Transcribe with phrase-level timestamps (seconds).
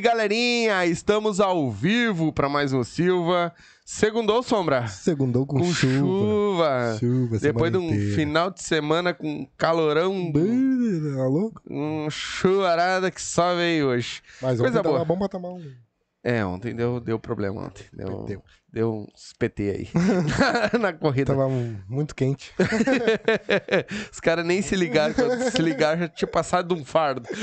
[0.00, 0.86] Salve, galerinha!
[0.86, 3.52] Estamos ao vivo para mais um Silva.
[3.84, 4.86] Segundou, Sombra?
[4.88, 6.96] Segundou com, Com chuva.
[6.96, 6.96] chuva.
[6.98, 8.14] Chuva, Depois de um inteira.
[8.14, 11.60] final de semana com calorão, Tá louco?
[11.68, 14.22] um chuvarada que só veio hoje.
[14.40, 14.94] Mas Coisa boa.
[14.94, 15.62] tava bom pra tomar um.
[16.22, 17.84] É, ontem deu, deu problema ontem.
[17.94, 18.42] Deu, Deu.
[18.70, 19.88] deu uns PT aí
[20.78, 21.32] na corrida.
[21.34, 21.48] Tava
[21.88, 22.52] muito quente.
[24.12, 25.14] Os caras nem se ligaram.
[25.50, 27.26] Se ligaram, já tinha passado de um fardo.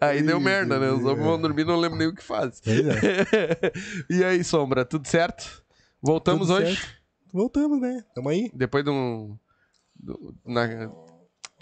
[0.00, 0.90] Aí deu merda, né?
[0.90, 2.60] Os homens vão dormir e não lembram nem o que fazem.
[2.64, 3.72] Pois é.
[4.08, 5.62] e aí, Sombra, tudo certo?
[6.02, 6.76] Voltamos Tudo hoje?
[6.76, 6.94] certo.
[7.32, 8.02] Voltamos, né?
[8.14, 8.50] Tamo aí.
[8.54, 9.36] Depois de um.
[9.94, 10.90] do- na-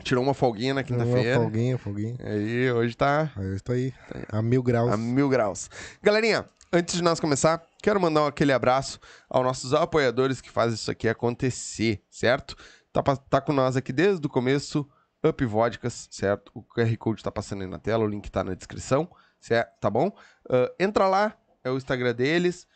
[0.02, 1.36] tirou uma folguinha na Uma quinta-feira.
[1.40, 2.16] folguinha, folguinha.
[2.20, 3.92] Aí hoje tá Aí eu estou aí.
[4.28, 4.90] A mil graus.
[4.92, 5.68] a mil graus.
[6.02, 10.90] Galerinha, antes de nós começar, quero mandar aquele abraço aos nossos apoiadores que fazem isso
[10.90, 12.56] aqui acontecer, certo?
[12.92, 14.88] Tá, tá com nós aqui desde o começo,
[15.24, 16.50] Up Vodkas, certo?
[16.54, 19.08] O QR Code tá passando aí na tela, o link tá na descrição,
[19.40, 19.78] certo?
[19.80, 20.10] Tá bom?
[20.48, 22.66] Ah, entra lá, é o Instagram deles,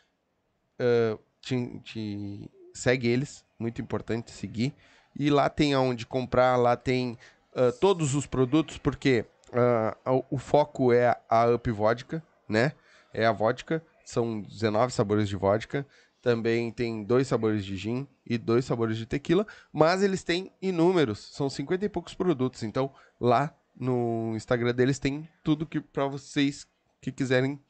[0.78, 4.74] ah, te, te- segue eles, muito importante seguir.
[5.18, 7.18] E lá tem aonde comprar, lá tem
[7.54, 9.96] ah, todos os produtos, porque ah,
[10.30, 12.72] o- foco é a Up Vodka, né?
[13.12, 15.86] É a vodka, são 19 sabores de vodka.
[16.22, 21.18] Também tem dois sabores de gin e dois sabores de tequila, mas eles têm inúmeros,
[21.34, 22.62] são 50 e poucos produtos.
[22.62, 26.66] Então, lá no Instagram deles tem tudo que para vocês
[27.00, 27.60] que quiserem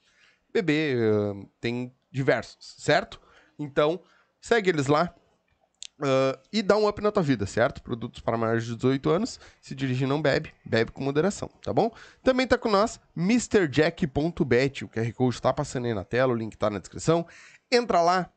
[0.52, 3.18] beber, ah, tem diversos, certo?
[3.58, 3.99] Então,
[4.40, 5.14] segue eles lá.
[6.00, 7.82] Ah, e dá um up na tua vida, certo?
[7.82, 9.40] Produtos para maiores de 18 anos.
[9.61, 10.52] Se dirigir, não bebe.
[10.64, 11.90] Bebe com moderação, tá bom?
[12.22, 14.84] Também tá com nós, MrJack.bet.
[14.84, 17.26] O QR Code tá passando aí na tela, o link tá na descrição.
[17.70, 18.30] Entra lá,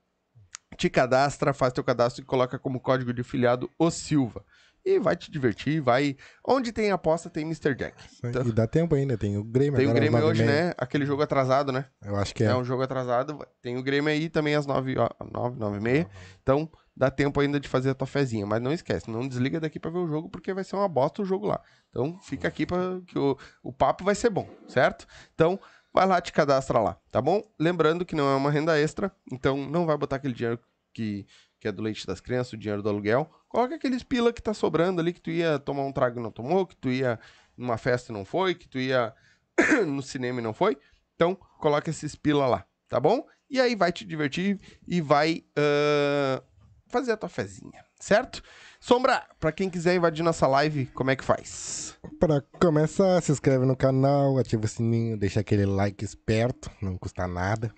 [0.78, 4.44] te cadastra, faz teu cadastro e coloca como código de filiado o Silva.
[4.86, 6.16] E vai te divertir, vai.
[6.48, 7.74] Onde tem aposta, tem Mr.
[7.74, 7.96] Jack.
[8.24, 9.18] Então, E dá tempo ainda.
[9.18, 10.76] Tem o Grêmio tem o Grêmio hoje, né?
[10.78, 11.86] Aquele jogo atrasado, né?
[12.04, 12.48] Eu acho que É.
[12.48, 12.56] é.
[12.56, 13.40] um jogo atrasado.
[13.64, 16.08] Tem o Grêmio aí também às 9, ó, 9, 9 e meia.
[16.44, 18.46] Então, dá tempo ainda de fazer a tua fezinha.
[18.46, 21.22] Mas não esquece, não desliga daqui pra ver o jogo, porque vai ser uma bosta
[21.22, 21.62] o jogo lá.
[21.90, 25.06] Então, fica aqui para que o, o papo vai ser bom, certo?
[25.34, 25.60] Então,
[25.94, 27.42] vai lá, te cadastra lá, tá bom?
[27.60, 30.60] Lembrando que não é uma renda extra, então não vai botar aquele dinheiro
[30.94, 31.26] que,
[31.60, 33.30] que é do leite das crianças, o dinheiro do aluguel.
[33.50, 36.32] Coloca aqueles pila que tá sobrando ali, que tu ia tomar um trago e não
[36.32, 37.20] tomou, que tu ia
[37.58, 39.14] numa festa e não foi, que tu ia
[39.86, 40.78] no cinema e não foi.
[41.16, 43.26] Então, coloca esses pila lá, tá bom?
[43.50, 46.44] E aí vai te divertir e vai ah,
[46.88, 48.42] fazer a tua fezinha, certo?
[48.80, 51.98] Sombra, pra quem quiser invadir nossa live, como é que faz?
[52.20, 57.28] Pra começar, se inscreve no canal, ativa o sininho, deixa aquele like esperto, não custa
[57.28, 57.74] nada.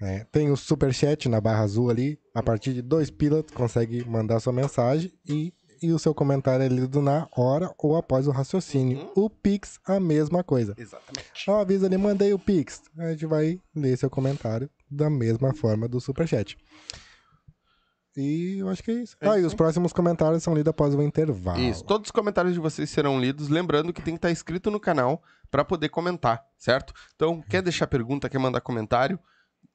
[0.00, 2.18] É, tem o superchat na barra azul ali.
[2.34, 6.68] A partir de dois tu consegue mandar sua mensagem e, e o seu comentário é
[6.68, 9.10] lido na hora ou após o raciocínio.
[9.14, 10.74] O Pix, a mesma coisa.
[10.76, 11.30] Exatamente.
[11.34, 12.82] Só avisa ali, mandei o Pix.
[12.98, 16.56] A gente vai ler seu comentário da mesma forma do superchat.
[18.16, 19.16] E eu acho que é isso.
[19.20, 19.56] É ah, e isso os aí.
[19.56, 21.60] próximos comentários são lidos após o intervalo.
[21.60, 23.48] Isso, todos os comentários de vocês serão lidos.
[23.48, 26.94] Lembrando que tem que estar inscrito no canal pra poder comentar, certo?
[27.14, 29.18] Então, quer deixar pergunta, quer mandar comentário,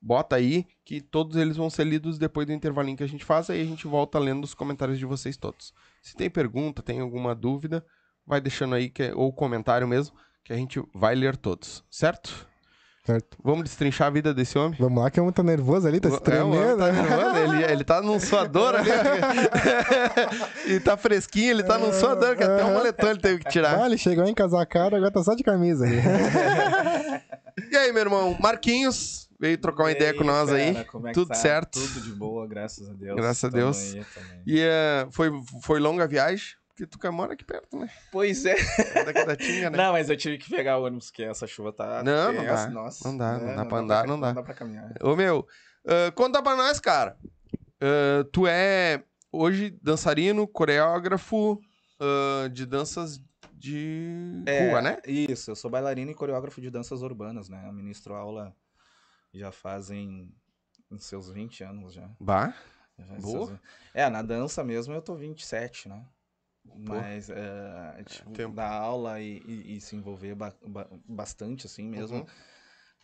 [0.02, 3.50] bota aí que todos eles vão ser lidos depois do intervalinho que a gente faz.
[3.50, 5.74] Aí a gente volta lendo os comentários de vocês todos.
[6.02, 7.86] Se tem pergunta, tem alguma dúvida,
[8.26, 12.50] vai deixando aí, que, ou comentário mesmo, que a gente vai ler todos, certo?
[13.04, 13.36] Certo.
[13.44, 14.78] Vamos destrinchar a vida desse homem?
[14.80, 16.78] Vamos lá, que o homem tá nervoso ali, tá se É, homem tremendo.
[16.78, 18.90] tá nervoso, ele, ele tá num suador ali.
[20.68, 23.82] e tá fresquinho, ele tá num suador, que até o moletom ele teve que tirar.
[23.82, 25.98] Ah, ele chegou encasacado, agora tá só de camisa ali.
[27.72, 30.86] E aí, meu irmão, Marquinhos veio trocar uma E ideia com nós cara, aí.
[30.86, 31.36] como é que Tudo tá?
[31.36, 31.80] certo.
[31.80, 33.16] Tudo de boa, graças a Deus.
[33.16, 33.78] Graças a Deus.
[33.96, 34.04] aí.
[34.46, 35.32] E eh, foi,
[35.64, 37.90] foi longa a viagem, porque tu mora aqui perto, né?
[38.12, 38.56] Pois é.
[39.26, 39.78] Da Tinga, né?
[39.78, 42.04] Não, mas eu tive que pegar o ônibus, que essa chuva tá.
[42.04, 42.70] Não, não dá.
[42.70, 43.46] Nossa, Não dá, né?
[43.48, 44.28] não dá pra andar, não dá.
[44.28, 44.94] Não dá pra caminhar.
[45.02, 45.48] Ô, meu,
[45.86, 47.18] ah, conta pra nós, cara.
[47.82, 51.60] Ah, tu é, hoje, dançarino, coreógrafo
[52.00, 53.20] ah, de danças
[53.54, 54.98] de É, rua, né?
[55.08, 57.64] Isso, eu sou bailarino e coreógrafo de danças urbanas, né?
[57.68, 58.56] Eu ministro aula
[59.34, 60.34] já fazem
[60.90, 62.10] uns seus 20 anos já.
[62.20, 62.54] Bah,
[62.98, 63.48] Já Boa.
[63.48, 63.60] seus-
[63.94, 66.04] É, na dança mesmo eu tô 27, né?
[66.64, 68.54] Mas é, tipo, tempo.
[68.56, 72.18] dar aula e, e- e se envolver ba- ba- bastante, assim mesmo.
[72.20, 72.26] Uhum.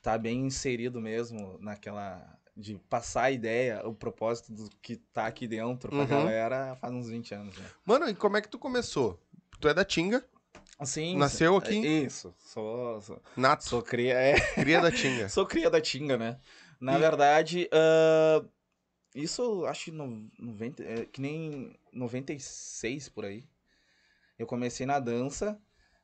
[0.02, 2.38] Tá bem inserido mesmo naquela.
[2.56, 6.08] De passar a ideia, o propósito do que tá aqui dentro pra Uhum.
[6.08, 7.64] galera faz uns 20 anos já.
[7.86, 9.20] Mano, e como é que tu começou?
[9.60, 10.26] Tu é da Tinga,
[10.80, 11.76] Assim, Nasceu aqui?
[11.76, 14.14] Isso, sou, sou, nato, sou cria.
[14.14, 15.28] É, cria da Tinga.
[15.30, 16.40] Sou cria da Tinga, né?
[16.80, 18.44] Na E- verdade, ah,
[19.24, 23.44] isso acho no, 90, é, que nem 96 por aí.
[24.38, 25.60] Eu comecei na dança,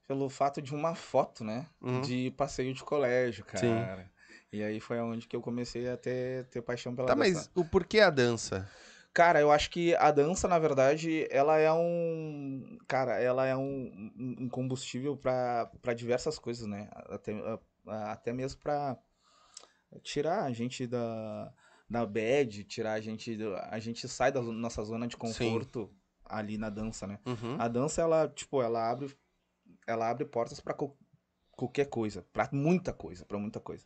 [0.05, 1.65] Pelo fato de uma foto, né?
[1.81, 2.01] Uhum.
[2.01, 3.61] De passeio de colégio, cara.
[3.61, 4.11] Sim.
[4.51, 7.31] E aí foi onde que eu comecei a ter, ter paixão pela Tá, dança.
[7.33, 8.69] mas o porquê a dança?
[9.13, 12.77] Cara, eu acho que a dança, na verdade, ela é um.
[12.87, 16.89] Cara, ela é um, um- combustível pra pra diversas coisas, né?
[17.09, 17.33] Até,
[17.87, 18.97] até mesmo pra
[20.01, 21.53] tirar a gente da,
[21.93, 23.37] da bad, tirar a gente.
[23.69, 25.89] A gente sai da nossa zona de conforto
[26.25, 27.19] ali na dança, né?
[27.25, 27.55] Uhum.
[27.59, 29.15] A dança, ela, tipo, ela abre,
[29.85, 30.97] ela abre portas pra qual-
[31.51, 33.85] qualquer coisa, pra muita coisa, pra muita coisa.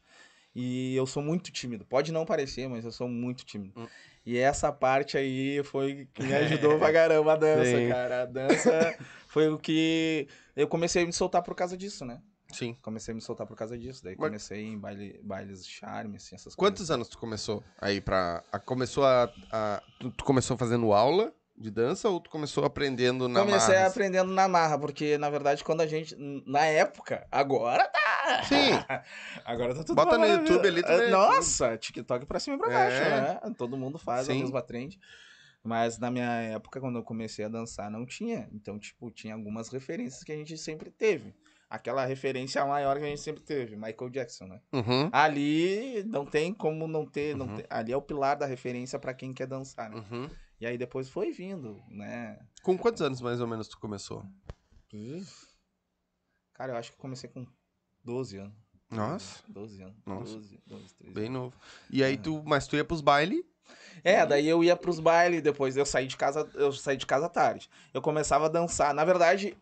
[0.55, 1.85] E eu sou muito tímido.
[1.85, 3.73] Pode não parecer, mas eu sou muito tímido.
[3.79, 3.87] Hum.
[4.25, 6.33] E essa parte aí foi que me
[6.73, 7.89] ajudou pra caramba a dança, Sim.
[7.89, 8.23] cara.
[8.23, 8.97] A dança
[9.27, 12.21] foi o que eu comecei a me soltar por causa disso, né?
[12.51, 12.75] Sim.
[12.81, 14.03] Comecei a me soltar por causa disso.
[14.03, 16.91] Daí Mas- comecei em baile, bailes charme, assim, essas Quantos coisas.
[16.91, 18.43] anos tu começou aí pra...
[18.51, 19.31] a- começou a...
[19.51, 23.87] a- tu, tu começou fazendo aula de dança ou tu começou aprendendo na Comecei marra?
[23.87, 26.15] aprendendo na marra, porque na verdade quando a gente.
[26.45, 28.43] Na época, agora tá.
[28.43, 28.71] Sim.
[29.45, 30.25] Agora tá tudo Bota no.
[30.25, 33.09] YouTube ali, vê Nossa, TikTok pra cima e pra baixo, É.
[33.21, 33.53] né?
[33.57, 34.33] Todo mundo faz Sim.
[34.33, 34.99] a mesma trend.
[35.63, 38.47] Mas na minha época, quando eu comecei a dançar, não tinha.
[38.53, 41.33] Então, tipo, tinha algumas referências que a gente sempre teve.
[41.69, 44.61] Aquela referência maior que a gente sempre teve, Michael Jackson, né?
[44.71, 45.09] Uhum.
[45.11, 47.55] Ali não tem como não ter, não Uhum.
[47.57, 49.97] ter- ali é o pilar da referência pra quem quer dançar, né?
[50.09, 50.29] Uhum.
[50.61, 52.39] E aí depois foi vindo, né?
[52.63, 54.23] Com quantos anos mais ou menos tu começou?
[56.53, 57.45] Cara, eu acho que comecei com
[58.03, 58.55] 12 anos.
[58.89, 59.97] Nossa, 12 anos.
[60.05, 60.33] Nossa.
[60.35, 61.53] 12, 12 13 bem novo.
[61.89, 62.41] E aí tu...
[62.45, 63.43] Mas tu ia pros bailes?
[64.03, 67.27] É, daí eu ia pros bailes, depois eu saí de casa, eu saí de casa
[67.27, 67.69] tarde.
[67.93, 68.93] Eu começava a dançar.
[68.93, 69.57] Na verdade,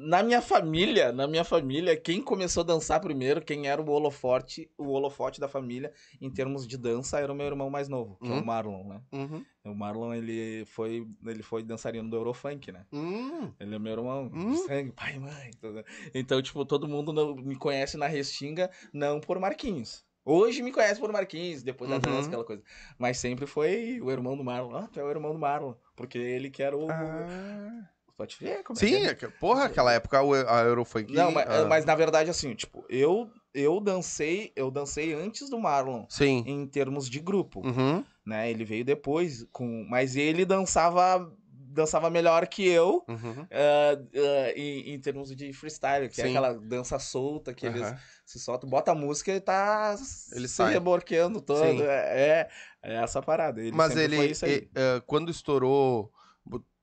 [0.00, 4.70] na minha família, na minha família, quem começou a dançar primeiro, quem era o holofote,
[4.76, 8.28] o holofote da família em termos de dança era o meu irmão mais novo, que
[8.28, 8.40] é Uhum.
[8.40, 9.00] o Marlon, né?
[9.12, 9.44] Uhum.
[9.64, 12.86] O Marlon, ele foi, ele foi dançarino do Eurofunk, né?
[12.92, 13.52] Hum.
[13.60, 14.54] Ele é meu irmão, Hum.
[14.66, 15.50] sangue, pai e mãe.
[15.60, 15.84] tudo.
[16.14, 20.04] Então, tipo, todo mundo me conhece na Restinga, não por Marquinhos.
[20.24, 22.02] Hoje me conhece por Marquinhos, depois da Uhum.
[22.02, 22.62] dança, aquela coisa.
[22.98, 24.74] Mas sempre foi o irmão do Marlon.
[24.76, 25.72] Ah, tu é o irmão do Marlon.
[25.96, 26.86] Porque ele que era o.
[26.90, 27.88] Ah.
[28.18, 29.04] Pode ver como é Sim, que é.
[29.10, 31.12] é que- porra, aquela época a Eurofunk...
[31.14, 35.56] Não, mas, ah, mas na verdade, assim, tipo, eu, eu dancei, eu dancei antes do
[35.56, 36.04] Marlon.
[36.08, 36.42] Sim.
[36.44, 38.04] Em termos de grupo, Uhum.
[38.26, 38.50] né?
[38.50, 39.86] Ele veio depois com.
[39.88, 41.32] Mas ele dançava.
[41.70, 43.04] Dançava melhor que eu.
[43.06, 43.46] Uhum.
[43.52, 46.30] ah, ah, em, em termos de freestyle, que é Sim.
[46.30, 47.96] aquela dança solta que eles Aham.
[48.26, 49.94] se soltam, bota a música e tá
[50.32, 50.72] Ele se sai.
[50.72, 51.84] reborqueando todo.
[51.84, 52.48] É,
[52.82, 53.60] é essa parada.
[53.60, 54.68] Ele Mas ele, foi isso aí.
[54.74, 56.10] eh, quando estourou,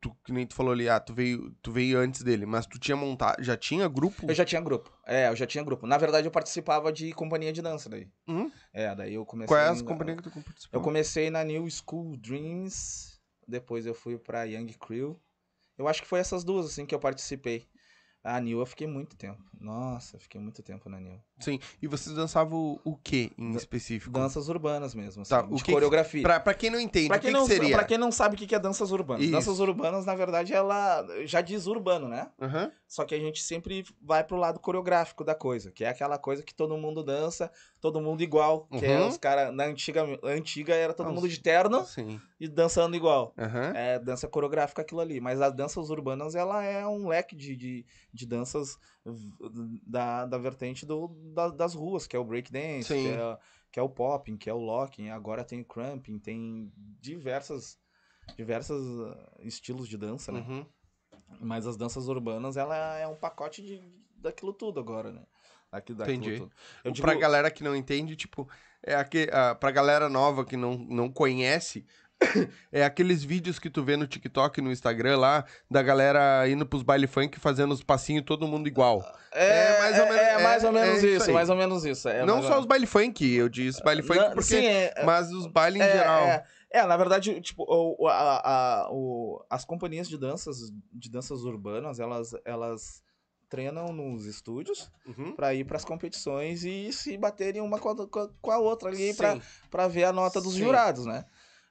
[0.05, 2.77] tu, que nem tu falou ali, ah, tu veio, tu veio antes dele, mas tu
[2.77, 4.27] tinha montado, já tinha grupo?
[4.29, 4.91] Eu já tinha grupo.
[5.07, 5.87] É, eu já tinha grupo.
[5.87, 8.07] Na verdade, eu participava de companhia de dança daí.
[8.27, 8.51] Hum?
[8.71, 9.47] É, daí eu comecei.
[9.47, 10.79] Qual é as companhias que tu participou?
[10.79, 15.19] Eu comecei na New School Dreams, depois eu fui pra Young Crew.
[15.75, 17.65] Eu acho que foi essas duas, assim, que eu participei.
[18.27, 19.43] A New eu fiquei muito tempo.
[19.61, 21.19] Nossa, fiquei muito tempo na New.
[21.39, 24.11] Sim, e vocês dançavam o, que em específico?
[24.11, 26.23] Danças urbanas mesmo, assim, Tá, de o que que- coreografia.
[26.23, 27.75] Pra, pra quem não entende, Pra o que, quem, que não, seria?
[27.75, 29.21] pra quem não sabe o que que é danças urbanas.
[29.23, 29.31] Isso.
[29.31, 32.31] Danças urbanas, na verdade, ela já diz urbano, né?
[32.41, 32.71] Aham.
[32.87, 36.41] Só que a gente sempre vai pro lado coreográfico da coisa, que é aquela coisa
[36.41, 37.51] que todo mundo dança,
[37.91, 38.65] todo mundo igual.
[38.79, 39.07] Que é Uhum.
[39.09, 42.19] os caras, na antiga, antiga era todo Ah, mundo de terno Sim.
[42.39, 43.31] e dançando igual.
[43.37, 43.73] Aham.
[43.75, 45.21] É dança coreográfica aquilo ali.
[45.21, 48.79] Mas as danças urbanas, ela é um leque de, de, de danças
[49.85, 53.37] da, da vertente do, da- das ruas, que é o breakdance, que é,
[53.71, 57.77] que é o popping, que é o locking, agora tem o cramping, tem diversas
[58.35, 60.39] diversas ah, estilos de dança, né?
[60.39, 60.65] Uhum.
[61.39, 63.79] Mas as danças urbanas, ela é um pacote de,
[64.17, 65.21] daquilo tudo agora, né?
[65.77, 66.47] Aqui, daquilo Entendi.
[66.83, 68.47] Eu Pra digo, galera que não entende, tipo,
[68.83, 71.85] é aqui, ah, pra galera nova que não, não conhece,
[72.71, 76.65] é aqueles vídeos que tu vê no TikTok e no Instagram lá, da galera indo
[76.65, 79.03] pros baile funk fazendo os passinhos todo mundo igual.
[79.33, 81.55] é, é mais ou é- menos- é mais ou é- menos é isso mais ou
[81.57, 82.07] menos isso.
[82.07, 84.43] é não só ou- os baile funk, eu disse baile funk Não, porque...
[84.43, 86.23] sim, é- Mas os bailes em É, geral.
[86.25, 88.41] É, é, na verdade, tipo, o, o- a-
[88.85, 90.57] a- o- as companhias de danças,
[90.93, 93.03] de danças urbanas, elas, elas
[93.49, 95.33] treinam nos estúdios Uhum.
[95.35, 98.07] pra ir pras competições e se baterem uma com a,
[98.41, 99.13] com a- outra ali
[99.69, 100.59] pra ver a nota dos Sim.
[100.59, 101.25] jurados, né?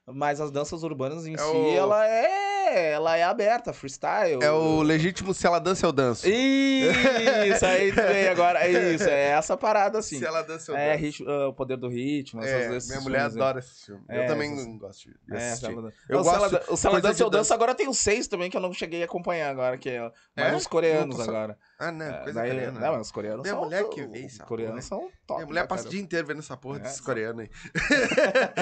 [0.07, 4.43] Mas as danças urbanas em É si, o- ela é ela é aberta, freestyle.
[4.43, 6.27] É o legítimo se ela dança, eu danço.
[6.27, 8.59] Isso, aí vem agora.
[8.65, 10.17] É isso, é essa parada assim.
[10.19, 11.03] Se ela dança, eu É danço.
[11.03, 13.41] ritmo, ah, o poder do ritmo, essas, É, minha mulher filmes, né?
[13.41, 14.01] adora esse filme.
[14.09, 15.65] eu É, também essas- gosto de É, assistir.
[15.65, 17.37] Cela- Eu o gosto Cela- o Cela coisa Dança Eu dança.
[17.39, 19.99] Danço agora tem o seis também que eu não cheguei a acompanhar agora, que é
[20.35, 20.55] mais É?
[20.55, 21.57] os coreanos agora.
[21.77, 22.79] Ah, não, É, coisa daí- coreana.
[22.79, 23.63] Não, os coreanos Minha são.
[23.65, 25.39] mulher que vê essa Os coreanos são top.
[25.39, 27.49] Minha mulher pra passa o dia inteiro vendo essa porra É, desses coreanos aí.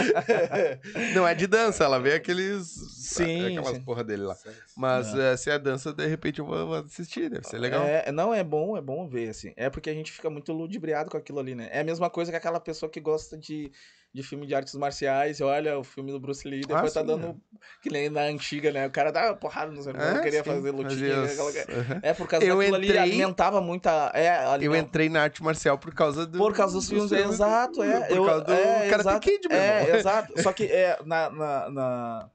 [1.14, 2.68] não é de dança, ela vê aqueles.
[2.68, 3.84] Sim, Aquelas sim.
[3.84, 4.36] porra dele lá.
[4.76, 7.84] Mas eh, se é dança, de repente eu vou, vou assistir, deve ser legal.
[7.86, 9.54] É, não, é bom, é bom ver, assim.
[9.56, 11.70] É porque a gente fica muito ludibriado com aquilo ali, né?
[11.72, 13.72] É a mesma coisa que aquela pessoa que gosta de,
[14.14, 17.02] de filme de artes marciais, e olha o filme do Bruce Lee, depois Ah, tá
[17.02, 17.42] sim, dando.
[17.82, 18.86] Que nem na antiga, né?
[18.86, 21.24] O cara dá porrada nos irmãos, É, queria sim, fazer lutinha.
[21.24, 21.50] aquela-
[21.80, 22.00] Aham.
[22.04, 24.12] É, por causa Eu daquilo ali, entrei- alimentava muita.
[24.14, 26.38] É, Eu aliment- entrei na arte marcial por causa do.
[26.38, 28.08] Por causa dos filmes, exato, é.
[28.08, 29.96] Por eu, causa do é, Karate exato, Kid, meu É, irmão.
[30.00, 30.34] exato.
[30.50, 31.30] Só que é, na.
[31.32, 32.30] na, na-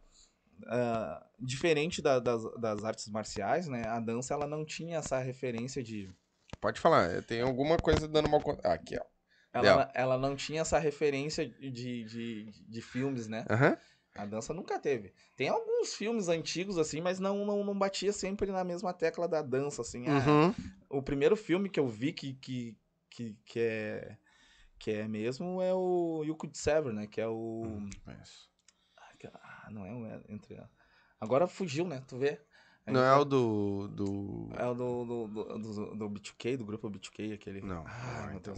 [0.67, 3.85] ah, diferente da- das, das artes marciais, né?
[3.87, 6.11] A dança ela não tinha essa referência de.
[6.61, 8.43] Pode falar, tem alguma coisa dando mal.
[8.65, 9.05] Ah, aqui, ó.
[9.53, 13.47] Ela, ela não tinha essa referência de, de, de filmes, né?
[13.49, 13.77] Aham.
[14.15, 15.13] A dança nunca teve.
[15.37, 19.41] Tem alguns filmes antigos, assim, mas não, não, não batia sempre na mesma tecla da
[19.43, 20.05] dança, assim.
[20.09, 20.55] Ah, Uhum.
[20.91, 22.77] o primeiro filme que eu vi que, que,
[23.11, 24.17] que, que é
[24.79, 27.07] que é mesmo é o You Could Sever, né?
[27.07, 27.81] Que é o
[29.35, 30.61] ah, não é o é, entre
[31.21, 32.03] agora fugiu, né?
[32.07, 32.41] Tu vê?
[32.87, 33.89] A Não é o do.
[33.89, 34.49] do...
[34.57, 37.61] é o do do, do, do, do B2K, do grupo B2K, aquele.
[37.61, 37.85] Não.
[37.87, 38.55] Ah, Ah, meu então,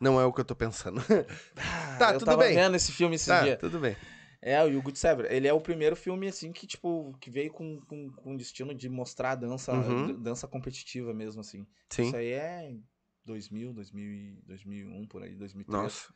[0.00, 1.00] Não é o que eu tô pensando.
[1.56, 2.54] Ah, Tá, eu tudo tava bem.
[2.54, 3.56] vendo esse filme esse tá, dia.
[3.58, 3.94] tudo bem.
[4.40, 5.30] É, o You Good Sever.
[5.30, 8.88] Ele é o primeiro filme, assim, que, tipo, que veio com, com, com destino de
[8.88, 10.14] mostrar a dança, Uhum.
[10.18, 11.66] dança competitiva mesmo, assim.
[11.90, 12.04] Sim.
[12.04, 12.82] Isso aí é em
[13.26, 15.82] 2000, 2000, e- 2001, por aí, 2003.
[15.82, 16.14] Nossa.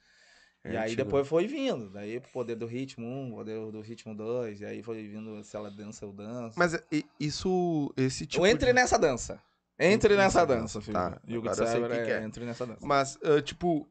[0.64, 1.04] E É aí antigo.
[1.04, 1.90] depois foi vindo.
[1.90, 5.70] Daí Poder do Ritmo 1, Poder do Ritmo 2, e aí foi vindo Se Ela
[5.70, 6.58] Dança, Eu Danço.
[6.58, 7.92] Mas e- isso.
[7.94, 8.42] Esse tipo.
[8.42, 8.72] Eu entre de...
[8.72, 9.38] nessa dança.
[9.78, 10.92] Entre nessa dança, filho.
[10.94, 11.20] tá.
[11.26, 12.24] Good Agora eu sei o que que é, é.
[12.24, 12.80] Entre nessa dança.
[12.86, 13.88] Mas, ah, tipo.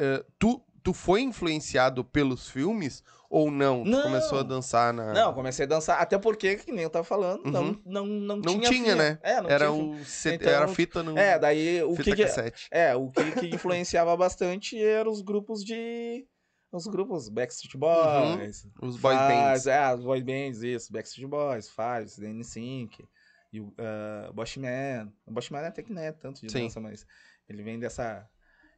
[0.00, 3.84] ah, tu, tu foi influenciado pelos filmes ou não?
[3.84, 4.02] Tu Não.
[4.02, 5.12] começou a dançar na.
[5.12, 7.82] Não, comecei a dançar, até porque, que nem eu tava falando, não, Uhum.
[7.86, 8.96] não, não, Não tinha tinha, fia.
[8.96, 9.18] né?
[9.22, 10.04] É, não Era tinha o.
[10.04, 11.16] C- Então, era fita no.
[11.18, 12.68] É, daí o que, cassete.
[12.70, 16.26] é, o que, que influenciava bastante eram os grupos de
[16.70, 19.66] os grupos Backstreet Boys, Os boys Fives, bands.
[19.66, 23.08] é, os boy bands, isso, Backstreet Boys, Fives, NSYNC,
[23.52, 25.12] e o uh, Bosch Man.
[25.26, 26.64] O Bosch Man até que não é tanto de Sim.
[26.64, 27.06] dança, mas
[27.48, 28.28] ele vem dessa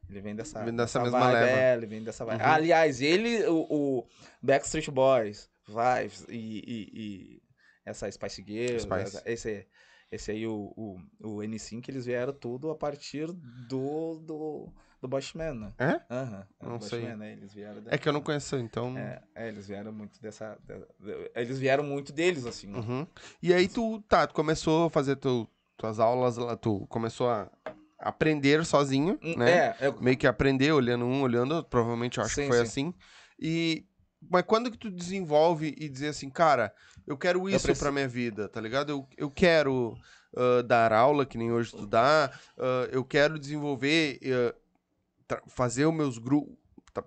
[0.09, 2.41] ele vem dessa, Vem dessa mesma vibe, é, ele vem dessa vibe.
[2.41, 2.47] Uhum.
[2.49, 4.07] Aliás, ele, o, o
[4.41, 7.43] Backstreet Boys, Fives e, e- e
[7.85, 9.21] essa Spice Girls, Spice.
[9.25, 9.67] esse,
[10.11, 13.27] esse aí, o, o, o N5, eles vieram tudo a partir
[13.69, 15.73] do, do, do Boschman, né?
[15.79, 16.01] É?
[16.13, 16.47] Aham.
[16.59, 16.99] é Não sei.
[16.99, 17.31] Boschman, né?
[17.33, 18.95] Eles vieram É que eu não conheço, então.
[18.97, 20.57] é, é, eles vieram muito dessa.
[20.63, 22.67] da- da- eles vieram muito deles, assim.
[22.67, 22.79] né?
[22.79, 23.07] Uhum.
[23.41, 27.49] E aí tu, tá, tu começou a fazer tu, tuas aulas lá, tu começou a
[27.97, 29.51] aprender sozinho, Hum, né?
[29.51, 32.63] É, eu- Meio que aprender, olhando um, olhando, provavelmente eu acho Sim, que foi sim.
[32.63, 32.93] assim.
[33.39, 33.85] E
[34.29, 36.71] mas quando que tu desenvolve e dizer assim, cara,
[37.07, 38.91] eu quero isso preciso- pra minha vida, tá ligado?
[38.91, 39.97] Eu, eu quero
[40.37, 44.55] ah, dar aula, que nem hoje tu dá, ah, eu quero desenvolver, tra-
[45.47, 46.55] fazer os meus grupos,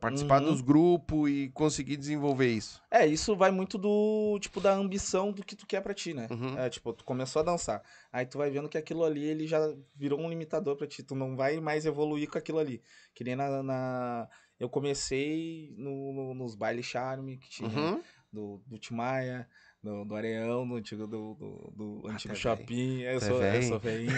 [0.01, 0.49] participar Uhum.
[0.51, 2.83] dos grupos e conseguir desenvolver isso.
[2.91, 6.27] É, isso vai muito do, tipo, da ambição do que tu quer pra ti, né?
[6.31, 6.59] Uhum.
[6.59, 7.83] É, tipo, tu começou a dançar.
[8.11, 9.59] Aí tu vai vendo que aquilo ali, ele já
[9.95, 11.03] virou um limitador pra ti.
[11.03, 12.83] Tu não vai mais evoluir com aquilo ali.
[13.15, 13.63] Que nem na...
[13.63, 18.01] na- Eu comecei no, no- nos bailes charme que tinha Uhum.
[18.33, 19.47] do, do Timaya,
[19.85, 23.03] do, do Areão, do antigo, do, do, do antigo tá shopping.
[23.03, 24.13] Eu Tá sou, eu sou veinho.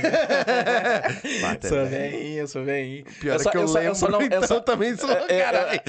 [1.42, 1.90] Bata, sou velho.
[1.90, 3.04] veinho, eu sou veinho.
[3.20, 4.60] Pior Eu é só- que eu, eu só- eu lembro, só não- eu então só-
[4.60, 5.80] também sou, É, é, caralho.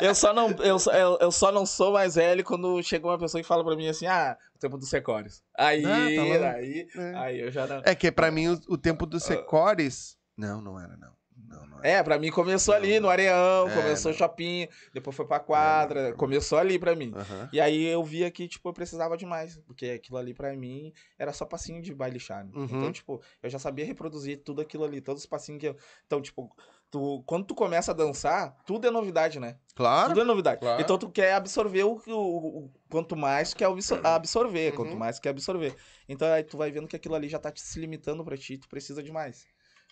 [0.00, 3.18] Eu só não, eu, só- eu, eu só não sou mais velho quando chega uma
[3.18, 5.42] pessoa e fala pra mim assim, ah, o tempo dos secórios.
[5.56, 7.14] Aí, Ah, tá aí, É.
[7.16, 7.82] aí eu já não...
[7.84, 10.16] É que pra mim o, o tempo dos secores...
[10.36, 11.15] Não, não era, não.
[11.48, 11.88] Não, não era.
[11.88, 14.18] É, pra mim começou ali no Areão, É, começou não.
[14.18, 16.16] shopping, depois foi pra quadra, É, não.
[16.16, 17.12] começou ali pra mim.
[17.14, 17.48] Aham.
[17.52, 20.92] E aí eu via que, tipo, eu precisava de mais, porque aquilo ali pra mim
[21.18, 22.52] era só passinho de baile charme.
[22.54, 22.64] Uhum.
[22.64, 25.76] Então, tipo, eu já sabia reproduzir tudo aquilo ali, todos os passinhos que eu...
[26.06, 26.50] Então, tipo,
[26.90, 29.56] tu, quando tu começa a dançar, tudo é novidade, né?
[29.74, 30.08] Claro.
[30.10, 30.60] Tudo é novidade.
[30.60, 30.80] claro.
[30.80, 34.76] Então tu quer absorver o, o- o- quanto mais tu quer absor- absorver, Uhum.
[34.76, 35.74] quanto mais tu quer absorver.
[36.08, 38.56] Então aí tu vai vendo que aquilo ali já tá te se limitando pra ti,
[38.58, 39.44] tu precisa de mais.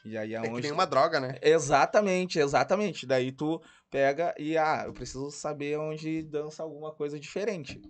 [0.04, 1.38] E aí É aonde que nem uma droga, né?
[1.42, 3.06] Exatamente, exatamente.
[3.06, 7.80] Daí tu pega e ah, eu preciso saber onde dança alguma coisa diferente,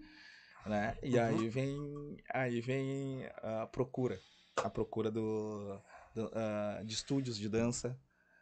[0.66, 0.96] né?
[1.02, 1.24] E Uhum.
[1.24, 4.20] aí vem aí vem a procura,
[4.62, 5.76] a procura do,
[6.14, 7.98] do, ah, de estúdios de dança,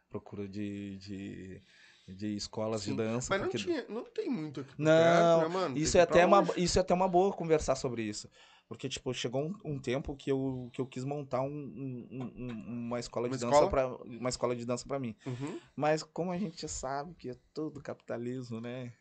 [0.09, 1.61] procura de, de,
[2.07, 3.29] de escolas Sim, de dança.
[3.31, 5.77] Mas não, porque- tinha, não tem muito aqui Não, perto, né, mano?
[5.77, 8.29] isso Tem é, até uma, isso é até uma boa conversar sobre isso.
[8.67, 12.87] Porque, tipo, chegou um, um tempo que eu, que eu quis montar um, um- um-
[12.87, 13.69] uma escola de Uma dança escola?
[13.69, 15.15] para uma escola de dança para mim.
[15.25, 15.59] Uhum.
[15.75, 18.93] Mas como a gente sabe que é tudo capitalismo, né?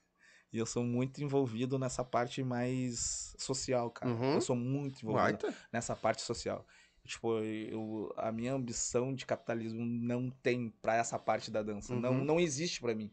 [0.52, 4.12] E eu sou muito envolvido nessa parte mais social, cara.
[4.12, 4.34] Uhum.
[4.34, 5.54] Eu sou muito envolvido Baita.
[5.72, 6.66] nessa parte social.
[7.04, 11.94] Tipo, eu, a minha ambição de capitalismo não tem pra essa parte da dança.
[11.96, 12.24] Não, Uhum.
[12.24, 13.10] não existe pra mim.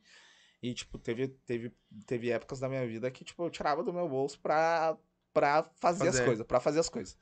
[0.61, 1.73] E, tipo, teve, teve,
[2.05, 4.97] teve épocas da minha vida que, tipo, eu tirava do meu bolso pra,
[5.33, 6.25] pra fazer, as Fazer.
[6.25, 7.17] coisas, pra fazer as coisas,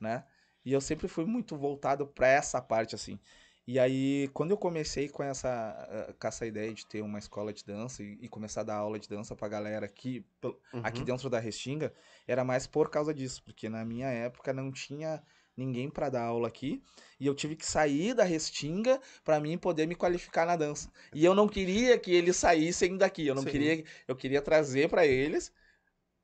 [0.00, 0.24] né?
[0.64, 3.18] E eu sempre fui muito voltado pra essa parte, assim.
[3.66, 5.48] E aí, quando eu comecei com essa,
[5.90, 8.76] eh, com essa ideia de ter uma escola de dança e, e começar a dar
[8.76, 11.04] aula de dança pra galera aqui, pel- aqui Uhum.
[11.04, 11.92] dentro da Restinga,
[12.26, 15.22] era mais por causa disso, porque na minha época não tinha
[15.56, 16.82] ninguém pra dar aula aqui,
[17.20, 20.90] e eu tive que sair da Restinga pra mim poder me qualificar na dança.
[21.12, 23.50] E eu não queria que eles saíssem daqui, eu não Sim.
[23.50, 25.52] queria, eu queria trazer pra eles,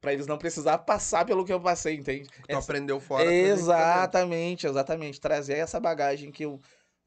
[0.05, 2.29] pra eles não precisar passar pelo que eu passei, entende?
[2.29, 3.25] Tu Essa- aprendeu fora.
[3.35, 5.21] Exatamente, exatamente.
[5.21, 6.61] Trazer essa bagagem que eu,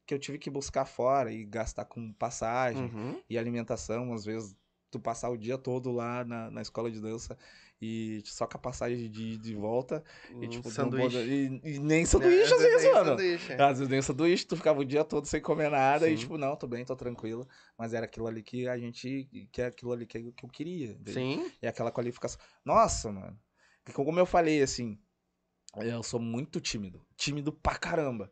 [0.04, 3.20] que eu tive que buscar fora e gastar com passagem Uhum.
[3.30, 4.12] e alimentação.
[4.12, 4.56] Às vezes,
[4.90, 7.36] tu passar o dia todo lá na, na escola de dança
[7.80, 10.02] e só com a passagem de ida e volta.
[10.30, 11.16] E, Um tipo, tu não sanduíche.
[11.18, 13.04] e, e nem sanduíche É, às vezes, mano.
[13.10, 13.62] sanduíche, é.
[13.62, 16.22] Às vezes nem sanduíche, tu ficava o dia todo sem comer nada e Sim.
[16.22, 17.46] tipo, não, tô bem, tô tranquilo.
[17.76, 20.98] Mas era aquilo ali que a gente, que é aquilo ali que, que eu queria.
[21.06, 21.50] Sim.
[21.62, 22.40] E aquela qualificação.
[22.64, 23.38] Nossa, mano.
[23.94, 24.98] Como eu falei, assim,
[25.76, 27.00] eu sou muito tímido.
[27.16, 28.30] Tímido pra caramba.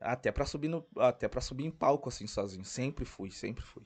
[0.00, 3.84] Até pra subir no, até para subir em palco assim sozinho, sempre fui, sempre fui.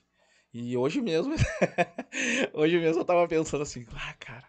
[0.54, 1.34] E hoje mesmo,
[2.54, 4.48] hoje mesmo eu tava pensando assim, ah, cara,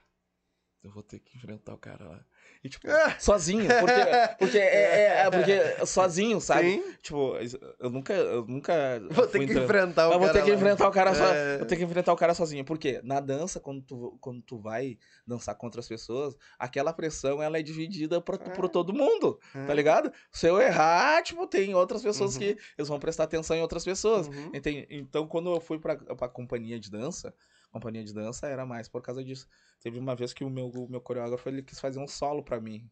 [0.87, 2.25] eu vou ter que enfrentar o cara lá.
[2.63, 2.87] E tipo,
[3.19, 6.71] sozinho, porque porque é, é- é porque sozinho, sabe?
[6.81, 6.93] Sim.
[7.01, 7.35] Tipo,
[7.79, 8.73] eu nunca eu nunca
[9.11, 10.57] Vou ter que enfrentar o eu vou ter cara que lá.
[10.57, 11.25] enfrentar o cara só.
[11.33, 11.57] É.
[11.57, 12.65] Vou ter que enfrentar o cara sozinho.
[12.65, 17.59] Porque na dança, quando tu, quando tu vai dançar contra as pessoas, aquela pressão ela
[17.59, 18.49] é dividida pra, É.
[18.49, 19.65] por todo mundo, É.
[19.65, 20.11] tá ligado?
[20.31, 22.39] Se eu errar, tipo, tem outras pessoas Uhum.
[22.39, 24.27] que eles vão prestar atenção em outras pessoas.
[24.27, 24.51] Uhum.
[24.53, 24.87] Entende?
[24.89, 27.33] Então, quando eu fui pra, pra companhia de dança,
[27.71, 29.47] companhia de dança era mais por causa disso.
[29.81, 32.59] Teve uma vez que o meu, o meu coreógrafo ele quis fazer um solo pra
[32.59, 32.89] mim.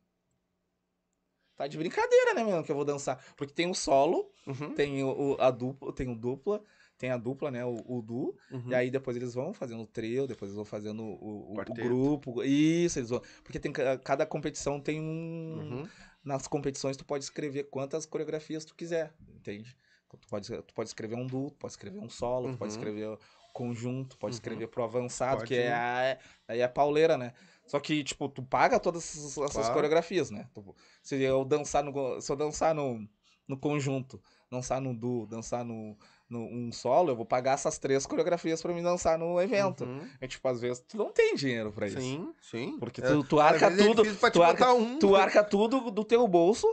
[1.55, 3.23] Tá de brincadeira, né, mano, que eu vou dançar.
[3.37, 4.73] Porque tem o solo, Uhum.
[4.75, 6.61] tem o, a dupla, tem o dupla,
[6.97, 8.71] tem a dupla, né, o, o du, Uhum.
[8.71, 11.73] e aí depois eles vão fazendo o trio, depois eles vão fazendo o, o- o
[11.73, 12.43] grupo.
[12.43, 13.21] Isso, eles vão.
[13.41, 15.59] Porque tem, ca- cada competição tem um.
[15.59, 15.87] Uhum.
[16.25, 19.77] Nas competições tu pode escrever quantas coreografias tu quiser, entende?
[20.09, 22.77] Tu pode, tu pode escrever um duo, tu pode escrever um solo, tu pode Uhum.
[22.77, 23.17] escrever
[23.55, 24.35] conjunto, pode Uhum.
[24.35, 25.47] escrever pro avançado, Pode.
[25.47, 27.33] que é a, aí é a pauleira, né?
[27.65, 30.45] Só que, tipo, tu paga todas essas, essas coreografias, né?
[30.53, 33.07] Tu- se eu dançar no, se eu dançar no,
[33.47, 35.97] no conjunto, dançar no duo, dançar no,
[36.29, 39.85] no um solo, eu vou pagar essas três coreografias pra mim dançar no evento.
[39.85, 40.05] Uhum.
[40.19, 41.99] É tipo, às vezes tu não tem dinheiro pra isso.
[41.99, 42.77] Sim, sim.
[42.77, 44.99] Porque É, tu, tu arca é tudo, te tu arca, um.
[44.99, 46.67] tu arca tudo do teu bolso,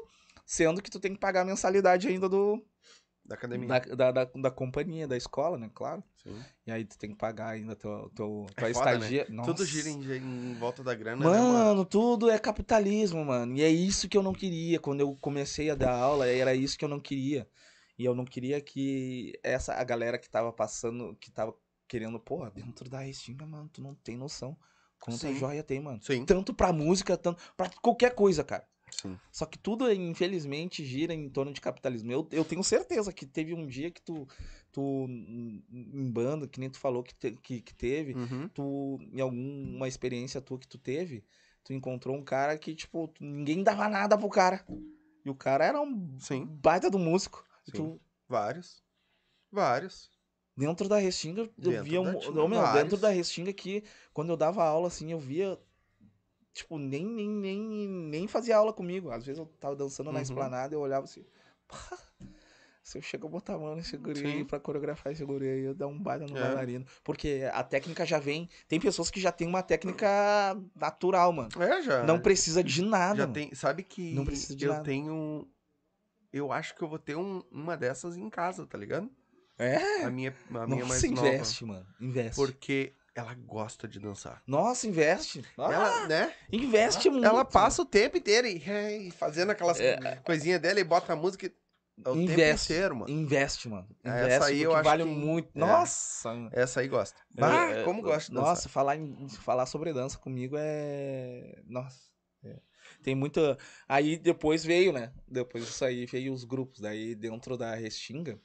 [0.44, 2.60] sendo que tu tem que pagar a mensalidade ainda do,
[3.32, 3.66] Da academia.
[3.66, 5.70] da, da, da, da companhia, da escola, né?
[5.74, 6.04] Claro.
[6.22, 6.38] Sim.
[6.66, 8.70] E aí tu tem que pagar ainda teu, teu, É tua né?
[8.70, 9.24] estagia.
[9.24, 9.64] Tudo Nossa.
[9.64, 11.84] gira em, em volta da grana, Mano, né, mano?
[11.86, 13.56] tudo é capitalismo, mano.
[13.56, 14.78] E é isso que eu não queria.
[14.78, 17.48] Quando eu comecei a dar aula, era isso que eu não queria.
[17.98, 21.54] E eu não queria que essa a galera que tava passando, que tava
[21.88, 24.54] querendo, pô, dentro da Restinga, mano, tu não tem noção.
[25.00, 25.38] Quanta Sim.
[25.38, 26.02] joia tem, mano.
[26.02, 26.26] Sim.
[26.26, 28.68] Tanto pra música, tanto pra qualquer coisa, cara.
[29.02, 29.18] Sim.
[29.32, 32.12] Só que tudo, infelizmente, gira em torno de capitalismo.
[32.12, 34.28] Eu, eu tenho certeza que teve um dia que tu,
[34.70, 38.48] tu em banda, que nem tu falou que, te- que, que teve, Uhum.
[38.50, 41.24] tu, em alguma experiência tua que tu teve,
[41.64, 44.64] tu encontrou um cara que, tipo, ninguém dava nada pro cara.
[45.24, 46.46] E o cara era um Sim.
[46.46, 47.44] baita do músico.
[47.64, 47.72] Sim.
[47.72, 48.82] tu, Vários.
[49.50, 50.10] Vários.
[50.56, 52.48] dentro da Restinga, eu Dentro via um.
[52.48, 55.58] meu, dentro da Restinga que, quando eu dava aula, assim, eu via.
[56.52, 59.10] Tipo, nem, nem, nem, nem fazia aula comigo.
[59.10, 60.22] Às vezes eu tava dançando na Uhum.
[60.22, 61.24] esplanada e eu olhava assim.
[61.66, 61.98] "Pá,
[62.84, 64.26] Se eu chego a botar a mão nesse guri Sim.
[64.26, 66.40] aí pra coreografar esse guri aí, eu dar um baile no É.
[66.40, 66.84] bailarino.
[67.04, 68.48] Porque a técnica já vem.
[68.66, 70.08] Tem pessoas que já tem uma técnica
[70.74, 71.48] natural, mano.
[71.62, 72.02] É, já.
[72.02, 73.14] Não precisa de nada.
[73.18, 73.32] Já mano.
[73.34, 73.54] tem.
[73.54, 74.82] Sabe que Não precisa de eu nada.
[74.84, 75.48] tenho.
[76.32, 79.08] Eu acho que eu vou ter um- uma dessas em casa, tá ligado?
[79.56, 80.02] É?
[80.02, 81.28] A minha, a minha mais Nossa, nova.
[81.28, 81.86] investe, mano.
[82.00, 82.34] Investe.
[82.34, 84.42] Porque ela gosta de dançar.
[84.46, 85.44] Nossa, investe.
[85.58, 86.34] Ah, Ela, né?
[86.50, 87.26] investe muito.
[87.26, 88.56] Ela passa o tempo inteiro e,
[89.08, 90.16] e fazendo aquelas É.
[90.24, 91.52] coisinhas dela e bota a música e-
[92.00, 92.72] o tempo Investe.
[92.72, 93.10] inteiro, mano.
[93.12, 93.86] Investe, mano.
[94.02, 95.50] Essa Investe aí eu acho vale que- muito.
[95.54, 95.58] é.
[95.60, 96.48] Nossa.
[96.50, 97.20] Essa aí gosta.
[97.36, 98.48] É, Ah, é, como gosta de dançar.
[98.48, 101.60] Nossa, falar, em, falar sobre dança comigo é.
[101.66, 102.00] Nossa.
[102.44, 102.58] é.
[103.02, 103.58] Tem muita.
[103.86, 105.12] Aí depois veio, né?
[105.28, 106.80] Depois disso aí veio os grupos.
[106.80, 108.40] Daí dentro da Restinga,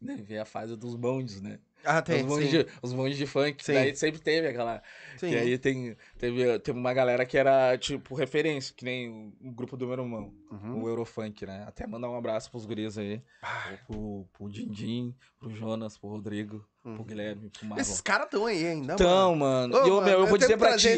[0.00, 1.60] né, veio a fase dos bondes, né?
[1.84, 2.58] Ah, os, tem, bondes sim.
[2.58, 3.64] de, os bondes de funk.
[3.64, 3.74] Sim.
[3.74, 4.82] Daí sempre teve aquela.
[5.16, 5.28] sim.
[5.30, 9.52] Que aí tem, teve, teve uma galera que era, tipo, referência, que nem o, o
[9.52, 10.82] grupo do meu irmão, Uhum.
[10.84, 11.64] o Eurofunk, né?
[11.66, 13.20] Até mandar um abraço pros guris aí.
[13.42, 17.80] Ah, Pro, pro Dindim, pro Jonas, pro Rodrigo, Pro Guilherme, pro Marlon.
[17.80, 20.76] Esses caras estão aí ainda, Então, mano, Ô, eu, mano, eu eu vou dizer pra
[20.76, 20.88] ti,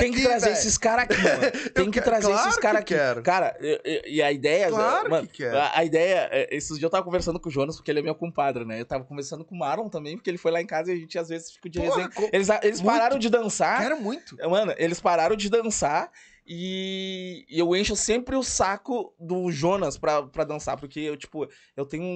[0.00, 0.52] tem que aqui, trazer velho.
[0.58, 1.70] esses caras aqui, mano.
[1.72, 2.94] Tem que trazer claro esses caras aqui.
[2.94, 3.22] quero.
[3.22, 5.56] Cara, e a ideia, Claro mano, que quero.
[5.72, 8.16] a, ideia, é, esses dias eu tava conversando com o Jonas, porque ele é meu
[8.16, 8.80] compadre, né?
[8.80, 10.98] Eu tava conversando com o Marlon também, porque ele foi lá em casa e a
[10.98, 12.08] gente às vezes fica de Porra, resenha.
[12.10, 12.92] co- Eles, eles muito.
[12.96, 14.36] pararam de dançar, Quero muito.
[14.50, 16.10] Mano, eles pararam de dançar
[16.48, 21.84] e eu encho sempre o saco do Jonas pra, pra dançar, porque eu, tipo, eu
[21.84, 22.06] tenho um-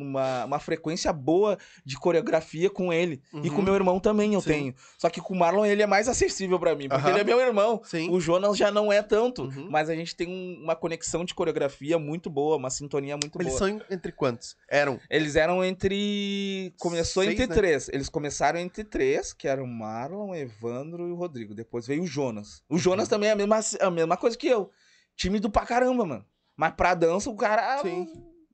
[0.00, 3.20] um- uma, uma frequência boa de coreografia com ele.
[3.42, 3.62] E com Uhum.
[3.62, 4.48] meu irmão também eu Sim.
[4.50, 4.74] tenho.
[4.98, 7.10] Só que com o Marlon ele é mais acessível pra mim, porque Aham.
[7.10, 7.80] ele é meu irmão.
[7.84, 8.08] Sim.
[8.10, 9.68] O Jonas já não é tanto, Uhum.
[9.70, 13.48] mas a gente tem um- uma conexão de coreografia muito boa, uma sintonia muito Eles
[13.54, 13.58] boa.
[13.58, 14.56] são em- entre quantos?
[14.68, 14.98] Eram.
[15.10, 16.72] Eles eram entre.
[16.78, 17.54] Começou Seis, entre né?
[17.54, 17.88] três.
[17.92, 21.54] Eles começaram entre três, que eram o Marlon, o Evandro e o Rodrigo.
[21.54, 22.62] Depois veio o Jonas.
[22.68, 23.10] O Jonas Uhum.
[23.10, 24.70] também é mesma, a mesma coisa que eu.
[25.16, 26.24] Tímido pra caramba, mano.
[26.56, 27.78] Mas pra dança, o cara.
[27.82, 28.06] Sim.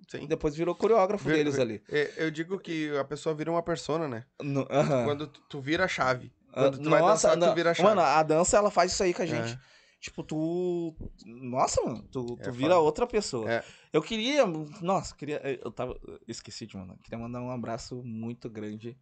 [0.09, 0.27] Sim.
[0.27, 1.83] Depois virou coreógrafo Vir- deles ali.
[1.89, 4.25] É, Eu digo que a pessoa vira uma persona, né?
[4.41, 5.05] No- aham.
[5.05, 6.33] Quando tu, tu vira a chave.
[6.53, 7.89] Ah, Quando tu vai Nossa, dançar, não- tu vira a chave.
[7.89, 9.53] mano, a dança ela faz isso aí com a gente.
[9.55, 9.59] É.
[10.01, 10.95] Tipo, tu.
[11.25, 12.81] Nossa, mano, tu, É tu vira foda.
[12.81, 13.51] outra pessoa.
[13.51, 13.65] É.
[13.93, 14.47] Eu queria.
[14.81, 15.41] Nossa, queria.
[15.65, 15.99] Eu tava.
[16.29, 16.97] Esqueci de mandar.
[17.03, 18.97] Queria mandar um abraço muito grande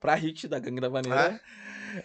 [0.00, 1.40] pra Hit da Gangue da Maneira.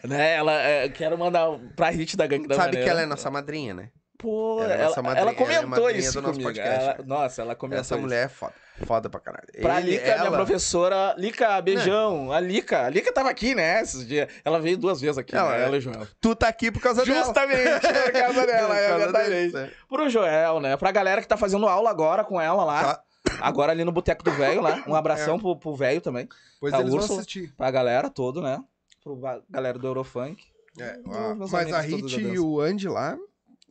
[0.04, 0.36] Né?
[0.36, 2.86] Ela, é, quero mandar pra Hit da Gangue da Sabe Maneira.
[2.86, 3.90] que ela é nossa madrinha, né?
[4.18, 6.58] Pô, ela é ela, madrinha- ela ela é comentou madrinha isso do nosso comigo.
[6.60, 8.02] Ela- nossa, ela comentou Essa isso.
[8.02, 8.54] mulher é foda.
[8.86, 9.46] Foda pra caralho.
[9.62, 11.14] Pra Ele- Lica, minha ela- professora.
[11.18, 12.32] Lica, beijão.
[12.32, 12.86] A Lica.
[12.86, 13.82] A Lica tava aqui, né?
[13.82, 14.28] Esses dias.
[14.46, 15.60] Ela veio duas vezes aqui, Ela né?
[15.60, 16.08] é- Ela e o Joel.
[16.22, 17.18] Tu tá aqui por causa dela.
[17.18, 19.58] Justamente, por causa dela, é verdade.
[19.58, 19.70] é.
[19.90, 20.78] Pro Joel, né?
[20.78, 22.84] Pra galera que tá fazendo aula agora com ela lá.
[22.96, 23.02] Tá.
[23.40, 24.84] Agora ali no Boteco do Velho lá.
[24.88, 25.00] Um É.
[25.00, 26.28] abração pro, pro velho também.
[26.60, 27.08] Pois Tá, eles Úrsula.
[27.08, 27.54] vão assistir.
[27.56, 28.62] Pra galera todo, né?
[29.04, 30.44] Pro galera do Eurofunk.
[30.80, 33.18] É, a- mas a Hit e o Andy lá,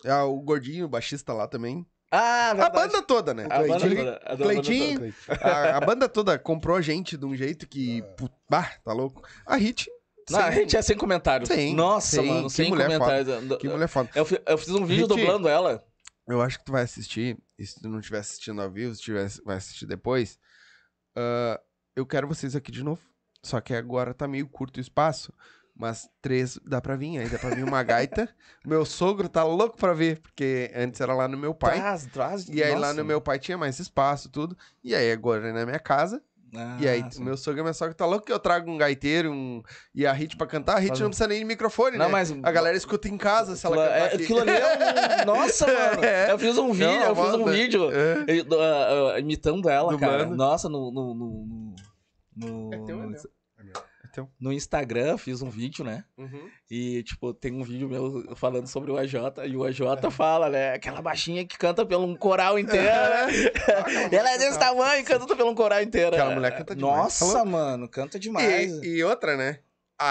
[0.05, 1.85] é, o gordinho, o baixista lá também.
[2.11, 2.75] Ah, A verdade.
[2.75, 3.47] banda toda, né?
[3.51, 3.97] A banda Cleitinho.
[4.05, 4.21] toda.
[4.25, 5.15] A Cleitinho.
[5.27, 5.41] toda.
[5.43, 8.03] A, a banda toda comprou a gente de um jeito que.
[8.17, 9.23] pu- Bah, tá louco.
[9.47, 9.91] A Hit.
[10.31, 11.49] Não, a gente é sem comentários.
[11.49, 13.57] Sim, Nossa, sim, mano, que sem mulher comentários.
[13.59, 14.09] Que mulher foda.
[14.15, 15.17] Eu, eu fiz um vídeo Hit.
[15.17, 15.83] dublando ela.
[16.27, 19.03] Eu acho que tu vai assistir, e se tu não estiver assistindo ao vivo, se
[19.03, 20.39] tiver, vai assistir depois,
[21.17, 21.61] ah,
[21.95, 23.01] eu quero vocês aqui de novo.
[23.43, 25.33] Só que agora tá meio curto o espaço,
[25.75, 28.29] mas três dá pra vir, aí dá pra vir uma gaita.
[28.65, 31.79] Meu sogro tá louco pra ver, porque antes era lá no meu pai.
[31.79, 32.49] Traz, traz.
[32.49, 32.95] E aí lá nossa.
[32.95, 34.57] no meu pai tinha mais espaço, tudo.
[34.83, 36.23] E aí agora é na minha casa.
[36.55, 37.25] Ah, e aí sim.
[37.25, 39.63] meu sogro e minha sogra tá louco que eu trago um gaiteiro um...
[39.95, 40.77] e a Hit pra cantar.
[40.77, 42.13] A Hit Faz não precisa nem de microfone, Não, né?
[42.13, 42.31] mas.
[42.43, 44.23] A galera escuta em casa se ela Aquilo- cantar é, aqui.
[44.25, 45.25] aquilo ali é um...
[45.33, 46.05] Nossa, mano.
[46.05, 46.31] É.
[46.33, 48.43] Eu fiz um vídeo, eu fiz um vídeo É.
[48.43, 50.19] do- ah, ah, imitando ela, cara.
[50.25, 50.37] Dublando.
[50.37, 50.91] Nossa, no.
[50.93, 51.75] no, no, no-
[52.37, 53.07] no- É teu, é
[54.13, 54.29] É teu.
[54.39, 56.05] no Instagram, fiz um vídeo, né?
[56.19, 56.51] Uhum.
[56.71, 59.15] E, tipo, tem um vídeo meu falando sobre o AJ,
[59.49, 60.75] e o AJ fala, né?
[60.75, 63.27] Aquela baixinha que canta pelo um coral inteiro, né?
[64.13, 66.15] Ela é desse tamanho e canta pelo um coral inteiro.
[66.15, 66.97] Aquela mulher canta demais.
[66.97, 67.47] Nossa, Falou?
[67.47, 68.73] mano, canta demais.
[68.83, 69.59] E, e outra, né?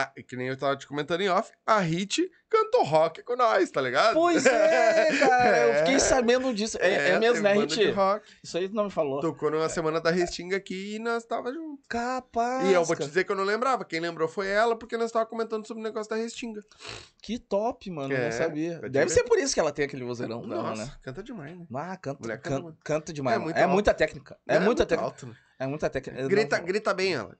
[0.01, 3.69] A, que nem eu tava te comentando em off, a Hit cantou rock com nós,
[3.71, 4.13] tá ligado?
[4.13, 5.77] Pois é, cara, eu É.
[5.79, 6.77] fiquei sabendo disso.
[6.81, 7.91] É, é mesmo, tem né, Hit?
[7.91, 8.25] rock.
[8.43, 9.19] Isso aí tu não me falou.
[9.21, 11.85] Tocou numa semana da Restinga aqui e nós tava juntos.
[11.87, 12.67] Capaz.
[12.67, 13.83] E eu vou te dizer que eu não lembrava.
[13.85, 16.61] Quem lembrou foi ela, porque nós tava comentando sobre o negócio da Restinga.
[17.21, 18.13] Que top, mano.
[18.13, 18.79] eu É, não sabia.
[18.83, 20.91] eu Deve ser por isso que ela tem aquele vozeirão dela, Nossa, né?
[21.01, 21.65] canta demais, né?
[21.73, 22.77] Ah, canta, Mulher canta canta, muito.
[22.83, 23.41] canta demais.
[23.55, 24.37] É É, muita técnica.
[24.47, 25.09] É, muita técnica.
[25.11, 25.35] alto, né?
[25.59, 26.19] É muita técnica.
[26.21, 27.37] Eu Grita, não- grita bem ela.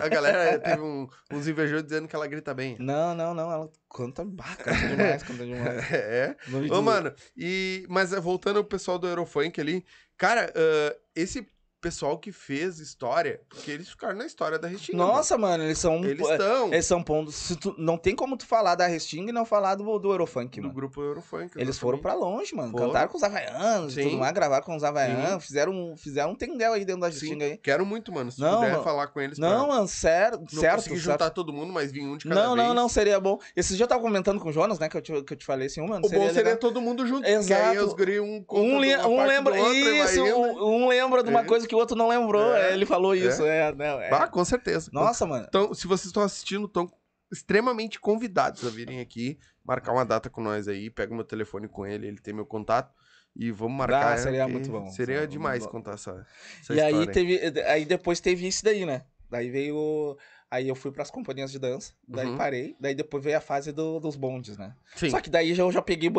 [0.00, 2.76] A galera teve um- uns invejosos dizendo que ela grita bem.
[2.80, 3.50] Não, não, não.
[3.52, 5.84] Ela canta, bah, canta demais, canta demais.
[5.92, 6.36] É.
[6.72, 9.84] Ô, mano, e, mas é, voltando ao pessoal do Eurofunk ali,
[10.16, 11.46] cara, ah, esse
[11.84, 14.96] pessoal que fez história, porque eles ficaram na história da Restinga.
[14.96, 15.98] Nossa, mano, eles são.
[15.98, 16.06] mano.
[16.10, 17.54] eles estão Eles são pontos.
[17.60, 20.62] tu- não tem como tu falar da Resting e não falar do, do Eurofunk, do
[20.62, 20.74] mano.
[20.74, 21.50] grupo Eurofunk.
[21.60, 22.70] Eles foram pra longe, mano.
[22.72, 22.86] Foram.
[22.86, 24.08] Cantaram com os Havaianos, e Sim.
[24.08, 25.48] tudo mais, gravaram com os Havaianos, Sim.
[25.48, 27.58] fizeram, um- fizeram um tendel aí dentro da Resting aí.
[27.58, 28.32] quero muito, mano.
[28.32, 28.82] Se Não, puder mano.
[28.84, 29.74] falar com eles Não, pra...
[29.74, 30.76] mano, sério, Não certo.
[30.76, 31.10] consegui certo.
[31.12, 32.66] juntar todo mundo, mas vim um de cada Não, vez.
[32.66, 33.38] não, não, seria bom.
[33.54, 35.44] Esse dia eu tava comentando com o Jonas, né, que eu te, que eu te
[35.44, 36.56] falei assim, um, mano, O bom seria seria legal.
[36.58, 37.26] todo mundo junto.
[37.28, 37.62] Exato.
[37.62, 41.28] aí os guri um Um, um do lembra, outro e isso, um, um lembra de
[41.30, 41.44] uma É.
[41.44, 42.70] coisa que o outro não lembrou, É.
[42.70, 44.10] é, ele falou isso, é, não, é.
[44.12, 44.90] Ah, com certeza.
[44.92, 45.46] Nossa, mano.
[45.48, 46.90] Então, se vocês estão assistindo, estão
[47.32, 51.68] extremamente convidados a virem aqui, marcar uma data com nós aí, pega o meu telefone
[51.68, 52.92] com ele, ele tem meu contato
[53.34, 54.12] e vamos marcar.
[54.14, 54.86] Ah, seria muito bom.
[54.90, 55.70] Seria Seria demais bom.
[55.72, 56.24] contar essa,
[56.60, 57.12] essa E aí história.
[57.12, 59.04] teve, aí depois teve isso daí, né?
[59.30, 60.16] Daí veio,
[60.54, 62.36] aí eu fui pras companhias de dança, daí Uhum.
[62.36, 64.74] parei, daí depois veio a fase do- dos bondes, né?
[64.94, 66.10] Sim, Só que daí já, eu já peguei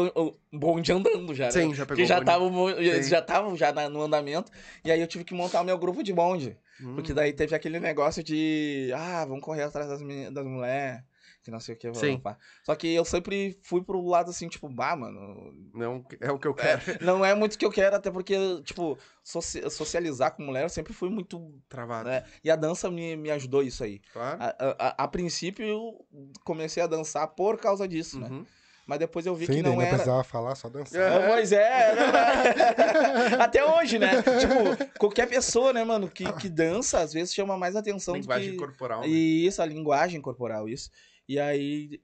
[0.51, 1.51] bonde andando já, né?
[1.51, 2.45] sim, já pegou já tava,
[2.81, 4.51] eles já estavam já no andamento,
[4.83, 6.57] e aí eu tive que montar o meu grupo de bonde.
[6.81, 6.95] Hum.
[6.95, 9.99] Porque daí teve aquele negócio de, ah, vamos correr atrás das,
[10.33, 11.01] das mulheres.
[11.45, 11.93] Que não sei o que.
[11.93, 12.17] Sim.
[12.17, 12.35] pá.
[12.63, 16.47] Só que eu sempre fui pro lado assim, tipo, bah, mano, Não é o que
[16.47, 16.81] eu quero.
[17.05, 20.69] não é muito o que eu quero, até porque, tipo, soci- socializar com mulher eu
[20.69, 21.53] sempre fui muito.
[21.69, 22.09] Travado.
[22.09, 22.23] Né?
[22.43, 24.01] E a dança me, me ajudou isso aí.
[24.11, 24.41] Claro.
[24.41, 26.03] A, a- a- a princípio, eu
[26.43, 28.27] comecei a dançar por causa disso, né?
[28.27, 28.43] Uhum.
[28.87, 29.89] Mas depois eu vi Sim, que não era.
[29.95, 31.01] precisava falar, só dançar.
[31.11, 33.35] Ah, Pois é, é verdade.
[33.41, 34.21] até hoje, né?
[34.21, 38.51] Tipo, qualquer pessoa, né, mano, que, que dança, às vezes chama mais atenção Linguagem do
[38.53, 38.57] que...
[38.59, 39.01] corporal.
[39.01, 39.07] né?
[39.07, 40.91] E isso, a linguagem corporal, isso.
[41.27, 41.99] E aí,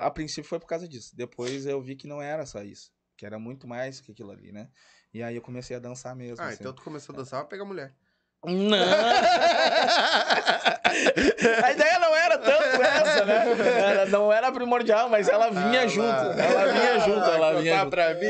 [0.00, 1.14] a princípio foi por causa disso.
[1.16, 2.90] Depois eu vi que não era só isso.
[3.16, 4.68] Que era muito mais que aquilo ali, né?
[5.12, 6.42] E aí eu comecei a dançar mesmo.
[6.42, 6.56] Ah, assim.
[6.60, 7.94] então tu começou a dançar pra pegar mulher.
[8.44, 8.76] Não!
[11.64, 13.44] a ideia não era tanto essa, né?
[13.90, 16.06] Ela não era primordial, mas ela vinha Ah, junto.
[16.08, 16.34] lá.
[16.44, 17.90] Ela vinha junto, ela Contar vinha junto.
[17.90, 18.26] pra mim.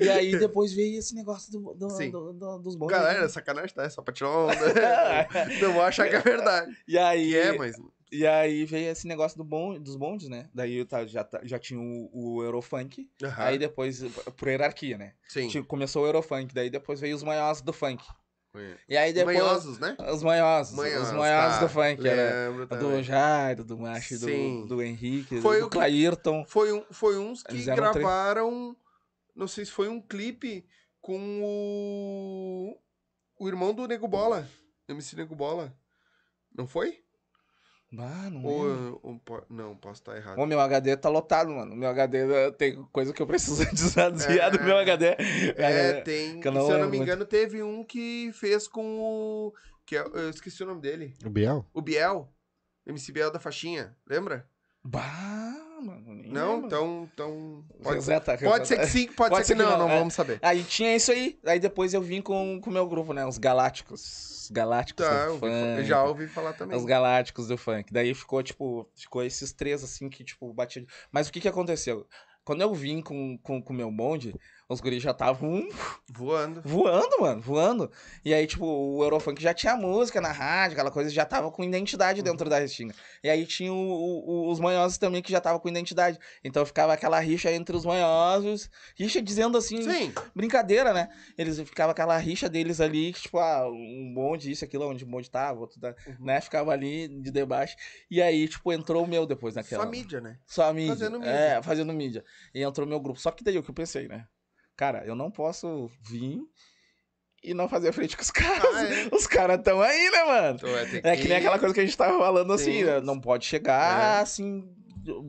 [0.00, 2.10] E aí depois veio esse negócio do, do- Sim.
[2.10, 2.88] do- do- dos bons.
[2.88, 3.84] Galera, sacanagem, tá?
[3.84, 4.54] É só pra tirar onda.
[5.60, 6.74] Não vou achar que é verdade.
[6.88, 7.76] E aí, E é, mas...
[8.10, 10.48] e aí veio esse negócio do bon, dos bondes, né?
[10.54, 13.10] Daí tá- já, já tinha o, o Eurofunk.
[13.22, 13.44] Aham.
[13.44, 14.02] Aí depois,
[14.36, 15.14] por hierarquia, né?
[15.28, 15.48] Sim.
[15.48, 18.04] Tinha- Começou o Eurofunk, daí depois veio os maiores do funk.
[18.88, 19.36] E aí depois.
[19.36, 19.96] Manhosos, né?
[20.12, 20.74] Os manhosos.
[20.74, 21.66] Manhosos, os manhosos tá.
[21.66, 22.06] do funk.
[22.08, 23.02] Era Lembro do também.
[23.02, 26.44] Jairo, do Macho, do, do Henrique, Foi do Clairton.
[26.46, 28.74] Foi, um, foi uns que gravaram.
[29.34, 30.66] Não sei se foi um clipe
[31.02, 32.78] com o.
[33.38, 34.48] O irmão do Nego Bola.
[34.88, 35.76] MC Nego Bola.
[36.56, 37.04] Não foi?
[37.98, 40.38] Ah, não Ou, ou po- não, posso estar errado.
[40.38, 41.74] Ô, meu HD tá lotado, mano.
[41.76, 44.62] Meu HD eh, tem coisa que eu preciso desvaziar do É.
[44.64, 45.06] meu HD.
[45.56, 46.40] É, tem.
[46.40, 47.08] que eu não se eu não lembro me muito.
[47.08, 49.54] engano, teve um que fez com o.
[49.86, 51.14] Que é- eu esqueci o nome dele.
[51.24, 51.64] O Biel?
[51.72, 52.28] O Biel.
[52.84, 53.96] MC Biel da faixinha.
[54.06, 54.48] Lembra?
[54.82, 55.45] Bah,
[55.80, 56.02] mano.
[56.14, 56.52] nem Não?
[56.54, 56.66] lembro.
[56.66, 57.08] Então.
[57.12, 59.98] então pode, Reseta, pode ser que sim, pode, Pode ser que não, não é.
[59.98, 60.38] vamos saber.
[60.42, 61.38] Aí tinha isso aí.
[61.44, 63.24] Aí depois eu vim com o meu grupo, né?
[63.26, 64.44] Os Galácticos.
[64.46, 65.78] Os Galácticos Tá, do eu funk.
[65.78, 66.76] eu já ouvi falar também.
[66.76, 67.92] Os Galácticos do funk.
[67.92, 70.84] Daí ficou, tipo, ficou esses três, assim, que, tipo, batia.
[71.10, 72.06] Mas o que que aconteceu?
[72.44, 74.32] Quando eu vim com o com, com o meu bonde,
[74.68, 75.68] os guris já estavam
[76.08, 76.60] Voando.
[76.64, 77.90] voando, mano, voando.
[78.24, 81.62] E aí, tipo, o Eurofunk já tinha música na rádio, aquela coisa, já tava com
[81.62, 82.94] identidade dentro da Restinga.
[83.22, 86.18] E aí tinha o- o- o- os manhosos também que já tava com identidade.
[86.42, 90.12] Então ficava aquela rixa entre os manhosos, rixa dizendo assim, Sim.
[90.34, 91.08] brincadeira, né?
[91.38, 95.06] Eles ficava aquela rixa deles ali, que, tipo, ah, um bonde, isso, aquilo, onde o
[95.06, 96.24] bonde tava, outro Uhum.
[96.26, 96.40] né?
[96.40, 97.76] Ficava ali de debate.
[98.10, 99.84] E aí, tipo, entrou o meu depois naquela.
[99.84, 100.38] Só mídia, né?
[100.46, 100.94] Só a mídia.
[100.96, 101.30] Fazendo mídia.
[101.30, 102.24] É, fazendo mídia.
[102.54, 103.20] E entrou meu grupo.
[103.20, 104.26] Só que daí o que eu pensei, né?
[104.76, 106.40] Cara, eu não posso vir
[107.42, 108.74] e não fazer frente com os caras.
[108.74, 109.08] Ah, é.
[109.14, 110.56] Os caras tão aí, né, mano?
[110.56, 110.68] Então,
[111.10, 112.84] é, É que nem aquela coisa que a gente tava falando assim, Sim.
[112.84, 113.00] né?
[113.00, 114.20] Não pode chegar É.
[114.20, 114.68] assim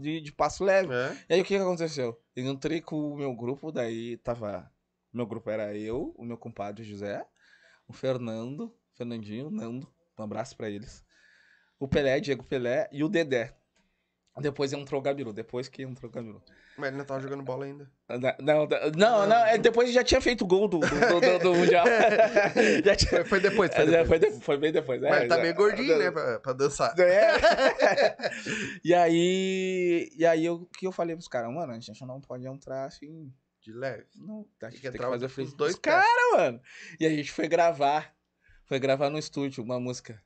[0.02, 0.94] de, de passo leve.
[0.94, 1.18] É.
[1.30, 2.20] E aí o que que aconteceu?
[2.36, 4.70] Eu entrei com o meu grupo, daí tava.
[5.14, 7.26] Meu grupo era eu, o meu compadre José,
[7.88, 9.88] o Fernando, Fernandinho, Nando,
[10.20, 11.04] um abraço pra eles.
[11.80, 13.56] O Pelé, Diego Pelé e o Dedé.
[14.40, 16.44] Depois entrou o Gabiru, depois que entrou o Gabiru.
[16.78, 17.90] Mas ele não tava jogando bola ainda.
[18.08, 21.86] Não, não, não, não, é, depois já tinha feito gol do, do, do- do- Mundial.
[22.98, 24.08] tinha, Foi, depois, foi é, depois.
[24.08, 25.02] foi, de- foi bem depois.
[25.02, 26.12] é, Mas tá já- meio gordinho, né?
[26.12, 26.94] Pra, pra dançar.
[27.00, 27.32] É.
[28.86, 32.22] e aí, e aí eu, o que eu falei pros caras, mano, a gente não
[32.22, 34.06] pode entrar assim, De leve.
[34.16, 36.62] não, a gente que tem que entrar fazer frente dois caras, mano.
[37.00, 38.14] E a gente foi gravar,
[38.66, 40.22] foi gravar no estúdio uma música.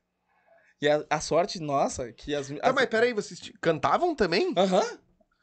[0.82, 2.48] E a, a sorte nossa que as...
[2.50, 4.54] Tá, as- mas peraí, vocês cantavam também?
[4.58, 4.84] Aham.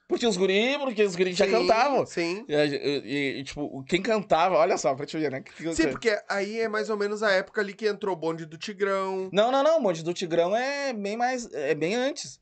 [0.09, 2.07] Porque os guris, porque os guris já Sim, cantavam.
[2.07, 2.45] Sim.
[2.49, 5.43] E, e- e, tipo, quem cantava, olha só, pra te ver, né?
[5.43, 8.47] Que- Sim, porque aí é mais ou menos a época ali que entrou o bonde
[8.47, 9.29] do Tigrão.
[9.31, 12.41] Não, não, não, o Monte do Tigrão é bem mais, é bem antes.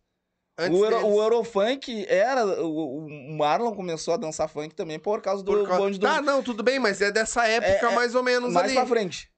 [0.58, 2.46] Antes o, Euro, o Eurofunk era.
[2.64, 6.06] O, o Marlon começou a dançar funk também por causa do Por causa- bonde do.
[6.06, 8.74] Tá, não, tudo bem, mas é dessa época É, é, mais ou menos mais ali.
[8.74, 9.28] pra frente.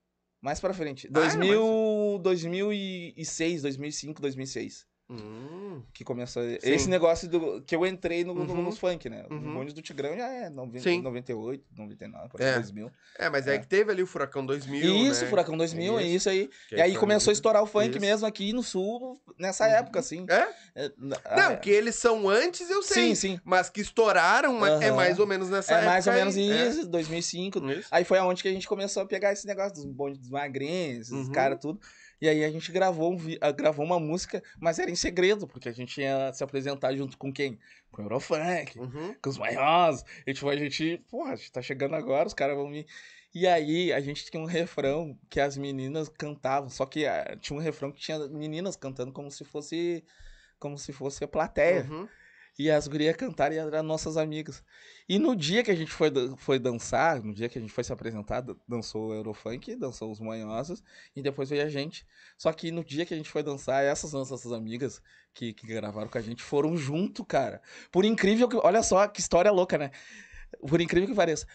[0.40, 1.08] Mais pra frente.
[1.08, 4.86] Ah, 2000, 2006, 2005, 2006.
[5.10, 6.42] Hum, Que começou.
[6.42, 6.58] Sim.
[6.62, 7.62] Esse negócio do.
[7.62, 8.62] Que eu entrei no, no- Uhum.
[8.62, 9.24] nos funk, né?
[9.30, 9.38] Uhum.
[9.38, 11.00] O bonde do Tigrão já é 90, Sim.
[11.00, 12.54] 98, 99, por aí, É.
[12.56, 12.90] 2000.
[13.18, 13.58] É, mas é, É.
[13.58, 15.30] que teve ali o Furacão 2000, isso, né?
[15.30, 16.16] Furacão 2000, é Isso.
[16.16, 16.50] isso aí.
[16.68, 18.00] Que E aí começou a estourar o funk Isso.
[18.00, 19.72] mesmo aqui no sul, nessa Uhum.
[19.72, 20.26] época, assim.
[20.28, 20.48] É?
[20.74, 23.08] É, Não, que eles são antes, eu sei.
[23.08, 23.40] Sim, sim.
[23.44, 25.90] Mas que estouraram é mais ou menos nessa É época.
[25.90, 26.50] mais ou menos aí.
[26.50, 26.68] É.
[26.68, 27.58] isso, 2005.
[27.70, 27.88] Isso.
[27.90, 31.10] Aí foi aonde que a gente começou a pegar esse negócio dos bondes dos magrinhos,
[31.10, 31.32] os Uhum.
[31.32, 31.80] caras, tudo.
[32.20, 35.68] E aí a gente gravou, um ah, gravou uma música, mas era em segredo, porque
[35.68, 37.58] a gente ia se apresentar junto com quem?
[37.92, 39.14] Com o Eurofunk, Uhum.
[39.22, 40.04] com os maiores.
[40.26, 42.86] E tipo, a gente, porra, a gente tá chegando agora, os caras vão vir.
[43.34, 47.56] E aí a gente tinha um refrão que as meninas cantavam, só que ah, tinha
[47.58, 50.02] um refrão que tinha meninas cantando como se fosse
[50.58, 51.86] como se fosse a plateia.
[51.88, 52.08] Uhum.
[52.58, 54.64] E as gurias cantaram e eram nossas amigas.
[55.08, 57.84] E no dia que a gente foi, foi dançar, no dia que a gente foi
[57.84, 60.82] se apresentar, dan- dançou o Eurofunk, dançou os Manhosos,
[61.14, 62.04] e depois veio a gente.
[62.36, 65.00] Só que no dia que a gente foi dançar, essas nossas amigas
[65.32, 67.62] que, que gravaram com a gente foram junto, cara.
[67.92, 68.56] Por incrível que.
[68.56, 69.92] Olha só que história louca, né?
[70.66, 71.46] Por incrível que pareça.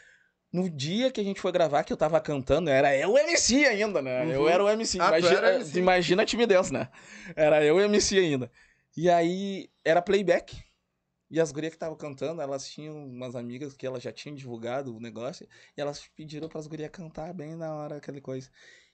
[0.54, 3.66] No dia que a gente foi gravar, que eu tava cantando, era eu o MC
[3.66, 4.34] ainda, né?
[4.34, 4.48] Eu Uhum.
[4.50, 5.00] era o MC.
[5.02, 5.80] Ah, Imagina, era MC.
[5.80, 6.88] imagina a timidez, né?
[7.36, 8.52] Era eu o MC ainda.
[8.96, 10.64] E aí, era playback.
[11.34, 14.96] E as gurias que estavam cantando, elas tinham umas amigas que elas já tinham divulgado
[14.96, 18.52] o negócio, e elas pediram para as gurias cantar bem na hora, aquela coisa.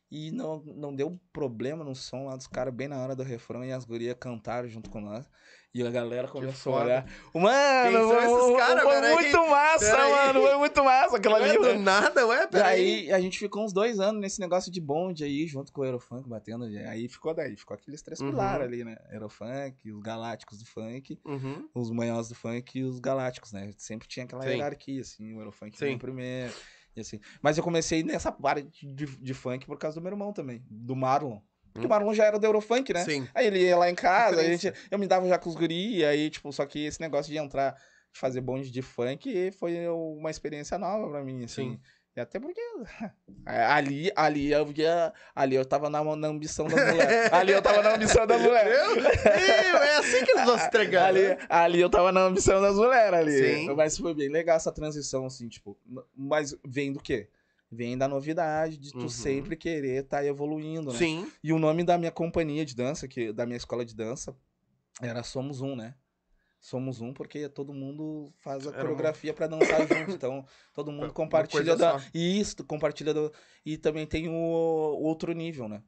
[0.10, 3.66] E não, não deu problema no som lá dos caras, bem na hora do refrão,
[3.66, 5.30] e as gurias cantaram junto com nós.
[5.72, 7.06] E a galera começou a olhar.
[7.32, 9.14] Mano, Quem são foi, esses caras, foi peraí?
[9.14, 10.12] muito massa, Peraí.
[10.12, 10.42] mano.
[10.42, 11.58] Foi muito massa aquela ali.
[11.60, 13.06] do nada, ué, peraí.
[13.06, 15.84] Daí a gente ficou uns dois anos nesse negócio de bonde aí, junto com o
[15.84, 16.66] Aerofunk, batendo.
[16.66, 18.32] Aí ficou daí, ficou aqueles três Uhum.
[18.32, 18.98] pilares ali, né?
[19.12, 21.70] Aerofunk, os galácticos do funk, Uhum.
[21.76, 23.72] os manhosos do funk e os galácticos, né?
[23.78, 24.50] Sempre tinha aquela Sim.
[24.50, 25.86] hierarquia, assim, o Aerofunk Sim.
[25.86, 26.54] vinha primeiro.
[26.96, 27.20] E assim.
[27.44, 30.96] Mas eu comecei nessa parte de, de funk por causa do meu irmão também, do
[30.96, 31.40] Marlon.
[31.74, 33.02] Porque o Marlon já era do Eurofunk, né?
[33.02, 33.06] Hum.
[33.06, 33.28] Sim.
[33.34, 36.04] Aí ele ia lá em casa, a gente, eu me dava já com os guri,
[36.04, 37.74] aí, tipo, só que esse negócio de entrar,
[38.14, 41.72] de fazer bonde de funk foi uma experiência nova pra mim, assim.
[41.72, 41.80] Sim.
[42.16, 42.60] E até porque
[43.46, 47.30] ali, ali eu via, ali eu tava na, na ambição da mulher.
[47.34, 48.66] ali eu tava na ambição da mulher.
[48.66, 51.06] Meu, é assim que eles vão se entregar.
[51.06, 51.38] Ali, né?
[51.48, 53.32] ali eu tava na ambição das mulheres ali.
[53.32, 53.74] Sim.
[53.76, 55.78] Mas foi bem legal essa transição, assim, tipo.
[56.16, 57.30] Mas vem do quê?
[57.72, 59.10] Vem da novidade, de tu Uhum.
[59.10, 60.98] sempre querer estar evoluindo, né?
[60.98, 61.32] Sim.
[61.44, 64.36] E o nome da minha companhia de dança, que da minha escola de dança,
[65.02, 65.96] era Somos Um, né?
[66.60, 70.12] Somos Um porque todo mundo faz a Era um- coreografia pra dançar junto.
[70.12, 72.02] Então, todo mundo compartilha da.
[72.14, 73.32] Isso, compartilha do.
[73.66, 75.82] E também tem o, o outro nível, né?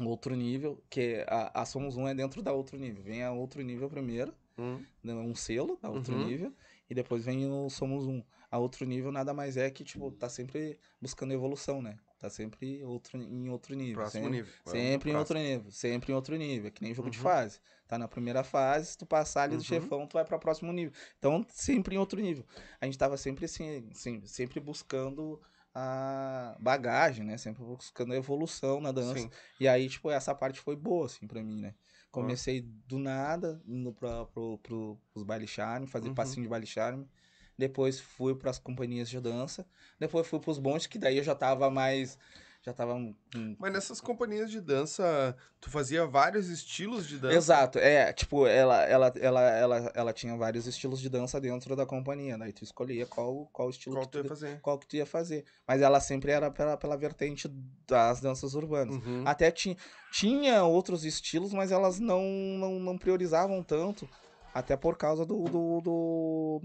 [0.00, 3.02] O outro nível, que a, a Somos Um é dentro da outro nível.
[3.02, 4.84] Vem a outro nível primeiro, Hum.
[5.02, 6.26] né, um selo da outro Uhum.
[6.26, 6.52] nível,
[6.90, 8.22] e depois vem o Somos Um.
[8.50, 11.98] A outro nível nada mais é que, tipo, tá sempre buscando evolução, né?
[12.18, 13.94] Tá sempre outro, em outro nível.
[13.94, 14.52] Próximo sempre, nível.
[14.64, 16.68] Sempre em pro outro nível, sempre em outro nível.
[16.68, 17.24] É que nem jogo de Uhum.
[17.24, 17.60] fase.
[17.86, 19.58] Tá na primeira fase, se tu passar ali Uhum.
[19.58, 20.92] do chefão, tu vai pra próximo nível.
[21.18, 22.44] Então, sempre em outro nível.
[22.80, 25.40] A gente tava sempre assim, assim, sempre buscando
[25.74, 27.36] a bagagem, né?
[27.36, 29.20] Sempre buscando a evolução na dança.
[29.20, 29.30] Sim.
[29.60, 31.74] E aí, tipo, essa parte foi boa, assim, pra mim, né?
[32.10, 36.14] Comecei do nada, indo pra, pro, pro, pros baile charme, fazer Uhum.
[36.14, 37.06] passinho de baile charme.
[37.58, 39.66] Depois fui pras companhias de dança.
[39.98, 42.16] Depois fui pros bondes, que daí eu já tava mais.
[42.62, 42.94] Já tava.
[43.58, 47.34] Mas nessas companhias de dança, tu fazia vários estilos de dança.
[47.36, 51.86] Exato, é, tipo, ela, ela, ela, ela, ela tinha vários estilos de dança dentro da
[51.86, 54.60] companhia, daí tu escolhia qual, qual estilo Qual que tu ia fazer?
[54.60, 55.44] qual que tu ia fazer.
[55.66, 57.48] Mas ela sempre era pela, pela vertente
[57.86, 58.96] das danças urbanas.
[58.96, 59.22] Uhum.
[59.24, 59.76] Até tinha,
[60.12, 64.08] tinha outros estilos, mas elas não, não, não priorizavam tanto.
[64.52, 66.62] Até por causa do, do, do-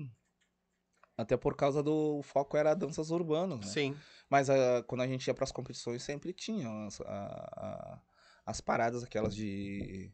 [1.23, 3.65] Até por causa do o foco era danças urbanas, né?
[3.65, 3.97] Sim.
[4.29, 8.01] Mas ah, quando a gente ia pras competições, sempre tinha as, a- a-
[8.45, 10.11] as paradas aquelas de.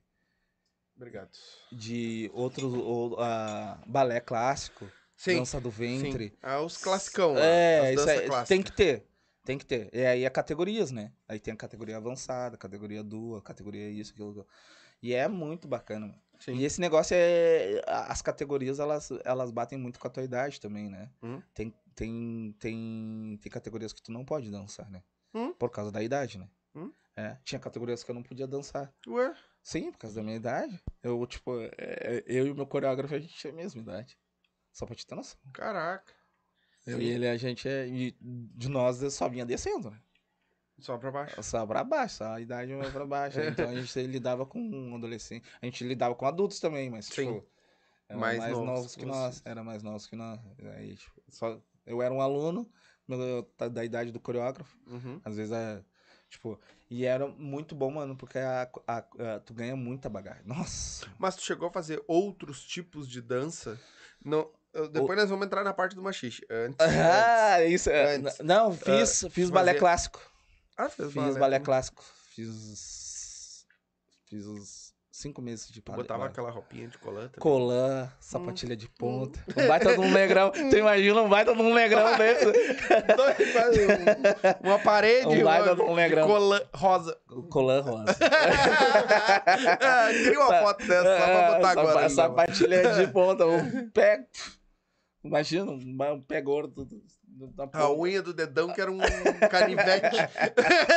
[0.96, 1.32] Obrigado.
[1.72, 2.74] de outros.
[2.74, 5.38] Ou, ah, balé clássico, Sim.
[5.38, 6.30] dança do ventre.
[6.30, 6.38] Sim.
[6.42, 7.38] Ah, os classicão.
[7.38, 8.48] É, as isso aí, clássica.
[8.48, 9.06] tem que ter.
[9.46, 9.90] Tem que ter.
[9.94, 11.12] E aí é categorias, né?
[11.28, 14.46] Aí tem a categoria avançada, categoria dual, categoria isso, aquilo.
[15.02, 16.22] E é muito bacana, mano.
[16.40, 16.56] Sim.
[16.56, 17.82] E esse negócio é.
[17.86, 21.10] As categorias, elas, elas batem muito com a tua idade também, né?
[21.22, 21.42] Hum.
[21.54, 25.04] Tem, tem, tem, tem categorias que tu não pode dançar, né?
[25.34, 25.54] Hum.
[25.54, 26.50] Por causa da idade, né?
[26.74, 26.92] Hum.
[27.16, 28.94] É, tinha categorias que eu não podia dançar.
[29.06, 29.36] Ué?
[29.62, 30.82] Sim, por causa da minha idade.
[31.04, 34.18] Eu, tipo, é, eu e o meu coreógrafo, a gente tinha a mesma idade.
[34.72, 35.38] Só pra te ter noção.
[35.54, 36.14] Caraca.
[36.86, 37.04] Eu Sim.
[37.04, 37.86] e ele, a gente é.
[37.86, 40.00] de nós só vinha descendo, né?
[40.80, 41.44] Só pra baixo.
[41.44, 43.40] Só pra baixo, só a idade ia pra baixo.
[43.66, 45.44] Então a gente lidava com um adolescente.
[45.62, 47.12] A gente lidava com adultos também, mas, Sim.
[47.34, 47.46] tipo.
[48.08, 49.42] Era Mais mais, novos novos, que nós.
[49.46, 50.40] Era mais novos que nós.
[50.78, 52.68] Aí, tipo, só, eu era um aluno
[53.58, 54.76] da- da idade do coreógrafo.
[54.88, 55.22] Uhum.
[55.24, 55.84] Às vezes é.
[56.30, 56.60] Tipo,
[56.90, 60.44] e era muito bom, mano, porque a, a- a- tu ganha muita bagagem.
[60.46, 61.08] Nossa.
[61.20, 63.80] Mas tu chegou a fazer outros tipos de dança?
[64.24, 64.50] Não.
[64.92, 66.46] Depois nós vamos entrar na parte do machixe.
[66.50, 66.78] Antes.
[66.86, 66.98] antes.
[67.00, 67.90] Ah, isso.
[67.90, 68.40] é- Antes.
[68.40, 70.29] Não, fiz, fiz balé fazia- clássico.
[70.82, 72.02] Ah, fez Fiz balé clássico.
[72.34, 73.66] Fiz.
[74.30, 75.98] Fiz uns cinco meses de balé.
[75.98, 76.32] botava balé.
[76.32, 77.40] aquela roupinha de colã também?
[77.40, 79.38] Colã, sapatilha de ponta.
[79.58, 80.52] Um baita de um negrão.
[80.52, 82.46] Tu imagina um baita de um negrão desse?
[84.64, 86.26] Um- uma parede, Um baita de um negrão.
[86.28, 87.18] colã rosa.
[87.50, 88.16] Colã rosa.
[89.82, 92.10] ah, queria uma foto dessa, só pra botar É, agora.
[92.10, 93.46] sapa- né, Sapatilha de ponta.
[93.46, 94.26] Um pé.
[95.24, 96.88] Imagina, um pé gordo
[97.74, 98.98] A unha do dedão que era um
[99.50, 100.18] canivete.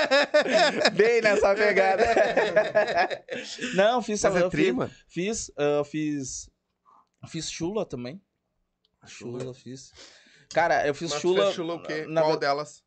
[0.97, 2.05] Bem nessa pegada.
[3.75, 4.93] Não, fiz Mas é eu tri, fiz, mano?
[5.07, 6.51] fiz, ah, fiz
[7.29, 8.21] Fiz chula também.
[9.07, 9.41] Chula.
[9.41, 9.93] Chula, fiz.
[10.53, 11.53] Cara, eu fiz Mas chula.
[11.53, 12.05] chula o quê?
[12.07, 12.83] na Qual delas?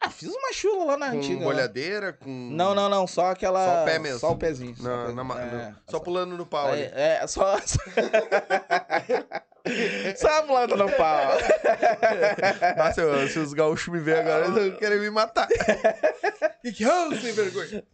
[0.00, 1.38] Ah, fiz uma chula lá na Com antiga.
[1.40, 1.44] lá.
[1.44, 2.28] molhadeira, com...
[2.52, 3.64] Não, não, não, só aquela.
[3.64, 4.18] Só o pé mesmo.
[4.20, 4.76] Só o pezinho.
[4.76, 5.24] só Na, pezinho.
[5.24, 6.82] na É, no- só pulando no pau ali.
[6.82, 7.56] É, é, só.
[10.16, 11.32] só pulando no pau.
[12.78, 13.00] Ah, se,
[13.32, 15.48] se os gaúchos me verem agora, eles vão querer me matar.
[16.62, 17.84] que que é, sem vergonha?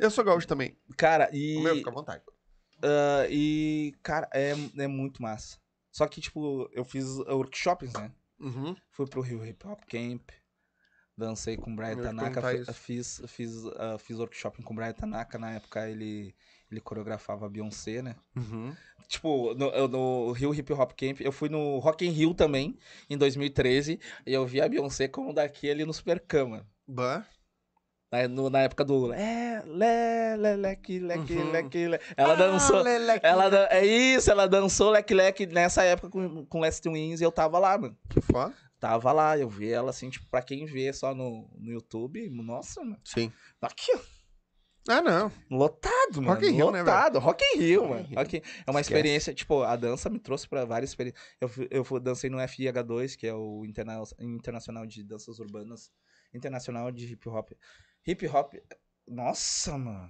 [0.00, 0.76] Eu sou gaúcho também.
[0.96, 1.56] Cara, e.
[1.58, 2.22] O meu, fica à vontade.
[2.82, 5.58] ah, e, cara, é, é muito massa.
[5.92, 8.10] Só que, tipo, eu fiz workshops, né?
[8.40, 8.74] Uhum.
[8.92, 10.30] Fui pro Rio Hip Hop Camp.
[11.20, 12.72] Dancei com o Brian Eu Tanaka.
[12.72, 15.38] Fiz, fiz, ah, fiz workshop com o Brian Tanaka.
[15.38, 16.34] Na época ele,
[16.70, 18.16] ele coreografava a Beyoncé, né?
[18.36, 18.74] Uhum.
[19.06, 22.76] Tipo, no, no Rio Hip Hop Camp, eu fui no Rock in Rio também,
[23.08, 26.64] em 2013, e eu vi a Beyoncé como daqui ali no Supercama.
[26.86, 27.24] Bah.
[28.12, 31.50] Na, no- na época do é, le, le, leque, leque, Uhum.
[31.52, 32.00] leque, le.
[32.16, 32.78] Ela dançou.
[32.78, 33.24] Ah, leleque.
[33.26, 37.24] Ela, dan- é isso, ela dançou leque leque nessa época com, com Last Wins e
[37.24, 37.96] eu tava lá, mano.
[38.08, 38.52] Que foda.
[38.80, 42.80] Tava lá, eu vi ela assim, tipo, pra quem vê só no, no YouTube, nossa,
[42.82, 42.98] mano.
[43.04, 43.30] Sim.
[43.60, 44.00] Aqui, ó.
[44.88, 45.30] Ah, não.
[45.50, 46.28] Lotado, mano.
[46.28, 47.18] Rock in Rio, né, Lotado.
[47.18, 48.06] Rock in Rio, Rock mano.
[48.08, 48.18] Rio.
[48.18, 48.80] Rock É uma Esquece.
[48.80, 51.22] experiência, tipo, a dança me trouxe pra várias experiências.
[51.38, 55.90] Eu, eu dancei no FIH2, que é o Interna Internacional de Danças Urbanas.
[56.32, 57.50] Internacional de Hip Hop.
[58.06, 58.54] Hip Hop.
[59.06, 60.08] Nossa, mano.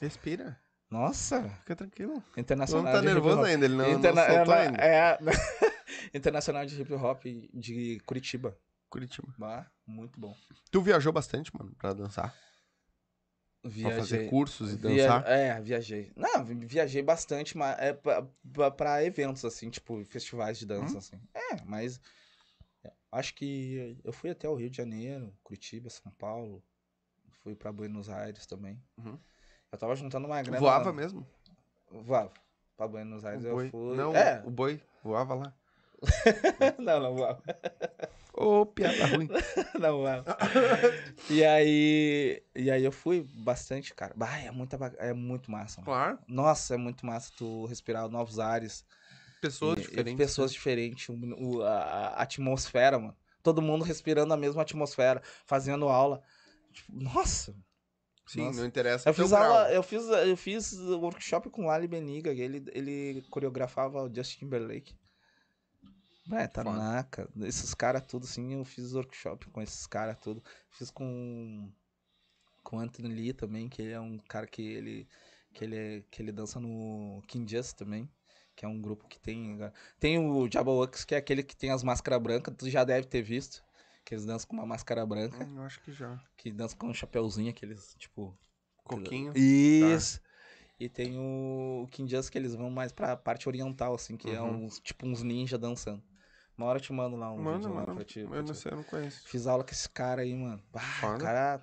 [0.00, 0.56] Respira.
[0.88, 1.42] Nossa.
[1.60, 2.14] Fica tranquilo.
[2.14, 4.78] Não Internacional tá de Hip nervoso ainda, ele não, Interna- não soltou é, ainda.
[4.84, 5.18] é,
[6.14, 8.56] Internacional de Hip Hop de Curitiba.
[8.88, 9.28] Curitiba.
[9.42, 10.34] Ah, muito bom.
[10.70, 12.34] Tu viajou bastante, mano, pra dançar?
[13.60, 13.98] Pra Viajei.
[13.98, 15.28] fazer cursos e Via- dançar?
[15.28, 16.12] É, viajei.
[16.16, 20.94] Não, vi- viajei bastante, mas é pra, pra- pra eventos, assim, tipo, festivais de dança,
[20.94, 20.98] Hum?
[20.98, 21.20] assim.
[21.34, 22.00] É, mas
[23.12, 26.62] acho que eu fui até o Rio de Janeiro, Curitiba, São Paulo.
[27.42, 28.80] Fui pra Buenos Aires também.
[28.96, 29.18] Uhum.
[29.70, 30.58] Eu tava juntando uma grana.
[30.58, 31.26] Voava mesmo?
[31.90, 32.32] Voava.
[32.76, 33.70] Pra Buenos Aires O eu boi.
[33.70, 33.96] fui.
[33.96, 35.54] Não, É, o boi voava lá.
[36.78, 37.42] não, não voava.
[38.34, 39.28] Ô, piada ruim.
[39.80, 40.24] Não, mano.
[41.28, 42.40] e aí.
[42.54, 44.14] E aí eu fui bastante, cara.
[44.16, 45.80] Bah, é, muita, é muito massa.
[45.80, 45.86] mano.
[45.86, 46.18] Claro.
[46.28, 48.84] Nossa, é muito massa tu respirar novos ares.
[49.40, 50.16] Pessoas e- e diferentes.
[50.16, 51.08] pessoas diferentes.
[51.08, 53.16] o- a, a atmosfera, mano.
[53.42, 56.22] Todo mundo respirando a mesma atmosfera, fazendo aula.
[56.72, 57.56] Tipo, nossa.
[58.24, 58.60] Sim, Nossa.
[58.60, 62.62] não interessa Eu fiz aula, eu fiz, eu fiz workshop com o Ali Beniga, ele,
[62.74, 64.94] ele coreografava o Justin Timberlake.
[66.30, 70.42] É, Tanaka, esses caras tudo assim, eu fiz workshop com esses caras tudo.
[70.70, 71.70] Fiz com
[72.62, 75.08] com o Anthony Lee também, que ele é um cara que ele
[75.54, 78.08] que ele é- que ele dança no King Just também,
[78.54, 79.58] que é um grupo que tem
[79.98, 83.06] tem o Jabba Wux, que é aquele que tem as máscaras brancas, tu já deve
[83.06, 83.64] ter visto,
[84.04, 86.18] que eles dançam com uma máscara branca, Hum, eu acho que já.
[86.36, 88.36] que dançam com um chapeuzinho, aqueles tipo
[88.84, 89.32] Coquinho.
[89.34, 90.20] isso.
[90.80, 94.30] E tem o, o King Just que eles vão mais pra parte oriental, assim, que
[94.30, 94.64] é Uhum.
[94.66, 96.02] uns, tipo uns ninja dançando.
[96.58, 98.20] Uma hora eu te mando lá um Mano, vídeo lá mano, pra ti.
[98.20, 99.28] eu não sei, eu não conheço.
[99.28, 100.60] Fiz aula com esse cara aí, mano.
[100.74, 101.62] Ah, cara.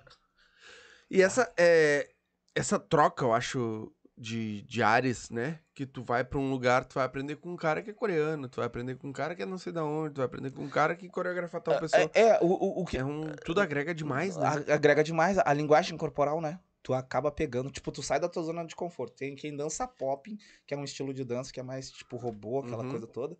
[1.10, 2.08] E essa, é,
[2.54, 5.60] essa troca, eu acho, de, de ares, né?
[5.74, 8.48] Que tu vai pra um lugar, tu vai aprender com um cara que é coreano,
[8.48, 10.50] tu vai aprender com um cara que é não sei da onde, tu vai aprender
[10.50, 12.10] com um cara que coreografa tal pessoa.
[12.14, 12.96] É, é, o, o, o que.
[12.96, 14.46] É um, tudo agrega demais, né?
[14.72, 16.58] Agrega demais a linguagem corporal, né?
[16.82, 19.16] Tu acaba pegando, tipo, tu sai da tua zona de conforto.
[19.16, 22.60] Tem quem dança popping, que é um estilo de dança que é mais tipo robô,
[22.60, 22.90] aquela Uhum.
[22.92, 23.36] coisa toda.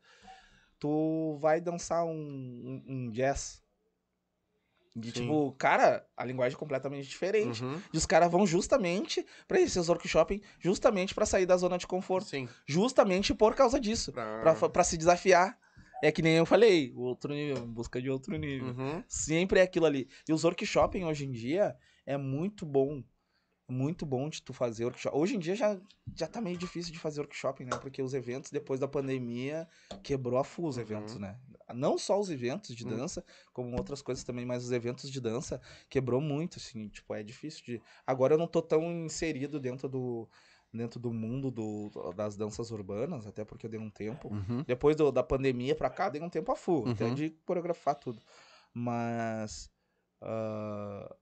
[0.78, 3.64] Tu vai dançar um, um, um jazz.
[4.96, 5.12] E, Sim.
[5.12, 7.62] tipo, cara, a linguagem é completamente diferente.
[7.62, 7.80] Uhum.
[7.92, 12.28] E os caras vão justamente pra esses workshops, justamente pra sair da zona de conforto.
[12.28, 12.48] Sim.
[12.66, 14.12] Justamente por causa disso.
[14.12, 15.58] Pra se desafiar.
[16.02, 18.68] É que nem eu falei, outro nível, em busca de outro nível.
[18.68, 19.02] Uhum.
[19.08, 20.08] Sempre é aquilo ali.
[20.28, 21.74] E os workshopping hoje em dia
[22.04, 23.02] é muito bom.
[23.68, 25.16] Muito bom de tu fazer workshop.
[25.16, 25.76] Hoje em dia já,
[26.14, 27.70] já tá meio difícil de fazer workshop, né?
[27.80, 29.66] Porque os eventos, depois da pandemia,
[30.04, 30.82] quebrou a full os Uhum.
[30.82, 31.36] eventos, né?
[31.74, 32.96] Não só os eventos de Uhum.
[32.96, 35.60] dança, como outras coisas também, mas os eventos de dança
[35.90, 36.88] quebrou muito, assim.
[36.88, 37.82] Tipo, é difícil de.
[38.06, 40.28] Agora eu não tô tão inserido dentro do,
[40.72, 44.28] dentro do mundo do, das danças urbanas, até porque eu dei um tempo.
[44.32, 44.62] Uhum.
[44.64, 47.14] Depois do- da pandemia pra cá, dei um tempo a full, até Uhum.
[47.16, 48.22] de coreografar tudo.
[48.72, 49.68] Mas.
[50.22, 51.16] ah,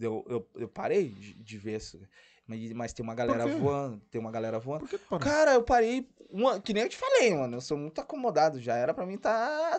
[0.00, 2.00] eu, eu, eu parei de, de ver isso.
[2.46, 4.00] Mas, mas tem uma galera voando.
[4.10, 4.80] Tem uma galera voando.
[4.80, 5.24] Por que tu parou?
[5.24, 6.08] Cara, eu parei.
[6.30, 7.56] Uma, que nem eu te falei, mano.
[7.56, 8.60] Eu sou muito acomodado.
[8.60, 9.78] Já era pra mim tá.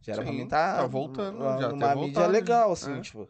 [0.00, 0.76] Já era pra Sim, mim tá.
[0.76, 3.00] tá voltando, numa- já ter Numa mídia voltado, legal, assim, é.
[3.00, 3.28] tipo.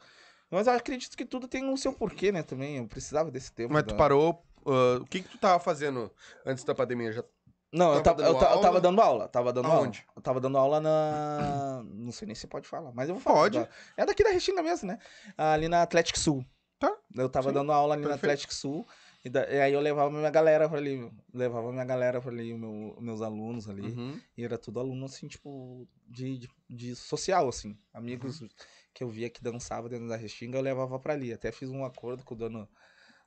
[0.51, 2.77] Mas eu acredito que tudo tem o seu porquê, né, também.
[2.79, 3.73] Eu precisava desse tempo.
[3.73, 4.43] Mas tu parou.
[4.67, 6.11] ah, o que que tu tava fazendo
[6.45, 7.13] antes da pandemia?
[7.13, 7.25] Já...
[7.73, 9.29] Não, eu, Tava eu, ta- eu tava dando aula.
[9.29, 10.01] Tava dando Aonde?
[10.01, 10.13] aula.
[10.17, 11.83] Eu tava dando aula na.
[11.93, 13.37] Não sei nem se pode falar, mas eu vou falar.
[13.41, 13.59] Pode.
[13.59, 14.99] Da- É daqui da Restinga mesmo, né?
[15.37, 16.45] Ali na Atlético Sul.
[16.79, 16.97] Tá.
[17.15, 18.25] Eu tava Sim, dando aula ali na perfeito.
[18.25, 18.87] Atlético Sul.
[19.25, 22.55] E, da- e aí eu levava minha galera pra ali, levava minha galera pra ali,
[22.55, 23.83] meu, meus alunos ali.
[23.83, 24.19] Uhum.
[24.37, 27.77] E era tudo aluno, assim, tipo, de, de, de social, assim.
[27.93, 28.49] Amigos Uhum.
[28.95, 31.33] que eu via que dançava dentro da Restinga, eu levava pra ali.
[31.33, 32.69] Até fiz um acordo com o dono,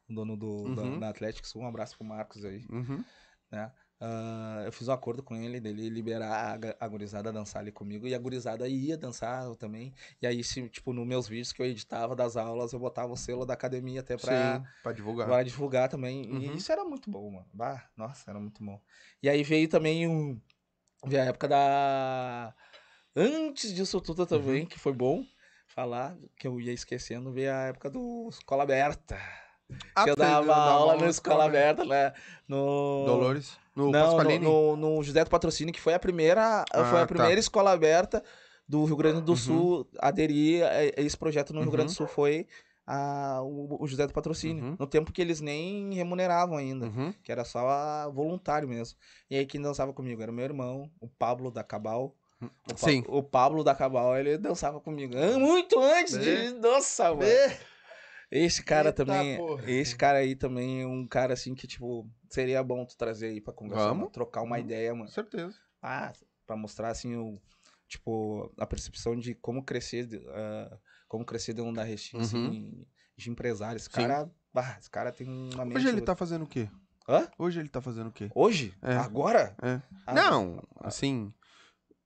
[0.09, 0.99] o dono do, da, Uhum.
[0.99, 3.03] da Atlético, um abraço pro Marcos aí, Uhum.
[3.51, 3.69] né?
[4.03, 8.07] Ah, eu fiz um acordo com ele, dele liberar a, a gurizada dançar ali comigo,
[8.07, 9.93] e a gurizada ia dançar também.
[10.19, 13.15] E aí, se, tipo, nos meus vídeos que eu editava das aulas, eu botava o
[13.17, 15.27] selo da academia até pra, Sim, pra divulgar.
[15.27, 16.25] Pra divulgar também.
[16.31, 16.39] Uhum.
[16.39, 17.45] E isso era muito bom, mano.
[17.53, 18.81] Bah, nossa, era muito bom.
[19.21, 20.41] E aí veio também um.
[21.05, 22.55] Veio a época da.
[23.15, 24.25] Antes disso tudo Uhum.
[24.25, 25.23] também, que foi bom
[25.67, 29.17] falar, que eu ia esquecendo, veio a época do Escola Aberta.
[30.03, 32.13] Que eu dava aula na Escola Aberta, né?
[32.47, 33.03] No.
[33.05, 33.57] Dolores.
[33.75, 34.45] No Não, no, Pasqualini.
[34.45, 37.07] no, no José do Patrocínio, que foi a primeira, Ah, foi a tá.
[37.07, 38.21] primeira escola aberta
[38.67, 39.37] do Rio Grande do Uhum.
[39.37, 41.95] Sul aderir a esse projeto no Rio Grande do Uhum.
[41.95, 42.47] Sul foi
[42.85, 44.63] a, o, o José do Patrocínio.
[44.63, 44.75] Uhum.
[44.77, 47.13] No tempo que eles nem remuneravam ainda, Uhum.
[47.23, 48.97] que era só a- voluntário mesmo.
[49.29, 52.13] E aí quem dançava comigo era o meu irmão, o Pablo da Cabal.
[52.41, 53.03] O, Pa- Sim.
[53.07, 55.13] o Pablo da Cabal, ele dançava comigo.
[55.39, 56.49] Muito antes de.
[56.55, 57.21] Nossa, mano.
[58.31, 59.37] Esse cara Eita também.
[59.37, 59.69] porra.
[59.69, 63.41] Esse cara aí também é um cara assim que, tipo, seria bom tu trazer aí
[63.41, 63.99] pra conversar, Vamos.
[63.99, 64.71] mano, trocar uma Vamos.
[64.71, 65.09] ideia, Com mano.
[65.11, 65.55] certeza.
[65.81, 66.13] Ah,
[66.47, 67.41] pra mostrar assim o.
[67.87, 70.77] Tipo, a percepção de como crescer, ah,
[71.09, 72.85] como crescer dentro da Restinga, assim,
[73.17, 73.75] de empresário.
[73.75, 73.95] Esse Uhum.
[74.01, 74.07] Sim.
[74.07, 75.79] cara, bah, esse cara tem uma mente.
[75.79, 76.69] Hoje ele tá fazendo o quê?
[77.09, 77.27] Hã?
[77.37, 78.31] Hoje ele tá fazendo o quê?
[78.33, 78.73] Hoje?
[78.81, 78.95] É.
[78.95, 79.53] Agora?
[79.61, 79.81] É.
[80.05, 81.33] Ah, Não, assim.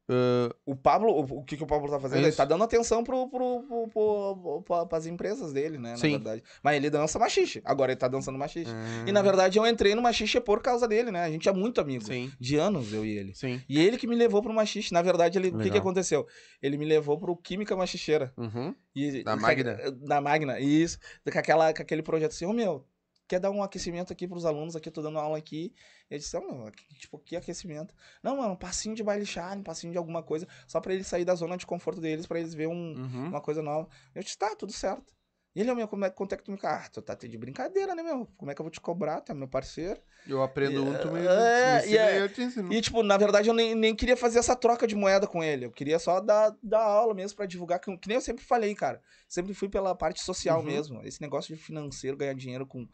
[0.09, 2.19] Ah, O Pablo, o, que, que o Pablo tá fazendo?
[2.19, 2.37] Ele Isso.
[2.37, 5.95] tá dando atenção pro, pro, pro, pro, pro, pras empresas dele, né?
[5.97, 6.11] Sim.
[6.11, 6.43] Na verdade.
[6.63, 7.61] Mas ele dança machixe.
[7.65, 8.71] Agora ele tá dançando machixe.
[8.71, 11.21] ah, E na verdade eu entrei no machixe por causa dele, né?
[11.23, 12.03] A gente é muito amigo.
[12.03, 13.33] Sim, De anos, eu e ele.
[13.35, 13.61] sim.
[13.67, 14.93] E ele que me levou pro machixe.
[14.93, 16.25] Na verdade, ele, o que, que aconteceu?
[16.61, 18.33] Ele me levou pro Química Machicheira.
[18.37, 18.75] Uhum.
[18.95, 19.77] E, Da Magna?
[20.03, 20.97] Da Magna, isso.
[21.31, 22.85] Com, aquela, com aquele projeto assim, ô meu,
[23.27, 25.73] quer dar um aquecimento aqui pros alunos aqui, tô dando aula aqui.
[26.09, 27.93] Ele disse, ô meu, que- tipo, que aquecimento?
[28.21, 31.07] Não, mano, um passinho de baile charme, um passinho de alguma coisa, só pra eles
[31.07, 33.27] sair da zona de conforto deles, pra eles verem um, Uhum.
[33.29, 33.89] uma coisa nova.
[34.13, 35.13] Eu disse, tá, tudo certo.
[35.55, 36.59] E ele, ô meu, como é, é que tu me...
[36.63, 38.25] Ah, tu tá de brincadeira, né, meu?
[38.35, 39.21] Como é que eu vou te cobrar?
[39.21, 40.01] Tu é meu parceiro.
[40.27, 42.73] Eu aprendo um, tu me, É, me e ensina é- e eu te ensino.
[42.73, 45.65] E, tipo, na verdade, eu nem, nem queria fazer essa troca de moeda com ele.
[45.65, 47.79] Eu queria só dar, dar aula mesmo pra divulgar.
[47.79, 49.01] Que, que nem eu sempre falei, cara.
[49.29, 50.65] Sempre fui pela parte social Uhum.
[50.65, 51.01] mesmo.
[51.05, 52.85] Esse negócio de financeiro, ganhar dinheiro com,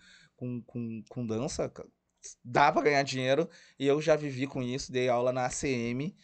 [0.41, 1.71] com, com, com dança,
[2.43, 3.47] dá pra ganhar dinheiro.
[3.77, 4.91] E eu já vivi com isso.
[4.91, 6.15] Dei aula na ACM.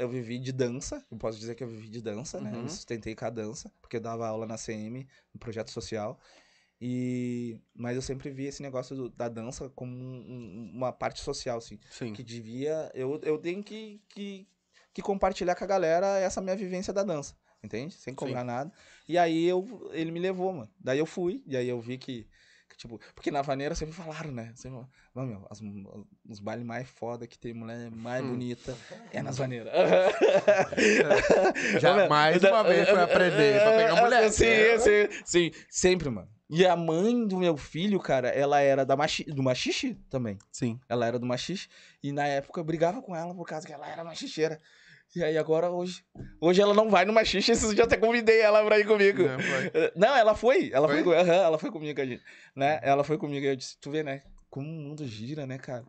[0.00, 1.04] eu vivi de dança.
[1.10, 2.50] Eu posso dizer que eu vivi de dança, né?
[2.52, 2.62] Eu Uhum.
[2.62, 3.72] me sustentei com a dança.
[3.80, 6.18] Porque eu dava aula na ACM, no projeto social.
[6.80, 7.58] E...
[7.74, 11.58] Mas eu sempre vi esse negócio do- da dança como um- um- uma parte social,
[11.58, 12.12] assim Sim.
[12.12, 12.90] que devia.
[12.94, 14.46] Eu, eu tenho que, que,
[14.94, 17.34] que compartilhar com a galera essa minha vivência da dança.
[17.62, 17.92] Entende?
[17.94, 18.72] Sem cobrar nada.
[19.06, 20.70] E aí eu, ele me levou, mano.
[20.80, 22.26] Daí eu fui, e aí eu vi que.
[22.80, 24.52] Tipo, porque na vaneira sempre falaram, né?
[24.54, 25.60] Sempre, falaram, "Mano, meu, as-
[26.28, 28.30] os bailes mais foda que tem mulher mais Hum.
[28.30, 28.74] bonita
[29.12, 29.70] é nas vaneiras.
[31.80, 34.30] Já mais uma vez foi aprender pra pegar mulher.
[34.30, 34.78] Sim, né?
[34.78, 35.50] sim, sim.
[35.68, 36.28] Sempre, mano.
[36.48, 40.36] E a mãe do meu filho, cara, ela era da machi do machixe também.
[40.50, 40.80] Sim.
[40.88, 41.68] Ela era do machixe.
[42.02, 44.58] E na época eu brigava com ela por causa que ela era machicheira.
[45.14, 46.04] E aí agora hoje.
[46.40, 49.22] Hoje ela não vai no machixe, esses dias até convidei ela pra ir comigo.
[49.74, 50.70] Eh, Não, ela foi.
[50.72, 51.16] Ela foi, Foi?
[51.18, 52.22] aham, ela foi comigo, a gente.
[52.54, 52.78] Né?
[52.82, 53.44] Ela foi comigo.
[53.44, 54.22] E eu disse, tu vê, né?
[54.48, 55.84] Como o mundo gira, né, cara?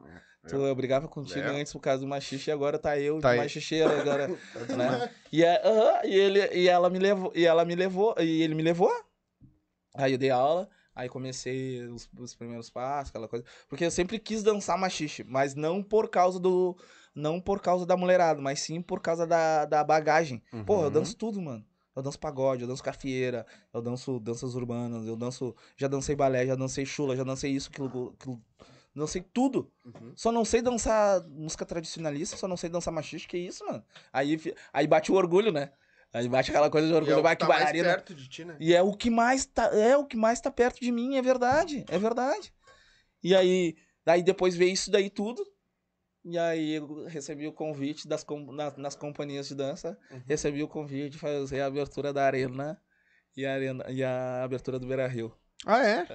[0.47, 1.61] Tu, eu brigava contigo É.
[1.61, 3.39] antes por causa do machixe e agora tá eu Tá de aí.
[3.43, 4.27] machicheira agora.
[4.75, 5.09] né?
[5.31, 7.31] E, é- aham, e, ele, e ela me levou.
[7.35, 8.15] E ela me levou.
[8.19, 8.91] E ele me levou.
[9.93, 10.67] Aí eu dei aula.
[10.95, 13.45] Aí comecei os, os primeiros passos, aquela coisa.
[13.69, 16.75] Porque eu sempre quis dançar machixe, mas não por causa do.
[17.13, 20.41] Não por causa da mulherada, mas sim por causa da, da bagagem.
[20.65, 20.89] Pô, eu Uhum.
[20.91, 21.65] danço tudo, mano.
[21.93, 25.53] Eu danço pagode, eu danço cafieira, eu danço danças urbanas, eu danço.
[25.75, 28.15] Já dancei balé, já dancei chula, já dancei isso, aquilo.
[28.17, 28.41] aquilo
[28.95, 29.71] dancei tudo.
[29.85, 30.13] Uhum.
[30.15, 33.83] Só não sei dançar música tradicionalista, só não sei dançar machixe, que isso, mano.
[34.11, 34.39] Aí,
[34.71, 35.71] aí bate o orgulho, né?
[36.13, 38.27] Aí bate aquela coisa de E é orgulho, o vai que tá mais perto de
[38.27, 38.57] ti, né?
[38.59, 41.21] E é o que mais tá, é o que mais tá perto de mim, é
[41.21, 42.53] verdade, é verdade.
[43.23, 45.45] E aí, daí depois veio isso daí tudo.
[46.23, 50.21] E aí recebi o convite das com- na- nas companhias de dança, Uhum.
[50.27, 52.79] recebi o convite de fazer a abertura da arena
[53.35, 55.35] e a, arena, e a abertura do Beira Rio.
[55.65, 56.05] Ah, é?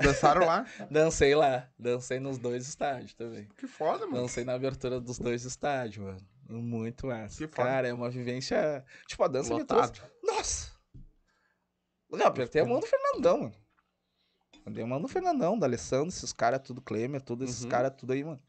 [0.00, 0.64] Dançaram lá?
[0.90, 3.48] Dancei lá, dancei nos dois estádios também.
[3.58, 4.22] Que foda, mano.
[4.22, 6.20] Dancei na abertura dos dois estádios, mano.
[6.48, 7.38] Muito massa.
[7.38, 7.68] Que foda.
[7.68, 8.84] Cara, é uma vivência.
[9.06, 9.88] Tipo, a dança me trouxe.
[9.92, 10.10] Lotado.
[10.22, 10.72] Nossa!
[12.10, 13.54] Eu apertei a mão do Fernandão, mano.
[14.60, 17.70] Apertei a mão do Fernandão, do Alessandro, esses caras, tudo Klemer, todos esses Uhum.
[17.70, 18.40] caras, tudo aí, mano.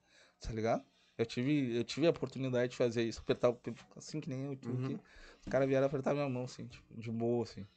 [0.41, 0.83] Tá ligado?
[1.17, 3.59] Eu tive, eu tive a oportunidade de fazer isso, apertar o
[3.95, 4.99] assim que nem eu tive Uhum.
[5.41, 7.67] Os caras vieram apertar minha mão, assim, tipo, de boa, assim.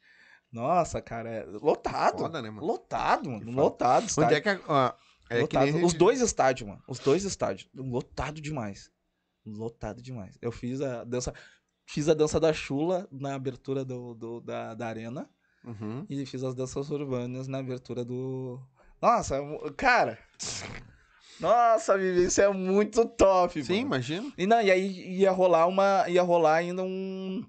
[0.53, 2.19] Nossa, cara, é lotado.
[2.21, 2.65] Foda, né, mano?
[2.67, 3.45] Lotado, mano.
[3.45, 3.51] Que.
[3.51, 4.07] Lotado.
[4.19, 4.49] Onde é que.
[4.49, 4.93] a- ó,
[5.29, 5.73] É que lotado.
[5.73, 6.83] nem- Os dois estádios, mano.
[6.87, 7.69] Os dois estádios.
[7.75, 8.91] Lotado demais.
[9.45, 10.39] Lotado demais.
[10.41, 11.35] Eu fiz a dança.
[11.85, 15.29] Fiz a dança da chula na abertura do, do- da, da arena.
[15.65, 16.07] Uhum.
[16.09, 18.61] E fiz as danças urbanas na abertura do.
[19.03, 19.41] Nossa,
[19.77, 20.17] cara.
[21.41, 23.87] Nossa, a vivência é muito top, Sim, mano.
[23.87, 24.33] imagina.
[24.39, 26.09] E não, e aí ia rolar uma.
[26.09, 27.45] Ia rolar ainda um.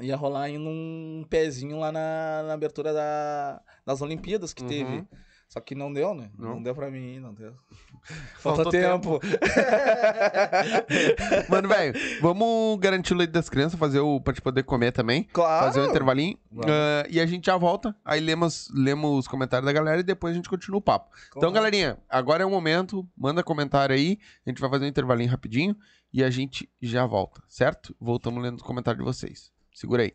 [0.00, 4.68] Ia rolar ainda um pezinho lá na, na abertura da, das Olimpíadas que Uhum.
[4.68, 5.04] teve.
[5.48, 6.30] Só que não deu, né?
[6.38, 6.56] Não.
[6.56, 7.54] Não, deu pra mim, não deu.
[8.38, 9.18] Faltou Faltou tempo.
[11.48, 15.24] Mano, velho, vamos garantir o leite das crianças, fazer o pra te poder comer também.
[15.32, 15.66] claro.
[15.66, 16.38] Fazer um intervalinho.
[16.66, 17.94] Ah, e a gente já volta.
[18.04, 21.10] Aí lemos, lemos os comentários da galera e depois a gente continua o papo.
[21.28, 21.54] Então, Claro.
[21.54, 23.06] galerinha, agora é o momento.
[23.16, 24.18] Manda comentário aí.
[24.46, 25.76] A gente vai fazer um intervalinho rapidinho
[26.12, 27.94] e a gente já volta, certo?
[28.00, 29.50] Voltamos lendo os comentários de vocês.
[29.74, 30.12] Segura aí.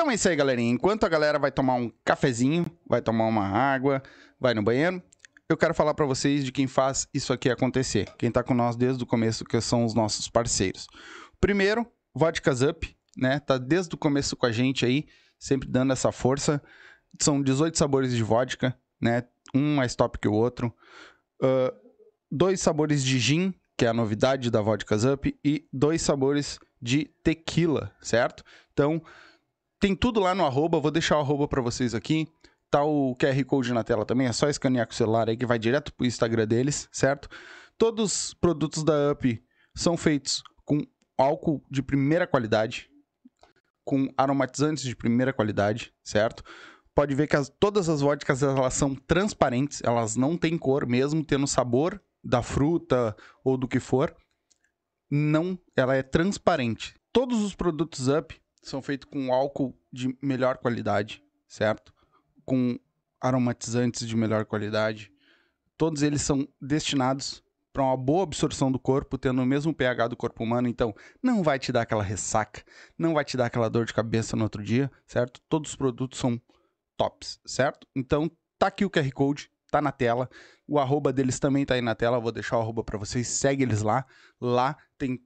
[0.00, 0.72] Então é isso aí, galerinha.
[0.72, 4.02] Enquanto a galera vai tomar um cafezinho, vai tomar uma água,
[4.40, 5.02] vai no banheiro,
[5.46, 8.08] eu quero falar pra vocês de quem faz isso aqui acontecer.
[8.16, 10.86] Quem tá com nós desde o começo, que são os nossos parceiros.
[11.38, 13.40] Primeiro, Vodkas Up, né?
[13.40, 15.04] Tá desde o começo com a gente aí,
[15.38, 16.62] sempre dando essa força.
[17.20, 19.24] São 18 sabores de vodka, né?
[19.54, 20.74] Um mais top que o outro.
[21.42, 21.74] Ah,
[22.32, 27.04] dois sabores de gin, que é a novidade da Vodkas Up, e dois sabores de
[27.22, 28.42] tequila, certo?
[28.72, 29.02] Então,
[29.80, 32.28] tem tudo lá no arroba, vou deixar o arroba pra vocês aqui.
[32.70, 35.44] Tá o QR Code na tela também, é só escanear com o celular aí que
[35.46, 37.28] vai direto pro Instagram deles, certo?
[37.76, 39.42] Todos os produtos da UP
[39.74, 40.80] são feitos com
[41.18, 42.88] álcool de primeira qualidade,
[43.84, 46.44] com aromatizantes de primeira qualidade, certo?
[46.94, 51.24] Pode ver que as- todas as vodkas elas são transparentes, elas não têm cor, mesmo
[51.24, 54.14] tendo sabor da fruta ou do que for.
[55.10, 56.94] Não, ela é transparente.
[57.12, 61.92] Todos os produtos Up são feitos com álcool de melhor qualidade, certo?
[62.44, 62.78] Com
[63.20, 65.12] aromatizantes de melhor qualidade.
[65.76, 67.42] Todos eles são destinados
[67.72, 71.42] para uma boa absorção do corpo, tendo o mesmo pH do corpo humano, então não
[71.42, 72.62] vai te dar aquela ressaca,
[72.98, 75.40] não vai te dar aquela dor de cabeça no outro dia, certo?
[75.48, 76.40] Todos os produtos são
[76.96, 77.86] tops, certo?
[77.94, 80.28] Então tá aqui o QR Code, tá na tela.
[80.66, 83.62] O arroba deles também tá aí na tela, vou deixar o arroba para vocês, segue
[83.62, 84.04] eles lá.
[84.40, 85.20] Lá tem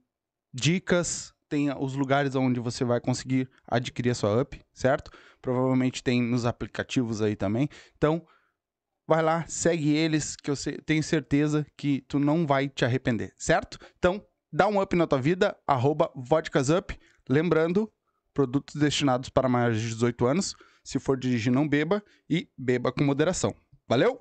[0.53, 5.11] dicas, tem os lugares onde você vai conseguir adquirir a sua up, certo?
[5.41, 7.69] Provavelmente tem nos aplicativos aí também.
[7.97, 8.27] Então,
[9.07, 13.79] vai lá, segue eles, que eu tenho certeza que tu não vai te arrepender, certo?
[13.99, 16.99] Então, dá um up na tua vida, arroba vodkasup.
[17.29, 17.91] Lembrando,
[18.33, 20.57] produtos destinados para maiores de 18 anos.
[20.83, 23.55] Se for dirigir, não beba e beba com moderação.
[23.89, 24.21] Valeu?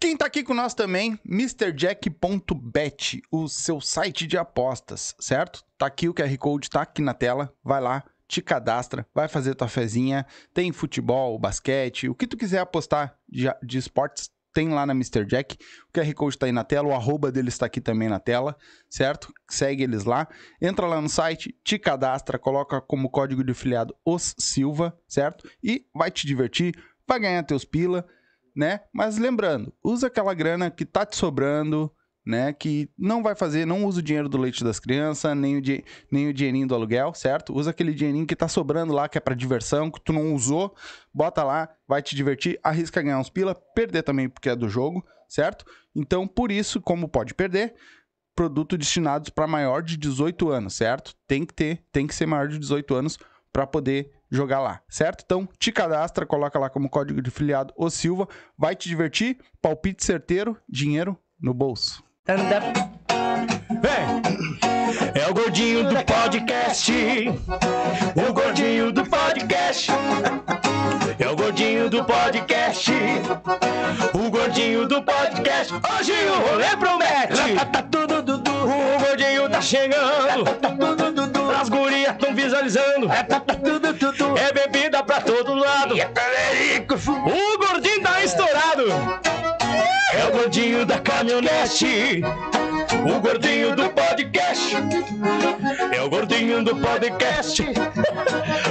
[0.00, 5.62] Quem tá aqui com nós também, MrJack.bet, o seu site de apostas, certo?
[5.76, 7.52] Tá aqui o QR Code, tá aqui na tela.
[7.62, 10.24] Vai lá, te cadastra, vai fazer tua fezinha.
[10.54, 15.24] Tem futebol, basquete, o que tu quiser apostar de, de esportes, tem lá na Mr.
[15.24, 15.56] Jack.
[15.88, 18.56] O QR Code tá aí na tela, o arroba deles tá aqui também na tela,
[18.88, 19.32] certo?
[19.48, 20.26] Segue eles lá.
[20.60, 25.48] Entra lá no site, te cadastra, coloca como código de afiliado os Silva, certo?
[25.62, 26.74] E vai te divertir,
[27.06, 28.06] vai ganhar teus pila
[28.54, 28.80] né?
[28.92, 31.92] Mas lembrando, usa aquela grana que tá te sobrando,
[32.24, 32.52] né?
[32.52, 35.62] Que não vai fazer, não usa o dinheiro do leite das crianças, nem o,
[36.10, 37.54] nem o dinheirinho do aluguel, certo?
[37.54, 40.74] Usa aquele dinheirinho que tá sobrando lá, que é pra diversão, que tu não usou,
[41.12, 45.04] bota lá, vai te divertir, arrisca ganhar uns pila, perder também porque é do jogo,
[45.28, 45.64] certo?
[45.94, 47.74] Então, por isso, como pode perder,
[48.34, 51.14] produto destinados para maior de 18 anos, certo?
[51.26, 53.18] Tem que ter, tem que ser maior de 18 anos
[53.52, 55.22] para poder jogar lá, certo?
[55.24, 60.04] Então, te cadastra, coloca lá como código de filiado o Silva, vai te divertir, palpite
[60.04, 62.02] certeiro, dinheiro no bolso.
[63.80, 64.20] Vem!
[65.14, 66.92] É o gordinho do podcast.
[68.28, 69.90] O gordinho do podcast.
[71.18, 72.90] É o gordinho do podcast.
[74.14, 75.72] O gordinho do podcast.
[75.74, 77.54] Hoje o rolê promete.
[77.72, 78.50] Tá tudo dudu.
[78.50, 80.44] O gordinho tá chegando.
[83.24, 84.36] Tá tudo dudu.
[84.36, 85.94] É bebida pra todo lado.
[85.94, 89.29] O gordinho tá estourado.
[90.40, 92.22] É o gordinho da caminhonete.
[93.04, 94.74] O gordinho do podcast.
[95.94, 97.62] É o gordinho do podcast.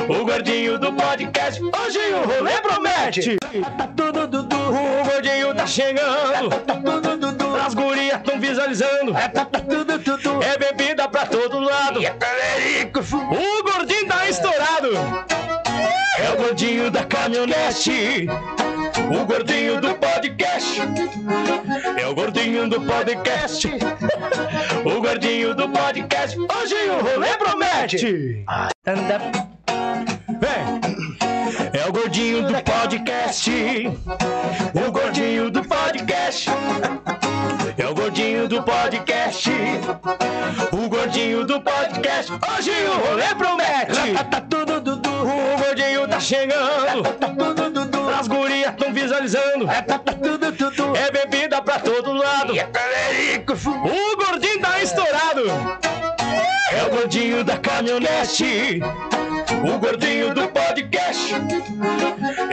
[0.10, 1.62] O gordinho do podcast.
[1.62, 3.38] Hoje o rolê promete.
[3.78, 4.58] Tá tudo dudu.
[4.58, 6.50] O gordinho tá chegando.
[6.50, 7.56] Tá tudo dudu.
[7.64, 9.14] As gurias tão visualizando.
[9.14, 10.40] Tá tudo dudu.
[10.42, 12.00] É bebida pra todo lado.
[12.00, 14.90] O gordinho tá estourado.
[16.20, 18.28] É o gordinho da caminhonete.
[19.10, 20.82] O gordinho do podcast.
[22.00, 23.68] É o gordinho do podcast.
[24.86, 26.38] O gordinho do podcast.
[26.38, 28.46] Hoje o rolê promete.
[30.40, 30.80] Vem.
[31.74, 33.52] É o gordinho do podcast.
[34.88, 36.50] O gordinho do podcast.
[37.78, 39.50] É o gordinho do podcast.
[40.72, 42.32] O gordinho do podcast.
[42.32, 44.24] Hoje o rolê promete.
[44.30, 44.99] Tá tudo dudu.
[45.80, 47.04] O gordinho tá chegando.
[48.20, 49.66] As gurias tão visualizando.
[50.94, 52.54] É bebida pra todo lado.
[52.54, 55.99] O gordinho tá estourado.
[56.72, 58.82] É o gordinho da caminhonete.
[59.68, 61.34] O gordinho do podcast.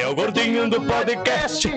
[0.01, 1.69] É o gordinho do podcast.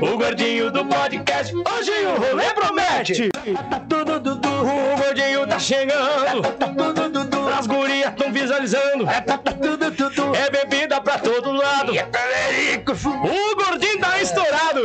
[0.00, 1.54] O gordinho do podcast.
[1.54, 3.30] Hoje o rolê promete.
[3.70, 4.48] Tá tudo dudu.
[4.48, 6.42] O gordinho tá chegando.
[6.42, 7.48] Tá tudo dudu.
[7.48, 9.06] As gurias tão visualizando.
[9.06, 10.32] Tá tudo dudu.
[10.34, 11.92] É bebida pra todo lado.
[11.92, 14.82] O gordinho tá estourado.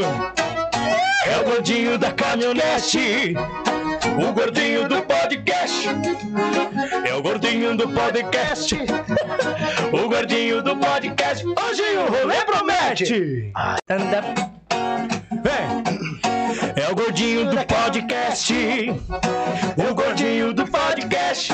[1.30, 3.36] É o gordinho da caminhonete.
[4.17, 5.88] O gordinho do podcast.
[7.05, 8.75] É o gordinho do podcast.
[9.91, 11.45] O gordinho do podcast.
[11.45, 13.51] Hoje o rolê promete.
[13.89, 14.23] Anda.
[15.43, 15.84] Vem.
[16.82, 18.53] É o gordinho do podcast.
[19.78, 21.53] O gordinho do podcast.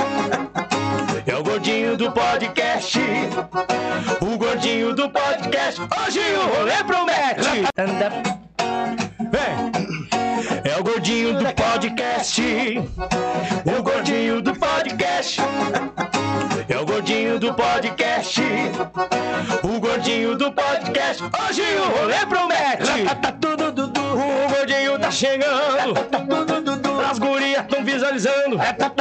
[1.25, 2.99] É o gordinho do podcast.
[4.21, 5.81] O gordinho do podcast.
[5.81, 7.65] Hoje o rolê promete.
[7.77, 8.42] Anda.
[11.03, 12.41] É gordinho do podcast.
[13.65, 15.41] O gordinho do podcast.
[16.69, 18.41] É o gordinho do podcast.
[19.61, 21.21] O gordinho do podcast.
[21.21, 23.03] Hoje o rolê promete.
[23.21, 24.01] Tá tudo dudu.
[24.01, 25.93] O gordinho tá chegando.
[25.93, 27.11] Tá.
[27.11, 28.57] As gurias tão visualizando.
[28.57, 28.91] Tá.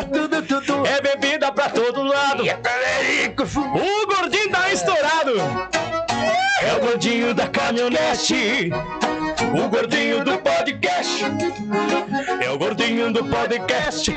[0.90, 2.42] É bebida pra todo lado.
[2.42, 5.71] O gordinho tá estourado.
[6.72, 8.70] É o gordinho da caminhonete.
[9.52, 11.22] O gordinho do podcast.
[12.42, 14.10] É o gordinho do podcast.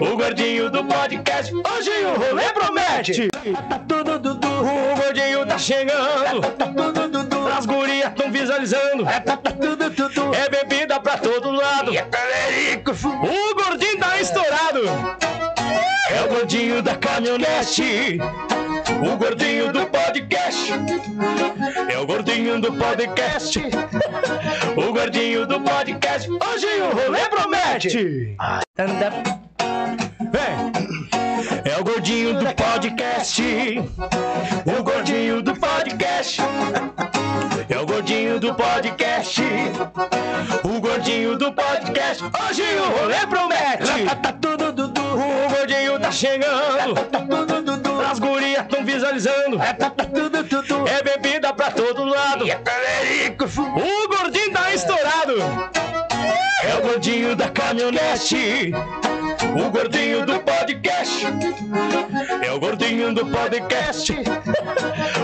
[0.00, 1.52] O gordinho do podcast.
[1.54, 3.28] Hoje o rolê promete.
[3.68, 4.48] Tá tudo dudu.
[4.48, 6.40] O gordinho tá chegando.
[6.56, 7.46] Tá tudo dudu.
[7.48, 9.04] As gurias tão visualizando.
[9.04, 10.34] Tá tudo dudu.
[10.34, 11.92] É bebida pra todo lado.
[11.92, 15.33] O gordinho tá estourado.
[16.14, 18.18] É o gordinho da caminhonete.
[19.02, 20.72] O gordinho do podcast.
[21.90, 23.60] É o gordinho do podcast.
[24.76, 26.28] O gordinho do podcast.
[26.28, 28.36] Hoje o rolê promete.
[28.76, 29.12] Anda.
[30.32, 31.13] Vem.
[31.64, 33.42] É o gordinho do podcast.
[34.66, 36.40] O gordinho do podcast.
[37.68, 39.42] É o gordinho do podcast.
[40.62, 42.22] O gordinho do podcast.
[42.24, 44.04] Hoje o rolê promete.
[44.22, 44.92] Tá dudu.
[44.92, 46.94] O gordinho tá chegando.
[46.94, 48.10] Tá.
[48.10, 49.58] As gurias tão visualizando.
[49.58, 49.92] Tá.
[50.88, 52.44] É bebida pra todo lado.
[52.44, 55.34] O gordinho tá estourado.
[56.62, 58.72] É o gordinho da caminhonete.
[59.54, 61.26] O gordinho do podcast.
[62.42, 64.12] É o gordinho do podcast.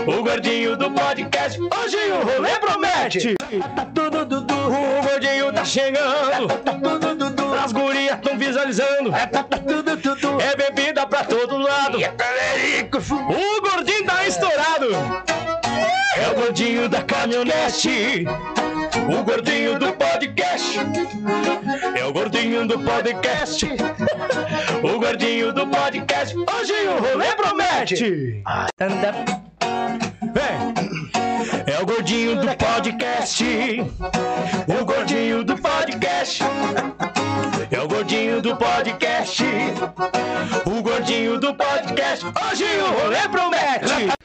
[0.07, 1.59] O gordinho do podcast.
[1.59, 3.35] Hoje o rolê promete.
[3.75, 4.53] Tá tudo dudu.
[4.53, 6.47] O gordinho tá chegando.
[6.47, 7.53] Tá tudo dudu.
[7.53, 9.11] As gurias tão visualizando.
[9.11, 10.37] Tá tudo dudu.
[10.41, 11.97] É bebida pra todo lado.
[11.97, 14.87] O gordinho tá estourado.
[16.17, 18.25] É o gordinho da caminhonete.
[19.09, 20.79] O gordinho do podcast.
[21.97, 23.65] É o gordinho do podcast.
[24.83, 26.35] O gordinho do podcast.
[26.35, 28.43] Hoje o rolê promete.
[30.33, 30.73] Vem.
[31.67, 33.45] É o gordinho do podcast.
[34.67, 36.43] O gordinho do podcast.
[37.71, 39.43] É o gordinho do podcast.
[40.65, 42.25] O gordinho do podcast.
[42.25, 44.20] Hoje o rolê promete.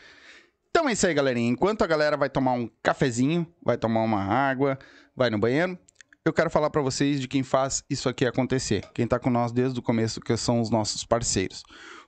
[0.76, 1.48] Então é isso aí, galerinha.
[1.48, 4.78] Enquanto a galera vai tomar um cafezinho, vai tomar uma água,
[5.16, 5.78] vai no banheiro,
[6.22, 8.84] eu quero falar pra vocês de quem faz isso aqui acontecer.
[8.92, 11.62] Quem tá com nós desde o começo, que são os nossos parceiros.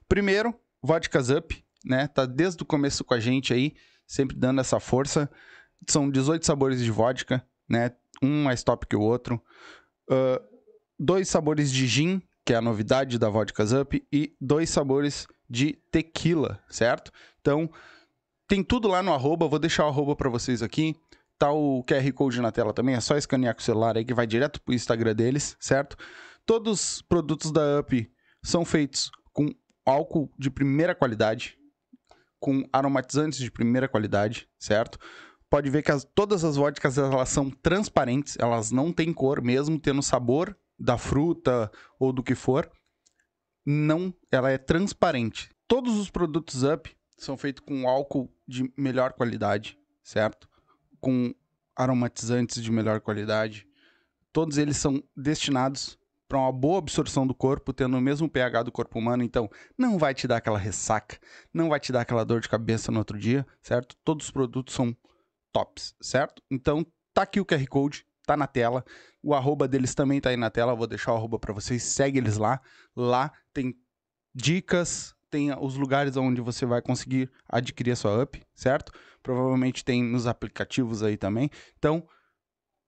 [0.06, 2.08] Primeiro, Vodkas Up, né?
[2.08, 3.72] Tá desde o começo com a gente aí,
[4.06, 5.30] sempre dando essa força.
[5.88, 7.92] São 18 sabores de vodka, né?
[8.22, 9.42] Um mais top que o outro.
[10.10, 10.42] Ah,
[11.00, 15.72] dois sabores de gin, que é a novidade da Vodkas Up, e dois sabores de
[15.90, 17.10] tequila, certo?
[17.40, 17.70] Então,
[18.48, 20.96] tem tudo lá no arroba, vou deixar o arroba pra vocês aqui.
[21.38, 24.12] Tá o QR Code na tela também, é só escanear com o celular aí que
[24.14, 25.96] vai direto pro Instagram deles, certo?
[26.44, 28.10] Todos os produtos da UP
[28.42, 29.48] são feitos com
[29.86, 31.56] álcool de primeira qualidade,
[32.40, 34.98] com aromatizantes de primeira qualidade, certo?
[35.48, 39.78] Pode ver que as- todas as vodkas elas são transparentes, elas não têm cor, mesmo
[39.78, 41.70] tendo sabor da fruta
[42.00, 42.68] ou do que for.
[43.64, 45.50] Não, ela é transparente.
[45.66, 50.48] Todos os produtos Up são feitos com álcool de melhor qualidade, certo?
[51.00, 51.34] Com
[51.76, 53.68] aromatizantes de melhor qualidade.
[54.32, 58.72] Todos eles são destinados para uma boa absorção do corpo, tendo o mesmo pH do
[58.72, 61.18] corpo humano, então não vai te dar aquela ressaca,
[61.52, 63.96] não vai te dar aquela dor de cabeça no outro dia, certo?
[64.04, 64.94] Todos os produtos são
[65.52, 66.42] tops, certo?
[66.50, 66.84] Então
[67.14, 68.84] tá aqui o QR Code, tá na tela.
[69.22, 72.18] O arroba deles também tá aí na tela, vou deixar o arroba para vocês, segue
[72.18, 72.60] eles lá.
[72.94, 73.74] Lá tem
[74.34, 78.92] dicas, tem os lugares onde você vai conseguir adquirir a sua up, certo?
[79.22, 81.50] Provavelmente tem nos aplicativos aí também.
[81.78, 82.06] Então,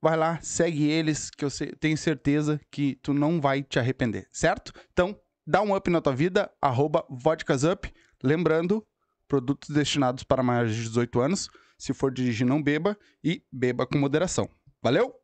[0.01, 4.73] vai lá, segue eles, que eu tenho certeza que tu não vai te arrepender, certo?
[4.91, 7.91] Então, dá um up na tua vida, arroba vodkasup.
[8.23, 8.85] Lembrando,
[9.27, 11.49] produtos destinados para maiores de 18 anos.
[11.77, 14.49] Se for dirigir, não beba e beba com moderação.
[14.83, 15.20] Valeu?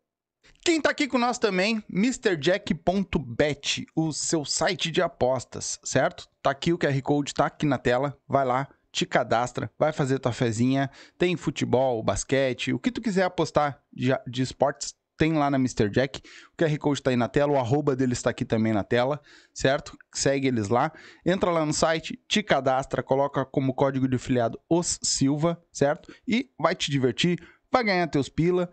[0.68, 6.28] Quem tá aqui com nós também, MrJack.bet, o seu site de apostas, certo?
[6.43, 8.20] Tá aqui o QR Code, tá aqui na tela.
[8.28, 10.91] Vai lá, te cadastra, vai fazer tua fezinha.
[11.18, 15.89] Tem futebol, basquete, o que tu quiser apostar de, de esportes, tem lá na Mr.
[15.89, 16.22] Jack.
[16.51, 19.22] O QR Code tá aí na tela, o arroba deles tá aqui também na tela,
[19.53, 19.97] certo?
[20.13, 20.91] Segue eles lá.
[21.26, 26.13] Entra lá no site, te cadastra, coloca como código de afiliado os Silva, certo?
[26.28, 27.41] E vai te divertir,
[27.72, 28.70] vai ganhar teus pila,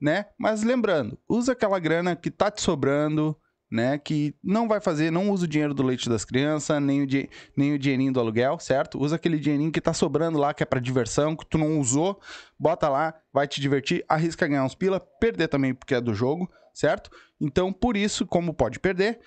[0.00, 0.26] né?
[0.38, 3.36] Mas lembrando, usa aquela grana que tá te sobrando,
[3.70, 3.98] né?
[3.98, 7.28] Que não vai fazer, não usa o dinheiro do leite das crianças, nem o, di-
[7.56, 8.98] nem o dinheirinho do aluguel, certo?
[8.98, 12.20] Usa aquele dinheirinho que tá sobrando lá, que é pra diversão, que tu não usou,
[12.58, 16.50] bota lá, vai te divertir, arrisca ganhar uns pila, perder também porque é do jogo,
[16.72, 17.10] certo?
[17.40, 19.20] Então, por isso, como pode perder,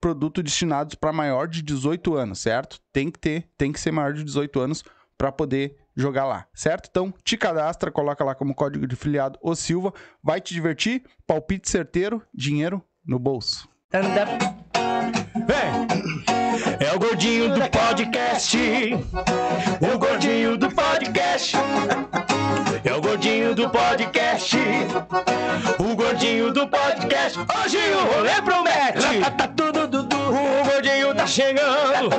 [0.00, 2.80] produto destinados para maior de 18 anos, certo?
[2.92, 4.84] Tem que ter, tem que ser maior de 18 anos
[5.16, 6.88] para poder jogar lá, certo?
[6.88, 9.92] Então, te cadastra, coloca lá como código de filiado o Silva,
[10.22, 13.68] vai te divertir, palpite certeiro, dinheiro no bolso.
[13.92, 14.26] Anda.
[15.46, 15.88] Vem!
[16.80, 18.58] É o gordinho do podcast.
[19.80, 21.56] O gordinho do podcast.
[22.84, 24.56] É o gordinho do podcast.
[25.78, 27.38] O gordinho do podcast.
[27.38, 29.20] Hoje o rolê promete.
[29.36, 30.16] Tá tudo dudu.
[30.16, 32.10] O gordinho tá chegando.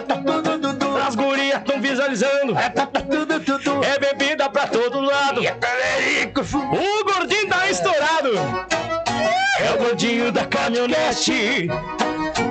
[1.10, 2.54] As gurias tão visualizando.
[2.56, 5.42] É bebida pra todo lado.
[5.42, 8.30] O gordinho tá estourado.
[9.60, 11.68] É o gordinho da caminhonete.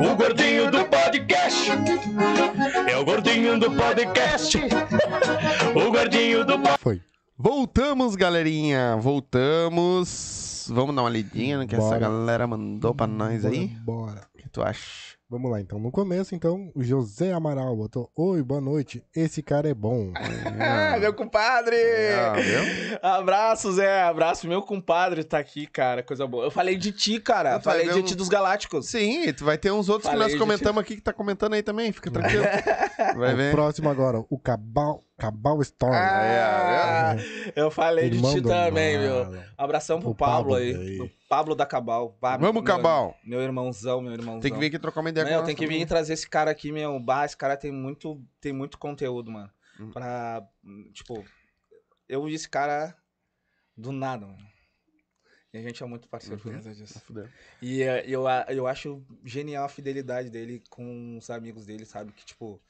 [0.04, 1.70] O gordinho do podcast.
[2.90, 4.58] É o gordinho do podcast.
[5.76, 6.80] O gordinho do podcast.
[6.82, 7.00] Foi.
[7.36, 8.96] Voltamos, galerinha.
[8.96, 10.66] Voltamos.
[10.68, 11.98] Vamos dar uma lidinha no que essa Bora.
[12.00, 13.68] galera mandou pra nós aí.
[13.84, 14.26] Bora.
[14.34, 15.16] O que tu acha?
[15.30, 15.78] Vamos lá, então.
[15.78, 19.04] No começo, então, o José Amaral botou: Oi, boa noite.
[19.14, 20.10] Esse cara é bom.
[20.60, 21.76] Ah, meu compadre!
[21.76, 22.98] Viu?
[23.02, 24.02] Abraço, Zé.
[24.02, 24.48] Abraço.
[24.48, 26.02] Meu compadre tá aqui, cara.
[26.02, 26.46] Coisa boa.
[26.46, 27.54] Eu falei de ti, cara.
[27.54, 28.08] Eu falei falei de mesmo.
[28.08, 28.88] ti dos Galácticos.
[28.88, 31.62] Sim, tu vai ter uns outros Falei, que nós comentamos aqui que tá comentando aí
[31.62, 31.92] também.
[31.92, 32.44] Fica tranquilo.
[33.16, 33.52] Vai o ver.
[33.52, 35.92] próximo agora, o Cabal, Cabal Storm.
[35.94, 37.16] Ah,
[37.56, 39.30] eu falei Irmão de ti também, Mala.
[39.30, 39.42] viu?
[39.56, 40.74] Abração pro O Pablo, Pablo aí.
[40.74, 41.00] aí.
[41.00, 42.12] O Pablo da Cabal.
[42.20, 43.16] Pablo, Vamos, meu- Cabal.
[43.24, 44.40] Meu irmãozão, meu irmãozão.
[44.40, 46.50] Tem que vir aqui trocar uma ideia Não, com tenho que vir trazer esse cara
[46.50, 46.98] aqui, meu.
[47.00, 49.50] Bah, esse cara tem muito, tem muito conteúdo, mano.
[49.80, 49.90] Hum.
[49.90, 50.42] Pra.
[50.92, 51.24] Tipo,
[52.08, 52.96] eu vi esse cara
[53.76, 54.38] do nada, mano.
[55.52, 56.54] E a gente é muito parceiro por Uhum.
[56.54, 57.00] causa disso.
[57.00, 57.26] Fudeu.
[57.62, 62.12] E eh, eu, eu acho genial a fidelidade dele com os amigos dele, sabe?
[62.12, 62.60] Que, tipo,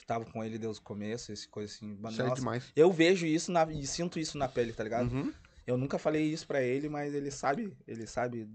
[0.00, 1.98] que estavam com ele desde o começo, esse coisa assim.
[2.08, 2.72] Isso é nossa, demais.
[2.74, 5.10] eu vejo isso na- e sinto isso na pele, tá ligado?
[5.12, 5.32] Uhum.
[5.66, 8.48] Eu nunca falei isso pra ele, mas ele sabe, ele sabe,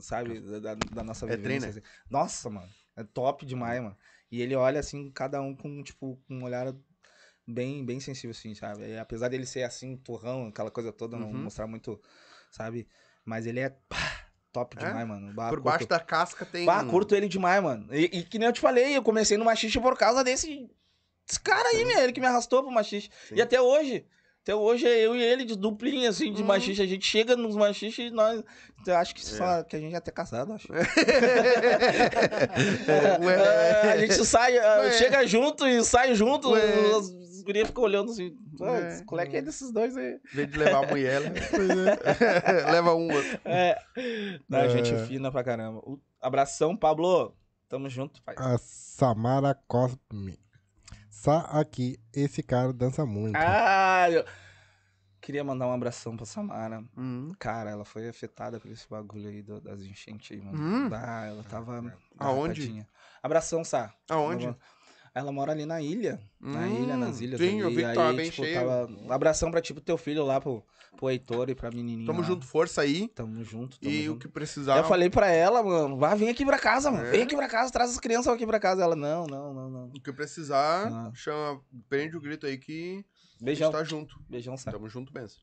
[0.00, 1.42] sabe da, da- nossa É vivência.
[1.42, 1.68] trainer?
[1.70, 1.80] assim.
[2.10, 3.96] Nossa, mano, é top demais, mano.
[4.30, 6.74] E ele olha assim, cada um com, tipo, com um olhar
[7.46, 8.86] bem, bem sensível, assim, sabe?
[8.86, 11.38] E apesar dele ser assim, turrão, aquela coisa toda, não Uhum.
[11.44, 12.00] mostrar muito,
[12.50, 12.86] sabe?
[13.24, 14.86] Mas ele é pá, top É?
[14.86, 15.32] demais, mano.
[15.32, 16.66] Bah, Por curto- baixo da casca tem.
[16.66, 17.92] Pá, curto ele demais, mano.
[17.94, 20.70] E, e que nem eu te falei, eu comecei no machiste por causa desse,
[21.30, 21.98] desse cara aí, meu.
[21.98, 23.10] Ele que me arrastou pro machiste.
[23.28, 23.36] Sim.
[23.36, 24.04] E até hoje.
[24.42, 26.80] Até hoje é eu e ele de duplinha, assim, de machiste.
[26.82, 28.42] A gente chega nos machistas e nós.
[28.86, 29.24] Eu acho que, É.
[29.24, 30.66] só, que a gente é até casado, acho.
[32.88, 33.92] É, ué.
[33.92, 34.92] a gente sai, Ué.
[34.92, 36.50] chega junto e sai junto.
[36.52, 36.62] Ué.
[36.96, 38.34] As, as gurias ficam olhando assim.
[38.60, 38.88] "Ah, Ué.
[38.88, 40.14] esse moleque é desses dois aí.
[40.32, 41.20] Em vez de levar a mulher,
[41.52, 43.40] leva- leva um outro.
[43.44, 43.78] É.
[44.48, 44.68] Não, É.
[44.70, 45.78] gente fina pra caramba.
[45.80, 47.34] O- Abração, Pablo.
[47.68, 48.34] Tamo junto, pai.
[48.38, 50.38] A Samara Cosme.
[51.20, 53.36] Sá aqui, esse cara dança muito.
[53.36, 54.24] Ah, eu
[55.20, 56.82] queria mandar um abração pra Samara.
[56.96, 57.34] Hum.
[57.38, 60.58] Cara, ela foi afetada por esse bagulho aí do- das enchentes aí, mano.
[60.58, 60.88] Hum.
[60.90, 61.94] Ah, ela tava.
[62.18, 62.62] Aonde?
[62.62, 62.88] tadinha.
[63.22, 63.92] Abração, Sá.
[64.08, 64.46] Aonde?
[64.46, 64.58] Ela,
[65.14, 66.20] ela mora ali na ilha.
[66.40, 67.40] na Hum, ilha, nas ilhas.
[67.40, 67.58] sim, ali.
[67.60, 68.54] eu vi que aí, tava bem tipo, cheio.
[68.58, 70.64] tava- Um abração pra tipo teu filho lá, pro,
[70.96, 72.06] pro Heitor e pra menininha.
[72.06, 72.26] Tamo lá.
[72.26, 73.08] junto, força aí.
[73.08, 73.78] Tamo junto.
[73.80, 74.26] Tamo E o junto.
[74.26, 74.76] que precisar.
[74.78, 77.06] Eu falei pra ela, mano, vá, vem aqui pra casa, mano.
[77.06, 77.10] É.
[77.10, 78.82] Vem aqui pra casa, traz as crianças aqui pra casa.
[78.82, 79.84] Ela, não, não, não, não.
[79.88, 81.10] O que precisar, Ah.
[81.14, 83.04] chama, prende o grito aí que
[83.40, 83.70] a Beijão.
[83.70, 84.16] gente tá junto.
[84.28, 84.70] Beijão, Sá.
[84.70, 85.40] Tamo junto mesmo.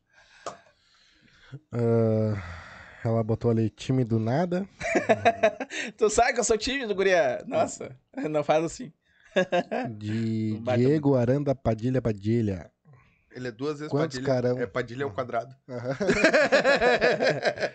[1.72, 2.34] Ah,
[3.03, 4.68] ela botou ali time do nada.
[5.97, 7.43] Tu sabe que eu sou tímido, guria?
[7.47, 7.95] Nossa,
[8.30, 8.91] não faz assim.
[9.98, 12.70] De Diego Aranda Padilha Padilha.
[13.32, 14.34] Ele é duas vezes Quantos Padilha.
[14.34, 14.60] carão?
[14.60, 15.56] É Padilha ao quadrado.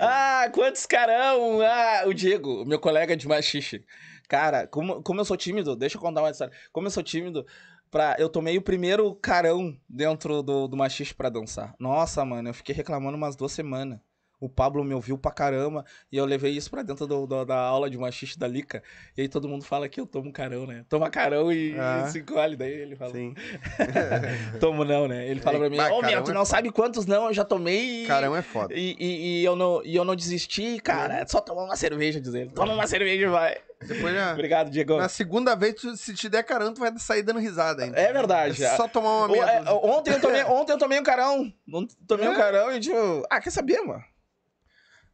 [0.00, 1.60] Ah, quantos carão!
[1.62, 3.84] Ah, o Diego, meu colega de machixe.
[4.28, 6.52] Cara, como, como eu sou tímido, deixa eu contar uma história.
[6.72, 7.46] Como eu sou tímido,
[7.90, 11.74] pra, eu tomei o primeiro carão dentro do, do machixe pra dançar.
[11.78, 13.98] Nossa, mano, eu fiquei reclamando umas duas semanas.
[14.38, 17.56] O Pablo me ouviu pra caramba e eu levei isso pra dentro do- do- da
[17.56, 18.82] aula de machixe da Lica.
[19.16, 20.84] E aí todo mundo fala que eu tomo carão, né?
[20.88, 22.04] Toma carão e, Ah.
[22.06, 22.54] e se encolhe.
[22.56, 23.34] Daí ele fala, Sim.
[24.60, 25.26] tomo não, né?
[25.28, 26.56] Ele fala pra mim, ô meu, carão tu é não foda.
[26.56, 28.06] sabe quantos não eu já tomei e...
[28.06, 28.74] Carão é foda.
[28.74, 31.20] E, e- e eu não, e eu não desisti, cara.
[31.20, 32.50] É só tomar uma cerveja, diz ele.
[32.50, 33.56] Toma uma cerveja e vai.
[33.86, 34.32] Depois já...
[34.32, 34.96] Obrigado, Diego.
[34.96, 37.98] Na segunda vez, tu- se te der carão, tu vai sair dando risada ainda.
[37.98, 38.62] É verdade.
[38.62, 39.74] É só tomar uma é, meia dúzia.
[39.74, 41.52] ontem, eu tomei, ontem eu tomei um carão.
[41.72, 42.36] Ontem Tomei um É?
[42.36, 44.02] carão e tipo, ah, quer saber, mano?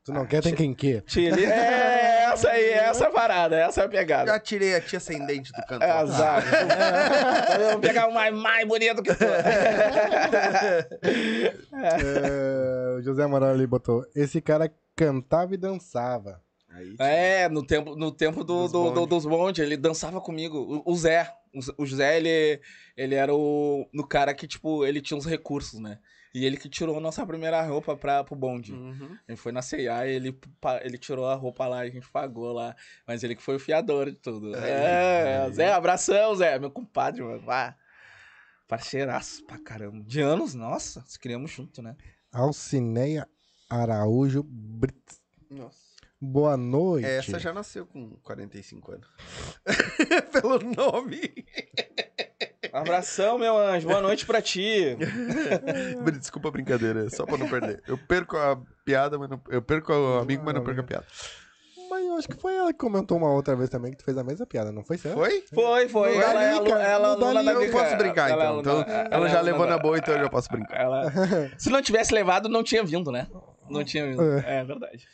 [0.05, 1.05] Tu não quer, tem quem quer.
[1.07, 1.45] Chile.
[1.45, 4.33] É essa aí, essa é a parada, essa é a pegada.
[4.33, 5.83] Já tirei a tia ascendente do canto.
[5.85, 6.03] É
[7.61, 9.25] eu vou pegar o mais, mais bonito que tu.
[11.73, 14.05] É, o José Amaral ali botou.
[14.15, 16.41] Esse cara cantava e dançava.
[16.71, 19.09] Aí, É, no tempo, no tempo do, Dos do, do- bonde.
[19.09, 20.83] dos bonde, ele dançava comigo.
[20.87, 21.31] O, o Zé.
[21.77, 22.61] O Zé, ele,
[22.97, 25.99] ele era o, no cara que, tipo, ele tinha uns recursos, né?
[26.35, 28.73] E ele que tirou a nossa primeira roupa pra, pro bonde.
[28.73, 29.19] Uhum.
[29.29, 30.39] Ele foi na e ele,
[30.83, 32.75] ele tirou a roupa lá, a gente pagou lá.
[33.07, 34.55] Mas ele que foi o fiador de tudo.
[34.57, 36.59] É, Zé, abração, Zé.
[36.59, 37.43] Meu compadre, mano.
[37.49, 37.75] Ah,
[38.67, 40.03] parceiraço pra caramba.
[40.05, 41.97] De anos, nossa, se criamos junto, né?
[42.33, 43.29] Alcineia
[43.69, 45.21] Araújo Brits.
[45.51, 45.83] Nossa.
[46.25, 47.05] Boa noite.
[47.05, 49.09] Essa já nasceu com 45 anos.
[50.33, 51.21] Pelo nome.
[52.83, 53.89] Abração, meu anjo.
[53.89, 54.97] Boa noite pra ti.
[56.19, 57.83] Desculpa a brincadeira, é só pra não perder.
[57.87, 59.41] Eu perco a piada, mas não...
[59.49, 61.07] Eu perco o amigo, mas não perco a piada.
[61.91, 64.17] Mas eu acho que foi ela que comentou uma outra vez também que tu fez
[64.17, 65.15] a mesma piada, não foi certo?
[65.15, 65.43] Foi?
[65.53, 66.15] Foi, foi.
[66.15, 67.53] Não ela alu- ela é não liga.
[67.53, 68.81] Eu posso brincar, Ela é então.
[68.81, 70.81] Então, ela ela já levou na boa, então eu já posso brincar.
[70.81, 71.13] Ela...
[71.59, 73.27] Se não tivesse levado, não tinha vindo, né?
[73.69, 74.23] Não tinha vindo.
[74.39, 74.61] É.
[74.61, 75.07] É verdade.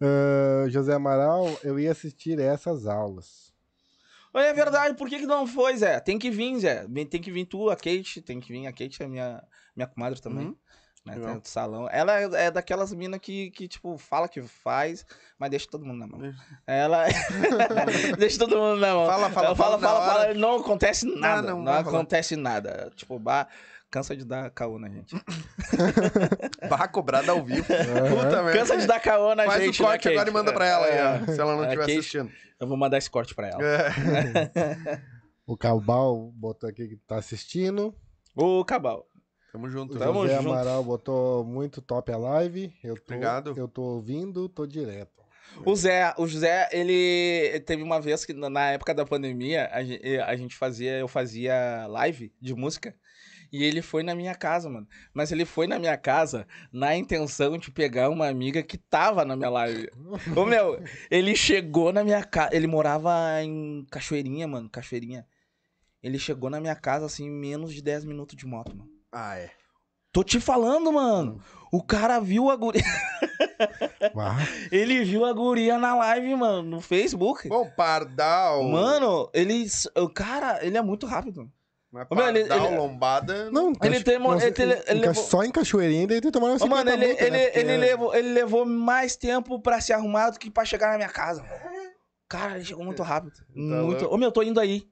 [0.00, 3.51] Ah, José Amaral, eu ia assistir essas aulas.
[4.34, 6.00] É verdade, por que, que não foi, Zé?
[6.00, 6.86] Tem que vir, Zé.
[7.10, 8.66] Tem que vir tu, a Kate, tem que vir.
[8.66, 9.42] A Kate é minha,
[9.76, 10.46] minha comadre também.
[10.46, 10.56] Uhum.
[11.04, 11.18] Né?
[11.18, 11.88] Tem do salão.
[11.90, 15.04] Ela é, é daquelas minas que, que, tipo, fala que faz,
[15.36, 16.34] mas deixa todo mundo na mão.
[16.66, 17.06] Ela.
[18.18, 19.06] deixa todo mundo na mão.
[19.06, 20.22] Fala, fala, Ela fala fala, fala, hora.
[20.28, 21.42] fala, não acontece nada.
[21.42, 21.80] não não rolar.
[21.80, 22.92] acontece nada.
[22.94, 23.48] Tipo, bah,
[23.92, 25.14] cansa de dar caô na gente.
[26.68, 27.64] Barra cobrada ao vivo.
[27.66, 28.52] Puta merda.
[28.58, 29.80] Cansa de dar caô na Faz gente.
[29.82, 31.04] o corte né, agora e manda pra ela aí, É.
[31.04, 32.30] ó, se ela não estiver Kate- assistindo.
[32.58, 33.60] Eu vou mandar esse corte pra ela.
[33.62, 35.02] É.
[35.44, 37.92] O Cabal botou aqui que tá assistindo.
[38.34, 39.04] Ô, Cabal.
[39.52, 39.96] Tamo junto.
[39.96, 40.48] O Tamo José junto.
[40.50, 42.72] Amaral botou muito top a live.
[42.82, 43.54] Eu tô, Obrigado.
[43.56, 45.20] Eu tô ouvindo, tô direto.
[45.66, 50.00] O Zé, o José, ele teve uma vez que na- época da pandemia, a gen-
[50.02, 52.94] eh, a gente fazia, eu fazia live de música.
[53.52, 54.88] E ele foi na minha casa, mano.
[55.12, 59.36] Mas ele foi na minha casa na intenção de pegar uma amiga que tava na
[59.36, 59.90] minha live.
[60.34, 62.56] Ô, meu, ele chegou na minha casa.
[62.56, 63.12] Ele morava
[63.42, 64.70] em Cachoeirinha, mano.
[64.70, 65.26] Cachoeirinha.
[66.02, 68.90] Ele chegou na minha casa, assim, em menos de 10 minutos de moto, mano.
[69.12, 69.50] Ah, é.
[70.10, 71.40] Tô te falando, mano.
[71.70, 72.82] O cara viu a guria.
[74.70, 77.48] Ele viu a guria na live, mano, no Facebook.
[77.48, 78.64] Bom, Pardal.
[78.64, 79.66] Mano, ele.
[79.96, 81.50] O cara, ele é muito rápido.
[81.92, 83.50] Mas meu, ele- Pardal, ele- lombada.
[83.50, 86.58] não, Ele tem sei, ele- ele em- levou- Só em Cachoeirinha, daí tu tomaram Ô,
[86.58, 87.44] 50 mano, ele, multa, ele, né?
[87.44, 90.96] Porque ele, levou, ele levou mais tempo pra se arrumar do que pra chegar na
[90.96, 91.44] minha casa.
[92.28, 93.34] Cara, ele chegou muito rápido.
[93.54, 94.00] muito.
[94.02, 94.14] louco.
[94.14, 94.86] Ô, meu, eu tô indo aí.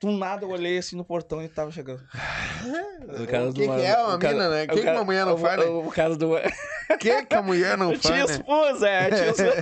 [0.00, 2.02] Do nada eu olhei assim no portão e tava chegando.
[3.02, 4.64] O que, que é uma mina, né?
[4.64, 5.64] O que, que uma mulher não faz, né?
[5.66, 6.34] O caso do.
[6.34, 6.38] O
[6.98, 8.34] que, que a mulher não Eu te faz, né?
[8.36, 9.10] expus, é.
[9.10, 9.54] Te expus.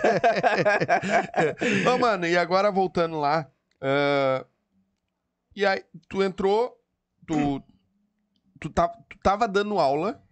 [1.93, 3.47] Ô, mano, e agora voltando lá.
[3.81, 4.45] ah,
[5.55, 6.77] e aí, tu entrou,
[7.27, 7.63] tu,
[8.61, 10.23] tu, tá, tu tava dando aula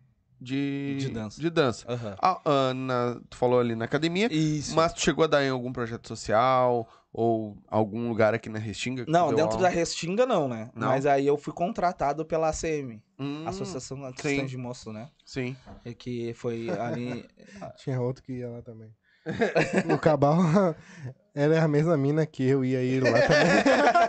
[0.40, 1.40] de, De dança.
[1.40, 1.90] De dança.
[1.90, 2.16] Aham.
[2.23, 4.74] Ah, ah, na- tu falou ali na academia, Isso.
[4.77, 9.05] mas tu chegou a dar em algum projeto social ou algum lugar aqui na Restinga?
[9.09, 9.69] Não, dentro da aula?
[9.69, 10.70] Restinga não, né?
[10.74, 10.89] Não?
[10.89, 13.99] Mas aí eu fui contratado pela ACM, Hum, Associação.
[14.12, 15.11] Cristã de Moços, né?
[15.24, 15.57] Sim.
[15.85, 17.28] E que foi ali.
[17.82, 18.95] Tinha outro que ia lá também.
[19.93, 20.39] o Cabal,
[21.39, 24.09] ela é a mesma mina que eu ia ir lá também.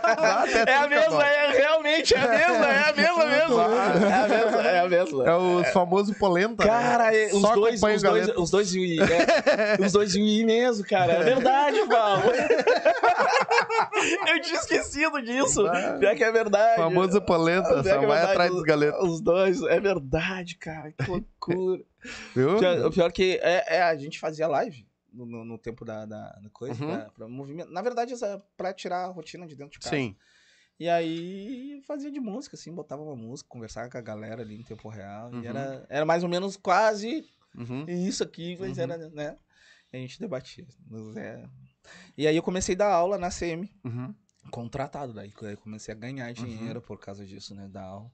[0.66, 3.60] É a mesma, é realmente é a mesma, é a mesma mesmo.
[3.60, 5.28] É a mesma, é a mesma.
[5.28, 6.70] É o famoso polenta, né?
[6.70, 10.14] Cara, é- os Só dois, os o dois, os dois iam ir, é, os dois
[10.14, 11.12] iam ir mesmo, cara.
[11.12, 12.22] É verdade, Paulo.
[14.28, 15.64] Eu tinha esquecido disso.
[15.98, 16.76] Pior que é verdade.
[16.76, 19.08] Famoso polenta, Pior que só é vai verdade, atrás dos galetos.
[19.08, 20.92] Os dois, é verdade, cara.
[20.92, 21.80] Que loucura.
[22.34, 22.56] Viu?
[22.58, 26.04] pior, o pior que é, é, a gente fazia live no, no- no tempo da,
[26.06, 26.86] da, coisa, Uhum.
[26.90, 27.70] pra, pra movimento.
[27.70, 29.96] Na verdade, isso é pra tirar a rotina de dentro de casa.
[29.96, 30.16] Sim.
[30.78, 34.62] E aí fazia de música, assim, botava uma música, conversava com a galera ali em
[34.62, 35.30] tempo real.
[35.30, 35.42] Uhum.
[35.42, 37.84] E era, era mais ou menos quase Uhum.
[37.86, 38.84] isso aqui, mas Uhum.
[38.84, 39.36] era, né?
[39.92, 40.66] A gente debatia.
[41.16, 41.46] É...
[42.16, 44.14] E aí eu comecei a dar aula na CM, Uhum.
[44.50, 45.32] contratado daí.
[45.42, 47.68] Aí comecei a ganhar dinheiro por causa disso, né?
[47.68, 48.10] Da aula.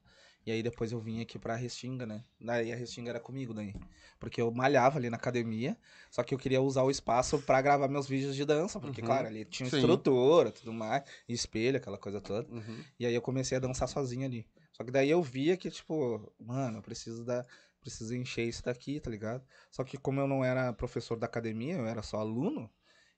[0.47, 2.23] E aí depois eu vim aqui pra Restinga, né?
[2.41, 3.75] Daí a Restinga era comigo daí.
[4.21, 5.77] Porque eu malhava ali na academia,
[6.09, 8.79] só que eu queria usar o espaço pra gravar meus vídeos de dança.
[8.79, 9.07] Porque, Uhum.
[9.09, 9.79] claro, ali tinha Sim.
[9.79, 12.49] estrutura, tudo mais, espelho, aquela coisa toda.
[12.49, 12.85] Uhum.
[12.97, 14.47] E aí eu comecei a dançar sozinho ali.
[14.73, 17.45] Só que daí eu via que, tipo, mano, eu preciso da.
[17.81, 19.45] Preciso encher isso daqui, tá ligado?
[19.71, 22.69] Só que como eu não era professor da academia, eu era só aluno,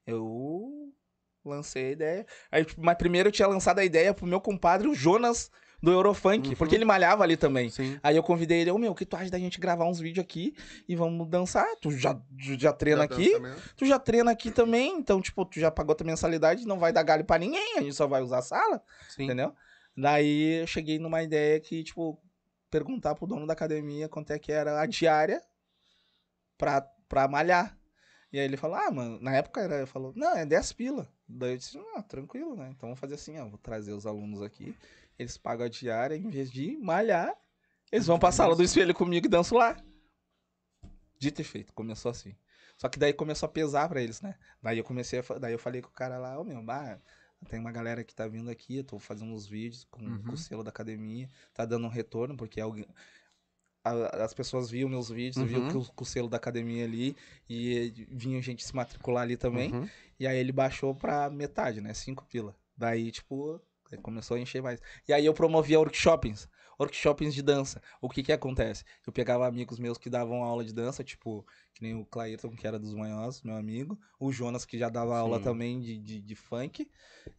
[0.07, 0.93] eu
[1.45, 2.27] lancei a ideia.
[2.51, 5.51] Aí, tipo, mas primeiro eu tinha lançado a ideia pro meu compadre, o Jonas,
[5.81, 6.55] do Eurofunk, Uhum.
[6.57, 7.71] porque ele malhava ali também.
[7.71, 7.99] Sim.
[8.03, 10.25] Aí eu convidei ele, ô meu, o que tu acha da gente gravar uns vídeos
[10.25, 10.55] aqui
[10.89, 11.67] e vamos dançar?
[11.81, 13.33] Tu já, tu já treina Já aqui?
[13.77, 17.03] Tu já treina aqui também, então, tipo, tu já pagou tua mensalidade, não vai dar
[17.05, 18.83] galho pra ninguém, a gente só vai usar a sala.
[19.09, 19.25] Sim.
[19.25, 19.55] Entendeu?
[19.97, 22.21] Daí eu cheguei numa ideia que, tipo,
[22.71, 25.41] perguntar pro dono da academia quanto é que era a diária
[26.57, 27.77] pra, pra malhar.
[28.33, 31.09] E aí ele falou, ah, mano, na época era, falou, não, é 10 pila.
[31.27, 32.69] Daí eu disse, ah, tranquilo, né?
[32.71, 34.75] Então vamos fazer assim, ó, vou trazer os alunos aqui,
[35.19, 37.35] eles pagam a diária, em vez de malhar,
[37.91, 39.77] eles vão pra sala do espelho comigo e dançam lá.
[41.19, 42.37] Dito e feito, começou assim.
[42.77, 44.37] Só que daí começou a pesar pra eles, né?
[44.63, 47.01] Daí eu comecei a, daí eu falei com o cara lá, ô meu, bah,
[47.49, 50.23] tem uma galera que tá vindo aqui, eu tô fazendo uns vídeos com, Uhum.
[50.23, 52.87] com o selo da academia, tá dando um retorno, porque alguém,
[53.85, 55.69] as pessoas viam meus vídeos, viam Uhum.
[55.69, 57.17] que o, o selo da academia ali,
[57.49, 59.89] e vinha gente se matricular ali também, Uhum.
[60.21, 62.55] e aí ele baixou pra metade, né, cinco pila.
[62.77, 63.61] Daí, tipo,
[63.93, 64.81] aí começou a encher mais.
[65.07, 66.49] E aí eu promovia workshops,
[66.79, 67.83] workshops de dança.
[68.01, 68.85] O que que acontece?
[69.07, 71.45] Eu pegava amigos meus que davam aula de dança, tipo,
[71.75, 73.99] que nem o Clairton, que era dos manhosos, meu amigo.
[74.19, 75.45] O Jonas, que já dava aula Sim.
[75.45, 76.89] também de, de, de funk.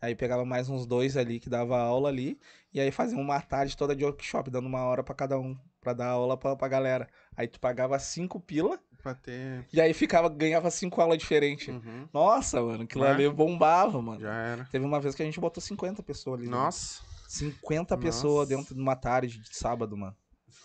[0.01, 2.39] Aí pegava mais uns dois ali que dava aula ali.
[2.73, 5.93] E aí fazia uma tarde toda de workshop, dando uma hora pra cada um, pra
[5.93, 7.07] dar aula pra, pra galera.
[7.35, 9.65] Aí tu pagava cinco pila, Pra ter.
[9.71, 11.67] e aí ficava, ganhava cinco aulas diferentes.
[11.69, 12.07] Uhum.
[12.13, 13.11] Nossa, mano, aquilo É.
[13.11, 14.19] ali bombava, mano.
[14.19, 14.65] Já era.
[14.71, 16.49] Teve uma vez que a gente botou 50 pessoas ali.
[16.49, 16.55] né?
[16.57, 17.01] Nossa.
[17.30, 18.05] 50 Nossa.
[18.05, 20.15] pessoas dentro de uma tarde de sábado, mano.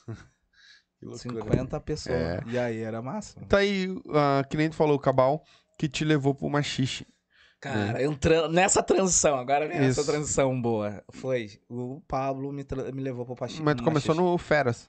[0.99, 1.45] Que loucura.
[1.53, 2.17] 50 pessoas.
[2.17, 2.41] É.
[2.47, 3.35] E aí era massa.
[3.37, 3.49] mano.
[3.49, 5.43] Tá aí, ah, que nem tu falou, o Cabal,
[5.79, 7.07] que te levou pro machixe.
[7.61, 10.11] Cara, entrando nessa transição, agora vem essa Isso.
[10.11, 11.03] transição boa.
[11.13, 13.63] Foi, o Pablo me, me levou pro Pachi.
[13.63, 14.89] Mas tu começou no Feras.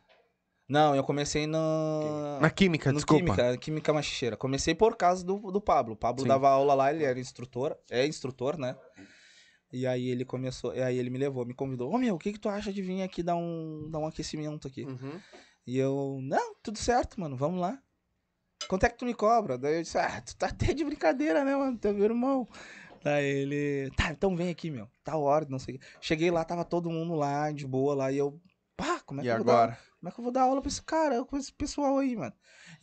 [0.67, 2.39] Não, eu comecei no...
[2.39, 3.23] Na Química, no desculpa.
[3.23, 4.35] Química, Química Machicheira.
[4.35, 5.93] Comecei por causa do, do Pablo.
[5.93, 6.27] O Pablo Sim.
[6.27, 8.75] dava aula lá, ele era instrutor, é instrutor, né?
[9.71, 11.93] E aí ele começou, e aí ele me levou, me convidou.
[11.93, 14.67] Ô meu, o que que tu acha de vir aqui dar um, dar um aquecimento
[14.67, 14.85] aqui?
[14.85, 15.19] Uhum.
[15.67, 17.77] E eu, não, tudo certo, mano, vamos lá.
[18.67, 19.57] Quanto é que tu me cobra?
[19.57, 21.77] Daí eu disse, ah, tu tá até de brincadeira, né, mano?
[21.77, 22.47] Teu irmão.
[23.03, 24.87] Daí ele, tá, então vem aqui, meu.
[25.03, 25.85] Tá hora, não sei o quê.
[26.01, 28.39] Cheguei lá, tava todo mundo lá, de boa lá, e eu,
[28.75, 29.79] pá, como é que E dar agora?
[29.99, 32.33] Como é que eu vou dar aula pra esse cara, com esse pessoal aí, mano?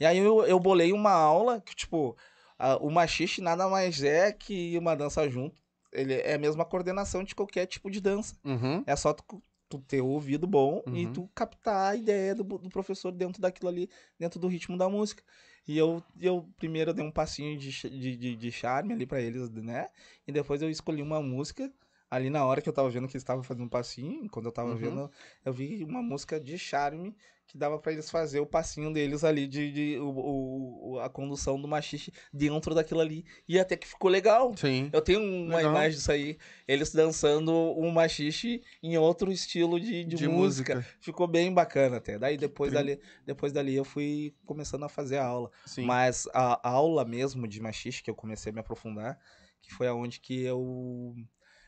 [0.01, 2.17] E aí eu, eu bolei uma aula que, tipo,
[2.59, 5.61] a- o machixe nada mais é que uma dança junto.
[5.93, 8.35] Ele é a mesma coordenação de qualquer tipo de dança.
[8.45, 8.83] Uhum.
[8.87, 11.13] É só tu, tu ter o ouvido bom e Uhum.
[11.13, 15.23] tu captar a ideia do, do professor dentro daquilo ali, dentro do ritmo da música.
[15.69, 19.49] E eu, eu primeiro dei um passinho de, de, de, de charme ali pra eles,
[19.51, 19.87] né?
[20.27, 21.71] E depois eu escolhi uma música.
[22.15, 24.53] Ali na hora que eu tava vendo que eles estavam fazendo um passinho, quando eu
[24.53, 24.77] tava Uhum.
[24.77, 25.11] vendo,
[25.47, 27.17] eu vi uma música de charme
[27.47, 31.59] que dava pra eles fazer o passinho deles ali, de, de o, o- a condução
[31.61, 33.25] do machixe dentro daquilo ali.
[33.49, 34.55] E até que ficou legal.
[34.57, 34.91] Sim.
[34.93, 35.71] Eu tenho uma Legal.
[35.73, 36.37] imagem disso aí,
[36.69, 40.75] eles dançando um machixe em outro estilo de, de, De música.
[40.77, 40.97] música.
[41.01, 42.19] Ficou bem bacana até.
[42.19, 42.77] Daí depois Sim.
[42.77, 45.51] dali, depois dali eu fui começando a fazer a aula.
[45.65, 45.87] Sim.
[45.87, 49.19] Mas a aula mesmo de machixe que eu comecei a me aprofundar,
[49.63, 51.15] que foi aonde que eu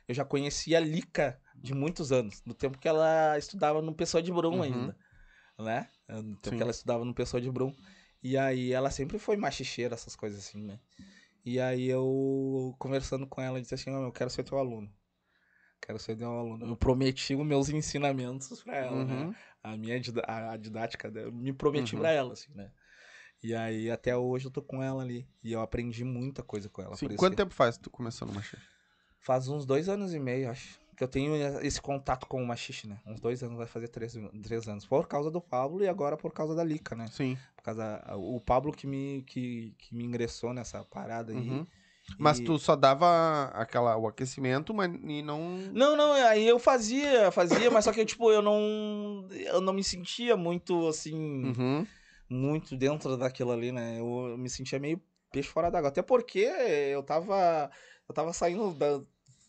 [0.09, 4.23] eu já conhecia a Lica de muitos anos, no tempo que ela estudava no Pessoa
[4.23, 4.63] de Brum Uhum.
[4.63, 4.97] ainda,
[5.59, 5.89] né?
[6.09, 6.57] No tempo Sim.
[6.57, 7.75] que ela estudava no Pessoa de Brum.
[8.23, 10.79] E aí ela sempre foi machicheira, essas coisas assim, né?
[11.45, 14.91] E aí eu, conversando com ela, disse assim, "Ó, eu quero ser teu aluno.
[15.81, 16.67] Quero ser teu aluno.
[16.67, 19.15] Eu prometi os meus ensinamentos pra ela, né?
[19.15, 19.35] Uhum.
[19.63, 22.01] a minha a, didática dela, eu me prometi Uhum.
[22.03, 22.71] pra ela, assim, né?
[23.43, 25.29] E aí, até hoje eu tô com ela ali.
[25.43, 26.97] E eu aprendi muita coisa com ela.
[26.97, 27.15] Sim.
[27.17, 28.74] Quanto tempo faz que tu começou no machixe?
[29.25, 30.79] Faz uns dois anos e meio, acho.
[30.97, 31.35] Que eu tenho
[31.67, 33.01] esse contato com o machixe, né?
[33.05, 34.87] Uns dois anos, vai fazer três, três anos.
[34.87, 37.09] Por causa do Pablo e agora por causa da Lica, né?
[37.11, 37.37] Sim.
[37.57, 38.05] Por causa...
[38.17, 41.51] O Pablo que me, que, que me ingressou nessa parada aí.
[41.51, 41.67] Uhum.
[42.19, 45.41] Mas E- tu só dava aquela, o aquecimento, mas e não.
[45.73, 49.27] Não, não, aí eu fazia, fazia, mas só que, tipo, eu não.
[49.33, 51.47] Eu não me sentia muito assim.
[51.47, 51.87] Uhum.
[52.29, 53.99] muito dentro daquilo ali, né?
[53.99, 55.01] Eu, me sentia meio
[55.33, 55.89] peixe fora d'água.
[55.89, 57.71] Até porque eu tava.
[58.07, 59.01] Eu tava saindo da.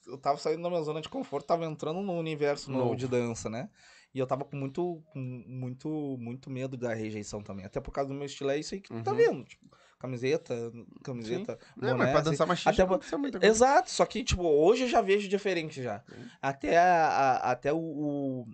[0.08, 2.96] Eu tava saindo da minha zona de conforto, tava entrando no universo novo, Novo.
[2.96, 3.70] de dança, né?
[4.14, 7.66] E eu tava com muito, muito, muito medo da rejeição também.
[7.66, 9.18] Até por causa do meu estilo, é isso aí que tu tá Uhum.
[9.18, 9.44] vendo.
[9.44, 9.66] Tipo,
[10.00, 10.72] camiseta,
[11.04, 11.60] camiseta.
[11.82, 12.30] É, mas pra assim.
[12.32, 13.54] dançar machista Até não precisa muita coisa.
[13.54, 16.02] Exato, só que, tipo, hoje eu já vejo diferente já.
[16.42, 18.48] Até, a, a- até o, o-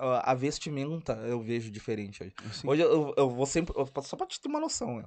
[0.00, 2.34] a vestimenta eu vejo diferente hoje.
[2.52, 2.68] Sim.
[2.68, 3.74] Hoje eu, eu vou sempre.
[4.02, 5.04] só pra te ter uma noção, né?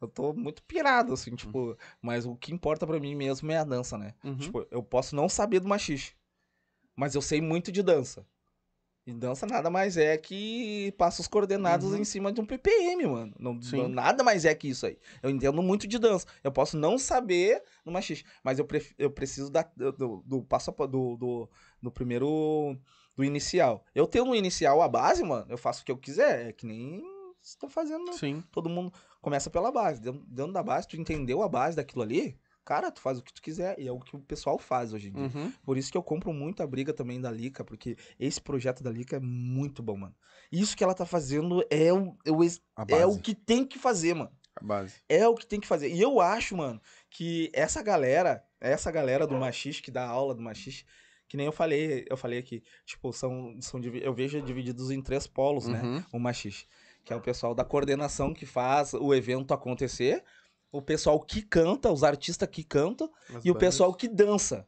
[0.00, 1.14] Eu tô muito pirado, Hum.
[1.14, 1.76] assim, tipo.
[2.02, 4.14] Mas o que importa pra mim mesmo é a dança, né?
[4.24, 4.36] Uhum.
[4.36, 6.12] Tipo, eu posso não saber do machixe,
[6.96, 8.26] mas eu sei muito de dança.
[9.06, 11.98] E dança nada mais é que passa os coordenados Uhum.
[11.98, 13.34] em cima de um PPM, mano.
[13.38, 14.98] Não, não- nada mais é que isso aí.
[15.22, 16.26] Eu entendo muito de dança.
[16.42, 20.70] Eu posso não saber no machixe, mas eu, pref- eu preciso da, do, do passo
[20.70, 21.50] a do, do,
[21.82, 22.78] do primeiro.
[23.14, 23.84] do inicial.
[23.94, 26.48] Eu tenho no inicial a base, mano, eu faço o que eu quiser.
[26.48, 27.02] É que nem
[27.42, 28.42] estou fazendo Sim.
[28.50, 28.90] todo mundo
[29.24, 30.02] começa pela base.
[30.02, 33.40] Dentro, da base, tu entendeu a base daquilo ali, cara, tu faz o que tu
[33.40, 33.74] quiser.
[33.80, 35.22] E é o que o pessoal faz hoje em dia.
[35.22, 35.52] Uhum.
[35.62, 38.90] Por isso que eu compro muito a briga também da Lica, porque esse projeto da
[38.90, 40.14] Lica é muito bom, mano.
[40.52, 42.44] Isso que ela tá fazendo é o, é o,
[42.88, 44.30] é o que tem que fazer, mano.
[44.56, 44.96] A base.
[45.08, 45.88] É o que tem que fazer.
[45.88, 46.80] E eu acho, mano,
[47.10, 50.84] que essa galera, essa galera do machixe, que dá aula do machixe,
[51.26, 55.26] que nem eu falei, eu falei aqui, tipo, são, são eu vejo divididos em três
[55.26, 55.82] polos, né?
[55.82, 56.04] Uhum.
[56.12, 56.66] o machixe,
[57.04, 60.24] que é o pessoal da coordenação que faz o evento acontecer,
[60.72, 63.68] o pessoal que canta, os artistas que cantam As e o bandas.
[63.68, 64.66] pessoal que dança.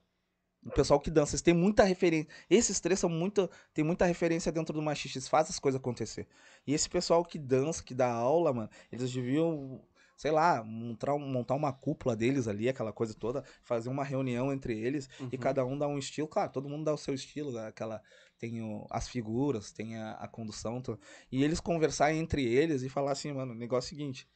[0.65, 2.29] O pessoal que dança, eles têm muita referência.
[2.51, 6.27] Esses três são muito, tem muita referência dentro do machixe, eles fazem as coisas acontecer.
[6.67, 9.81] E esse pessoal que dança, que dá aula, mano, eles deviam,
[10.17, 14.77] sei lá, montar, montar uma cúpula deles ali, aquela coisa toda, fazer uma reunião entre
[14.77, 15.41] eles e Uhum.
[15.41, 16.27] cada um dá um estilo.
[16.27, 17.69] Claro, todo mundo dá o seu estilo, né?
[17.69, 18.03] aquela
[18.39, 20.99] tem o- as figuras, tem a, a condução, tu-
[21.33, 24.29] e eles conversar entre eles e falar assim, mano, negócio é o seguinte,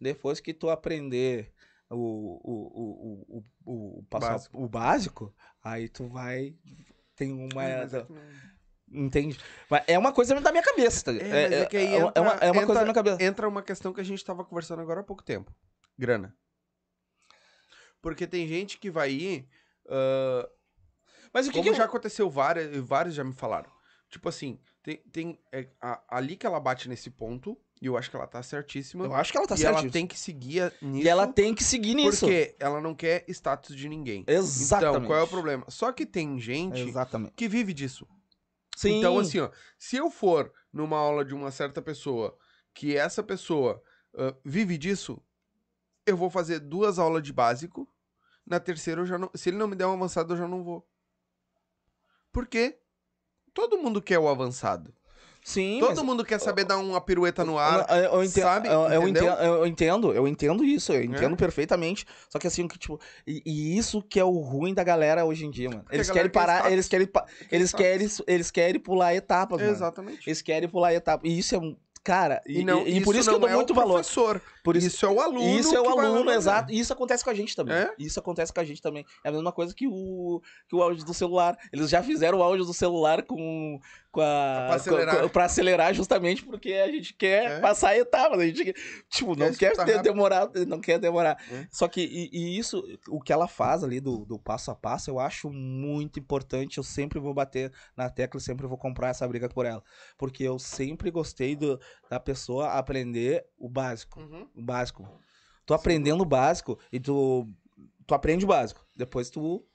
[0.00, 1.52] depois que tu aprender
[1.90, 4.62] o, o, o, o, o, Básico.
[4.62, 6.56] o básico, aí tu vai
[7.14, 7.86] tem uma é
[8.90, 9.38] entende?
[9.86, 11.12] É uma coisa da minha cabeça, tá?
[11.12, 12.82] É, mas é que aí é uma- é uma, entra- é uma coisa entra- da
[12.82, 13.22] minha cabeça.
[13.22, 15.54] Entra uma questão que a gente tava conversando agora há pouco tempo.
[15.96, 16.36] Grana.
[18.02, 19.48] Porque tem gente que vai ir.
[19.88, 20.48] ah,
[21.34, 21.88] Mas o que, como que já eu...
[21.88, 23.70] aconteceu várias, vários já me falaram.
[24.08, 28.08] Tipo assim, tem, tem é, a, ali que ela bate nesse ponto, e eu acho
[28.08, 29.04] que ela tá certíssima.
[29.04, 29.80] eu acho que ela tá e certa.
[29.80, 31.04] ela tem que seguir nisso.
[31.04, 32.20] E ela tem que seguir nisso.
[32.20, 34.24] Porque ela não quer status de ninguém.
[34.26, 34.96] Exatamente.
[34.96, 35.64] Então, qual é o problema?
[35.68, 37.32] Só que tem gente Exatamente.
[37.34, 38.06] que vive disso.
[38.76, 38.98] Sim.
[38.98, 42.36] Então, assim, ó, se eu for numa aula de uma certa pessoa,
[42.72, 43.82] que essa pessoa
[44.16, 45.20] ah, vive disso,
[46.06, 47.88] eu vou fazer duas aulas de básico.
[48.46, 49.30] Na terceira, eu já não.
[49.34, 50.86] Se ele não me der um avançado, eu já não vou.
[52.34, 52.76] Por quê?
[53.54, 54.92] Todo mundo quer o avançado.
[55.46, 57.86] Sim, Todo mas- mundo quer saber dar uma pirueta no ar.
[57.90, 58.66] Eu, eu entendo, sabe?
[58.66, 61.36] eu, eu entendo, eu entendo, eu entendo isso, eu entendo É.
[61.36, 62.06] perfeitamente.
[62.30, 65.44] Só que assim, que tipo, e, e isso que é o ruim da galera hoje
[65.44, 65.82] em dia, mano.
[65.82, 66.72] Porque Eles querem quer parar, status.
[66.72, 69.70] eles querem, pa- eles querem, eles querem pular etapas, mano.
[69.70, 70.26] Exatamente.
[70.26, 71.30] Eles querem pular etapas.
[71.30, 73.54] E isso é um, cara, e, não, e- e por isso que eu dou é
[73.54, 73.94] muito o valor.
[73.94, 74.40] professor.
[74.62, 75.58] Por isso, Isso é o aluno.
[75.58, 76.72] isso é o aluno, exato.
[76.72, 77.74] E isso acontece com a gente também.
[77.76, 77.92] É?
[77.98, 79.04] Isso acontece com a gente também.
[79.24, 81.58] É a mesma coisa que o, que o áudio do celular.
[81.72, 83.78] Eles já fizeram o áudio do celular com,
[84.14, 84.64] com a.
[84.68, 85.20] Pra acelerar.
[85.22, 87.60] com- pra acelerar justamente porque a gente quer É.
[87.60, 88.36] passar a etapa.
[88.36, 88.72] A gente,
[89.10, 89.84] tipo, não Quer quer, ter
[90.66, 91.36] não quer demorar.
[91.50, 91.66] É.
[91.70, 95.10] Só que, e, e isso, o que ela faz ali do, do passo a passo,
[95.10, 96.78] eu acho muito importante.
[96.78, 99.82] Eu sempre vou bater na tecla, sempre vou comprar essa briga por ela.
[100.16, 104.48] Porque eu sempre gostei do, da pessoa aprender o básico Uhum.
[104.56, 105.08] o básico.
[105.66, 107.48] Tu aprendendo o básico e tu,
[108.06, 108.84] tu aprende o básico.
[108.96, 109.66] Depois tu,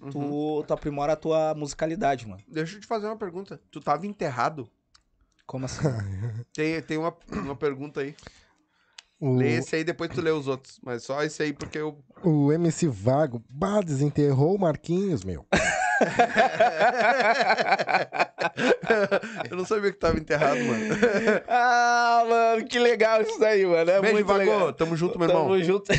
[0.00, 0.62] Uhum.
[0.66, 2.42] tu aprimora a tua musicalidade, mano.
[2.46, 3.60] Deixa eu te fazer uma pergunta.
[3.70, 4.68] Tu tava enterrado?
[5.46, 5.82] Como assim?
[6.52, 8.14] Tem, tem uma, uma pergunta aí.
[9.20, 10.78] O, Lê esse aí, depois tu lê os outros.
[10.82, 11.98] Mas só esse aí, porque eu.
[12.22, 15.46] o MC Vago, bah, desenterrou o Marquinhos, meu.
[19.50, 20.84] eu não sabia que tava enterrado, mano.
[21.48, 23.90] ah, mano, que legal isso daí, mano.
[23.90, 24.38] É Beijo, muito Vago.
[24.40, 24.72] legal.
[24.72, 25.44] Tamo junto, meu irmão.
[25.44, 25.92] Tamo junto.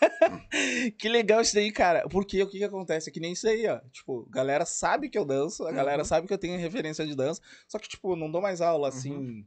[0.98, 2.08] que legal isso daí, cara.
[2.08, 3.08] Porque o que que acontece?
[3.10, 3.78] É que nem isso aí, ó.
[3.92, 6.04] Tipo, a galera sabe que eu danço, a galera Uhum.
[6.08, 7.40] sabe que eu tenho referência de dança.
[7.66, 9.12] Só que, tipo, não dou mais aula assim.
[9.12, 9.44] Uhum.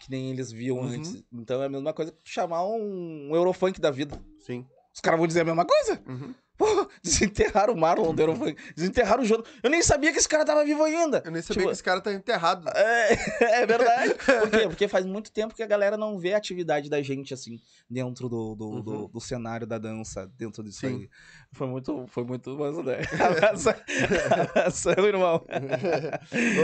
[0.00, 0.84] Que nem eles viam Uhum.
[0.88, 1.22] antes.
[1.32, 4.20] Então é a mesma coisa chamar um, um Eurofunk da vida.
[4.40, 4.66] Sim.
[4.94, 6.02] Os caras vão dizer a mesma coisa?
[6.06, 6.34] Uhum.
[6.58, 6.66] Pô,
[7.02, 8.34] desenterraram o Marlon, deram
[8.76, 9.42] desenterraram o Jono.
[9.62, 11.22] Eu nem sabia que esse cara tava vivo ainda.
[11.24, 12.66] Eu nem sabia Tipo, que esse cara tá enterrado.
[12.76, 14.14] É, é verdade.
[14.14, 14.68] Por quê?
[14.68, 17.58] Porque faz muito tempo que a galera não vê a atividade da gente, assim,
[17.88, 19.08] dentro do, do, do, Uhum.
[19.08, 20.86] do cenário da dança, dentro disso Sim.
[21.00, 21.10] aí.
[21.52, 22.98] Foi muito, foi muito massa, né?
[23.18, 25.44] Abraço, irmão.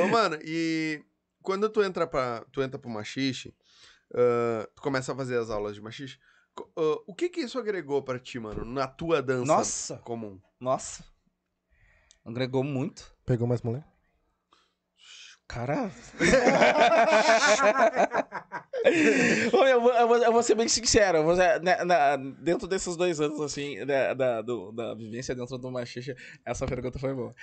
[0.04, 1.02] Ô, mano, e
[1.42, 3.54] quando tu entra pra, tu entra pro machixe,
[4.14, 6.18] ah, tu começa a fazer as aulas de machixe,
[6.76, 10.40] ah, o que que isso agregou pra ti, mano, na tua dança Nossa, comum?
[10.60, 11.04] nossa.
[12.24, 13.14] Agregou muito.
[13.24, 13.84] Pegou mais mulher?
[15.46, 15.90] Cara.
[18.84, 21.34] Eu, vou, eu, vou, eu vou ser bem sincero.
[21.34, 25.70] ser- né, na- dentro desses dois anos, assim, da, da, do- da vivência dentro do
[25.70, 26.14] machixe,
[26.46, 27.34] essa pergunta foi boa.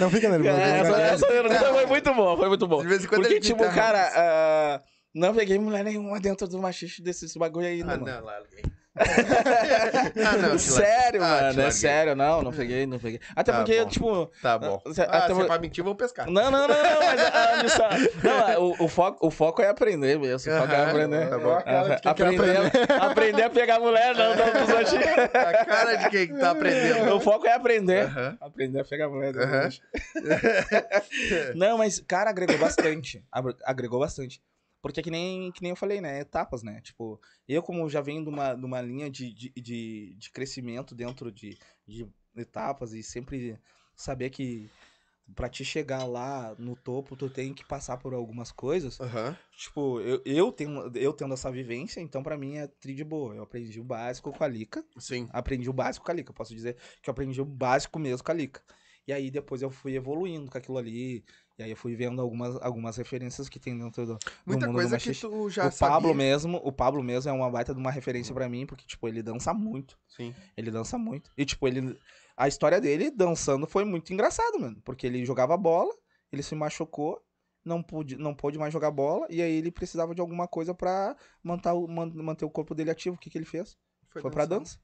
[0.00, 0.50] Não fica nervoso.
[0.50, 1.10] É, essa, né?
[1.12, 2.82] essa pergunta foi muito boa, foi muito boa.
[2.82, 4.95] De vez em quando Porque, ele tipo, desenterra cara, uns.
[5.16, 8.06] Ah, não peguei mulher nenhuma dentro do machixe desses bagulho ainda, Ah, mano.
[8.18, 8.62] não, larguei.
[8.98, 11.22] ah, não, sério.
[11.22, 13.20] Ah, mano, é sério, não, não peguei, não peguei.
[13.34, 13.88] Até Tá porque, bom.
[13.88, 14.26] tipo.
[14.40, 14.80] Tá bom.
[14.92, 16.26] Cê- Ah, até se vo- vai mentir, vamos pescar.
[16.30, 17.88] Não, não, não, não, mas a, a missão.
[18.22, 20.50] Não, é, o, o, foco, o foco é aprender mesmo.
[20.50, 21.28] O foco é aprender.
[21.28, 21.56] tá bom.
[22.02, 22.72] Quem quer aprender,
[23.02, 24.94] aprender a pegar mulher, não, não, outros.
[25.34, 27.14] A cara de quem que tá aprendendo.
[27.16, 28.06] O foco é aprender.
[28.06, 28.38] Aham.
[28.40, 29.36] Aprender a pegar mulher.
[29.36, 29.56] Aham.
[29.64, 29.82] outros.
[31.54, 33.22] Não, mas, cara, agregou bastante.
[33.30, 34.40] Agre- Agregou bastante.
[34.86, 36.20] Porque que nem, que nem eu falei, né?
[36.20, 36.80] Etapas, né?
[36.80, 41.32] Tipo, eu como já venho de uma, de uma linha de, de, de, crescimento dentro
[41.32, 42.06] de, de
[42.36, 43.58] etapas e sempre
[43.96, 44.70] saber que
[45.34, 49.00] pra te chegar lá no topo, tu tem que passar por algumas coisas.
[49.00, 49.36] Aham.
[49.56, 53.34] Tipo, eu, eu, tenho, eu tendo essa vivência, então pra mim é tri de boa.
[53.34, 54.84] Eu aprendi o básico com a Lica.
[54.98, 55.28] Sim.
[55.32, 56.32] Aprendi o básico com a Lica.
[56.32, 58.62] Posso dizer que eu aprendi o básico mesmo com a Lica.
[59.06, 61.24] E aí depois eu fui evoluindo com aquilo ali.
[61.58, 64.74] E aí eu fui vendo algumas, algumas referências que tem dentro do, do Muita mundo
[64.76, 66.14] coisa do que tu já O Pablo sabia.
[66.14, 69.22] mesmo, o Pablo mesmo é uma baita de uma referência pra mim, porque, tipo, ele
[69.22, 69.98] dança muito.
[70.06, 70.34] Sim.
[70.56, 71.30] Ele dança muito.
[71.36, 71.98] E, tipo, ele.
[72.36, 74.78] A história dele dançando foi muito engraçado, mano.
[74.84, 75.90] Porque ele jogava bola,
[76.30, 77.22] ele se machucou,
[77.64, 81.16] não pôde, não pôde mais jogar bola, e aí ele precisava de alguma coisa pra
[81.42, 83.16] manter o, man- manter o corpo dele ativo.
[83.16, 83.78] O que, que ele fez?
[84.10, 84.58] Foi, pra dançar.
[84.60, 84.78] dança.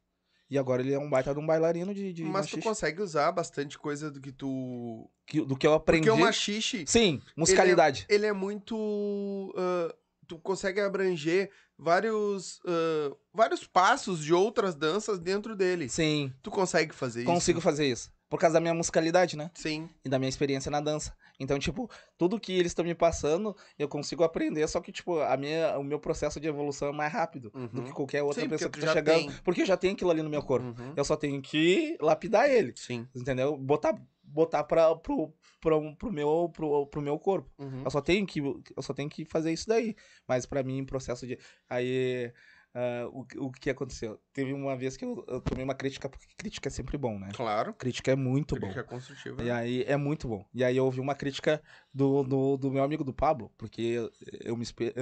[0.52, 3.32] E agora ele é um baita de um bailarino de, de Mas tu consegue usar
[3.32, 5.08] bastante coisa do que tu.
[5.26, 6.06] Que- do que eu aprendi.
[6.06, 8.04] Porque o machixe, Sim, musicalidade.
[8.06, 9.54] ele é muito.
[9.56, 9.94] ah,
[10.28, 12.60] tu consegue abranger vários.
[12.66, 15.88] ah, vários passos de outras danças dentro dele.
[15.88, 17.64] Sim, Tu consegue fazer consigo isso?
[17.64, 18.12] fazer isso.
[18.32, 19.50] Por causa da minha musicalidade, né?
[19.52, 19.90] Sim.
[20.02, 21.14] e da minha experiência na dança.
[21.38, 25.36] Então, tipo, tudo que eles estão me passando, eu consigo aprender, só que, tipo, a
[25.36, 27.84] minha, o meu processo de evolução é mais rápido do Uhum.
[27.84, 29.18] que qualquer outra Sim, pessoa que tá chegando.
[29.18, 29.32] tem.
[29.44, 30.66] Porque eu já tenho aquilo ali no meu corpo.
[30.68, 30.94] Uhum.
[30.96, 33.06] Eu só tenho que lapidar ele, Sim.
[33.14, 33.54] entendeu?
[33.54, 35.30] Botar, botar pra, pro,
[35.60, 37.50] pro, pro, meu, pro, pro meu corpo.
[37.58, 37.82] Uhum.
[37.84, 39.94] Eu só tenho que eu só tenho que fazer isso daí.
[40.26, 41.38] Mas pra mim, processo de
[41.68, 42.32] aí
[42.74, 44.18] ah, o, o que aconteceu?
[44.32, 47.28] Teve uma vez que eu, eu tomei uma crítica, porque crítica é sempre bom, né?
[47.34, 47.74] Claro.
[47.74, 48.60] Crítica é muito bom.
[48.62, 49.42] Crítica construtiva.
[49.42, 50.46] E aí é muito bom.
[50.54, 51.62] E aí eu ouvi uma crítica
[51.92, 54.92] do, do, do meu amigo do Pablo, porque eu, eu me espelho.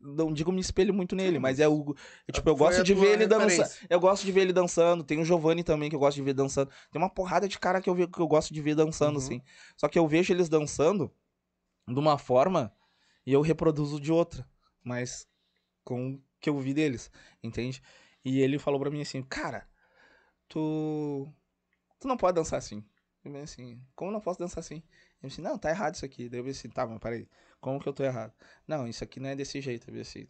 [0.00, 1.94] não digo me espelho muito nele, mas é o.
[2.26, 3.68] é, tipo, eu Foi gosto de ver ele dançando.
[3.90, 5.04] Eu gosto de ver ele dançando.
[5.04, 6.70] Tem o Giovanni também, que eu gosto de ver dançando.
[6.90, 9.22] Tem uma porrada de cara que eu, que eu gosto de ver dançando, Uhum.
[9.24, 9.42] assim.
[9.76, 11.12] Só que eu vejo eles dançando
[11.86, 12.72] de uma forma
[13.26, 14.48] e eu reproduzo de outra.
[14.82, 15.28] Mas
[15.84, 17.10] com que eu vi deles,
[17.42, 17.82] entende?
[18.24, 19.66] E ele falou pra mim assim, cara,
[20.48, 21.28] tu.
[21.98, 22.84] Tu não pode dançar assim.
[23.24, 24.82] Eu falei assim, como eu não posso dançar assim?
[25.22, 26.28] Ele disse, não, tá errado isso aqui.
[26.30, 27.28] Daí eu falei assim, tá, mas peraí,
[27.60, 28.32] como que eu tô errado?
[28.66, 29.82] Não, isso aqui não é desse jeito.
[29.82, 30.26] Eu falei assim,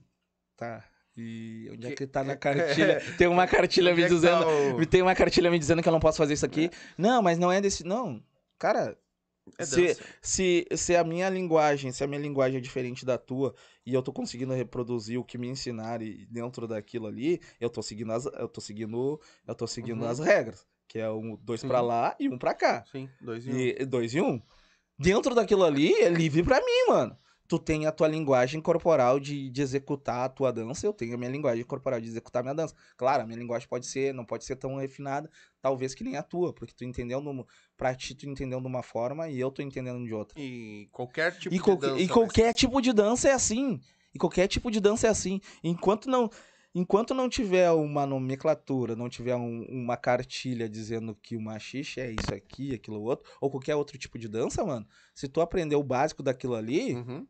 [0.56, 0.84] tá.
[1.16, 3.00] E onde é Que- tá na cartilha?
[3.16, 4.40] Tem uma cartilha me é que dizendo.
[4.44, 6.70] tá o- Me Tem uma cartilha me dizendo que eu não posso fazer isso aqui.
[6.98, 7.84] Não, mas não é desse.
[7.84, 8.20] Não,
[8.58, 8.98] cara,
[9.58, 13.54] É se, se, se a minha linguagem, se a minha linguagem é diferente da tua
[13.84, 18.12] e eu tô conseguindo reproduzir o que me ensinaram dentro daquilo ali, eu tô seguindo
[18.12, 20.08] as, eu tô seguindo, eu tô seguindo Uhum.
[20.08, 21.86] as regras, que é um dois pra Sim.
[21.86, 22.84] lá e um pra cá.
[22.90, 23.56] Sim, dois e um.
[23.56, 24.40] E dois e um.
[24.98, 27.16] Dentro daquilo ali é livre pra mim, mano.
[27.50, 31.18] Tu tem a tua linguagem corporal de, de executar a tua dança, eu tenho a
[31.18, 32.76] minha linguagem corporal de executar a minha dança.
[32.96, 35.28] Claro, a minha linguagem pode ser, não pode ser tão refinada,
[35.60, 37.44] talvez que nem a tua, porque tu entendeu num,
[37.76, 40.40] pra ti tu entendeu de uma forma e eu tô entendendo de outra.
[40.40, 42.00] E qualquer tipo E, de qualquer- dança.
[42.02, 43.80] e vai qualquer tipo de dança é assim.
[44.14, 45.40] E qualquer tipo de dança é assim.
[45.64, 46.30] Enquanto não,
[46.72, 52.12] enquanto não tiver uma nomenclatura, não tiver um- uma cartilha dizendo que o machixe é
[52.12, 54.86] isso aqui, aquilo outro, ou qualquer outro tipo de dança, mano,
[55.16, 56.94] se tu aprender o básico daquilo ali.
[56.94, 57.26] Uhum.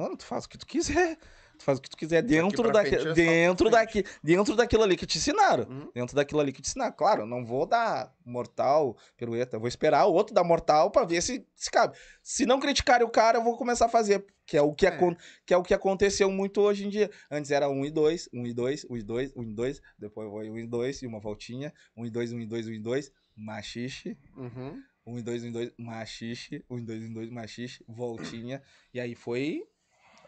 [0.00, 1.18] Mano, tu faz o que tu quiser.
[1.58, 4.56] Tu faz o que tu quiser dentro, pra da, frente é só dentro, daqui, dentro
[4.56, 5.68] daquilo ali que te ensinaram.
[5.68, 5.90] Uhum.
[5.94, 6.94] Dentro daquilo ali que te ensinaram.
[6.96, 9.56] Claro, não vou dar mortal, pirueta.
[9.56, 11.98] Eu vou esperar o outro dar mortal pra ver se, se cabe.
[12.22, 14.24] Se não criticarem o cara, eu vou começar a fazer.
[14.46, 14.98] Que é, o que, É.
[15.44, 17.10] que é o que aconteceu muito hoje em dia.
[17.30, 19.80] Antes era 1 e 2, 1 e 2, 1 e 2, 1 e 2.
[19.98, 21.74] Depois foi 1 e 2 e uma voltinha.
[21.94, 23.12] 1 e 2, 1 e 2, 1 e 2.
[23.36, 24.16] Machixe.
[24.34, 24.82] Uhum.
[25.06, 26.64] 1 e 2, 1 e 2, machixe.
[26.70, 27.84] 1 e 2, 1 e 2, machixe.
[27.86, 28.62] Voltinha.
[28.94, 29.62] E aí foi.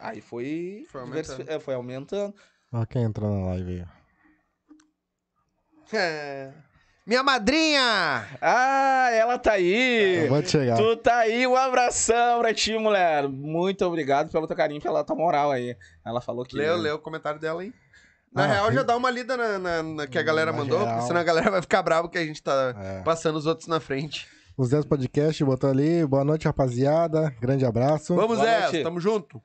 [0.03, 0.85] Aí foi.
[0.91, 1.45] Foi aumentando.
[1.51, 2.35] é, foi aumentando.
[2.73, 3.85] Ó quem entrou na live aí.
[5.93, 6.53] É.
[7.05, 8.25] Minha madrinha!
[8.41, 10.21] Ah, ela tá aí!
[10.21, 10.77] Acabou de chegar.
[10.77, 13.29] Tu tá aí, um abração pra ti, mulher.
[13.29, 15.77] Muito obrigado pelo teu carinho, pela tua moral aí.
[16.07, 16.57] Ela falou que.
[16.57, 17.73] Leu, leu o comentário dela aí.
[18.33, 18.75] Na Ah, real, sim.
[18.75, 20.95] já dá uma lida na, na- na que a galera Na mandou, geral.
[20.95, 23.03] porque senão a galera vai ficar brava que a gente tá É.
[23.03, 24.27] passando os outros na frente.
[24.57, 26.07] Os 10 podcast botou ali.
[26.07, 27.31] Boa noite, rapaziada.
[27.41, 28.15] Grande abraço.
[28.15, 29.43] Vamos, Zé, tamo junto.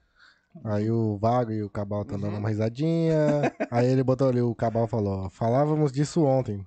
[0.63, 2.39] Aí o Vago e o Cabal estão dando Uhum.
[2.39, 3.53] uma risadinha.
[3.71, 6.65] Aí ele botou ali, o Cabal falou: Falávamos disso ontem.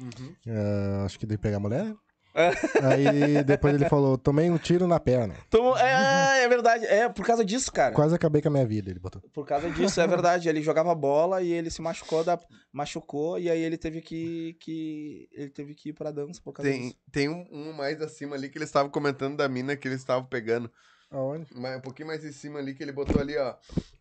[0.00, 0.34] Uhum.
[0.46, 1.94] É, acho que de pegar mulher.
[2.34, 2.48] É.
[2.86, 5.34] Aí depois ele falou: Tomei um tiro na perna.
[5.78, 6.86] É, é verdade.
[6.86, 7.94] É, por causa disso, cara.
[7.94, 9.20] Quase acabei com a minha vida, ele botou.
[9.34, 10.48] Por causa disso, é verdade.
[10.48, 12.38] Ele jogava bola e ele se machucou, da...
[12.72, 14.56] machucou, e aí ele teve que.
[14.60, 15.28] que...
[15.32, 16.96] Ele teve que ir pra dança por causa Tem, disso.
[17.12, 20.24] tem um, um mais acima ali que eles estavam comentando da mina que eles estavam
[20.24, 20.70] pegando.
[21.12, 21.46] Aonde?
[21.54, 23.54] Mas um pouquinho mais em cima ali que ele botou ali, ó.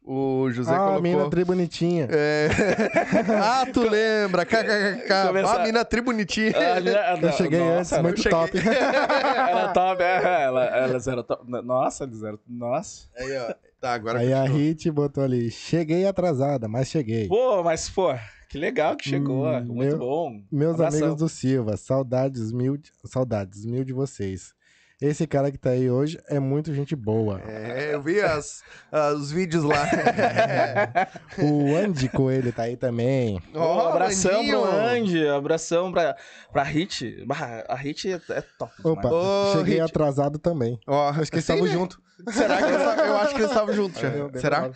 [0.04, 1.02] O José Ah, a colocou.
[1.02, 2.08] mina tri bonitinha.
[2.10, 2.48] É...
[3.40, 4.46] ah, tu lembra?
[4.46, 5.28] KKK.
[5.28, 6.54] Começar- Ah, mina tri bonitinha.
[6.56, 7.18] Ah?
[7.22, 8.58] Eu cheguei antes, era- muito cheguei- top.
[8.66, 11.44] Era top, é, ela, elas eram top.
[11.48, 12.40] Nossa, eles eram.
[12.48, 13.08] Nossa.
[13.18, 13.54] Aí, ó.
[13.80, 14.44] Tá, agora Aí a.
[14.44, 17.28] Hit botou ali: Cheguei atrasada, mas cheguei.
[17.28, 18.14] Pô, mas, pô,
[18.50, 19.46] que legal que chegou.
[19.48, 20.42] Hum, muito meu- bom.
[20.52, 21.00] Meus Abração.
[21.00, 24.54] amigos do Silva, saudades mil, de- saudades mil de vocês.
[25.02, 27.42] Esse cara que tá aí hoje é muito gente boa.
[27.44, 28.62] É, eu vi as,
[28.92, 29.84] ah, os vídeos lá.
[31.42, 33.42] O Andy Coelho tá aí também.
[33.56, 34.62] Ó, abração Landinho.
[34.62, 36.16] pro Andy, abração pra,
[36.52, 37.26] pra Hit.
[37.68, 38.74] A Hit é, é top.
[38.84, 39.10] Opa.
[39.12, 39.90] Ô, cheguei Hit.
[39.90, 40.80] atrasado também.
[40.88, 41.72] Ó, Acho que estavam né?
[41.72, 41.98] juntos.
[42.32, 44.70] Será que estavam- Eu acho que eles estavam juntos deu Será?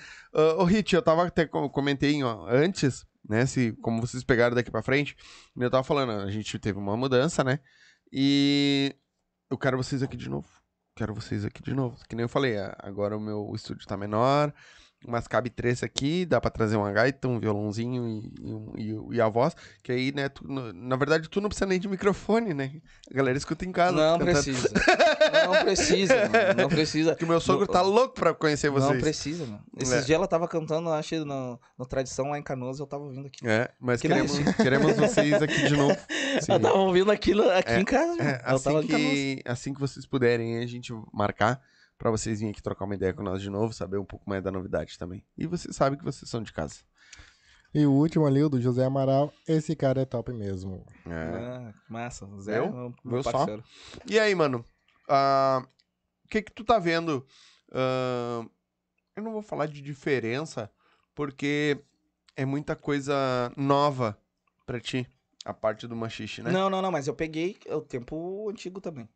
[0.57, 3.45] Ô, Hit, eu tava até co- comentei ó, antes, né?
[3.45, 5.15] Se, como vocês pegaram daqui pra frente,
[5.55, 7.59] eu tava falando, a gente teve uma mudança, né?
[8.11, 8.95] E
[9.49, 10.47] eu quero vocês aqui de novo.
[10.95, 11.97] Quero vocês aqui de novo.
[12.07, 14.53] Que nem eu falei, agora o meu estúdio tá menor,
[15.07, 18.33] mas cabe três aqui, dá pra trazer uma gaita, um violãozinho e,
[19.11, 19.55] e e- a voz.
[19.83, 22.71] Que aí, né, tu- na verdade, tu não precisa nem de microfone, né?
[23.11, 23.95] A galera escuta em casa.
[23.95, 24.31] Não cantando.
[24.31, 24.69] precisa.
[25.45, 26.61] Não precisa, mano.
[26.63, 27.15] Não precisa.
[27.15, 28.91] Que o meu sogro tá louco pra conhecer vocês.
[28.91, 29.63] Não precisa, mano.
[29.77, 29.97] Esses É.
[29.97, 33.47] dias ela tava cantando, acho, no, no Tradição lá em Canoas, eu tava ouvindo aqui.
[33.47, 35.95] É, mas Que queremos, queremos vocês aqui de novo.
[36.49, 38.21] Eu tava ouvindo aquilo aqui em casa.
[38.21, 41.61] É, assim, que, assim que vocês puderem, a gente marcar
[41.97, 44.43] pra vocês virem aqui trocar uma ideia com nós de novo, saber um pouco mais
[44.43, 45.23] da novidade também.
[45.37, 46.75] E vocês sabem que vocês são de casa.
[47.73, 50.85] E o último ali, o do José Amaral, esse cara é top mesmo.
[51.05, 51.11] É.
[51.11, 52.25] Ah, massa.
[52.39, 52.65] Zé, Eu?
[52.65, 53.31] é meu, Viu meu só?
[53.31, 53.63] parceiro.
[54.09, 54.63] E aí, mano?
[55.09, 55.61] ah,
[56.23, 57.25] O que que tu tá vendo?
[57.71, 58.45] ah,
[59.15, 60.69] eu não vou falar de diferença,
[61.13, 61.77] porque
[62.35, 63.15] é muita coisa
[63.57, 64.17] nova
[64.65, 65.07] pra ti,
[65.45, 66.51] a parte do machixe, né?
[66.51, 69.07] Não, não, não, mas eu peguei o tempo antigo também.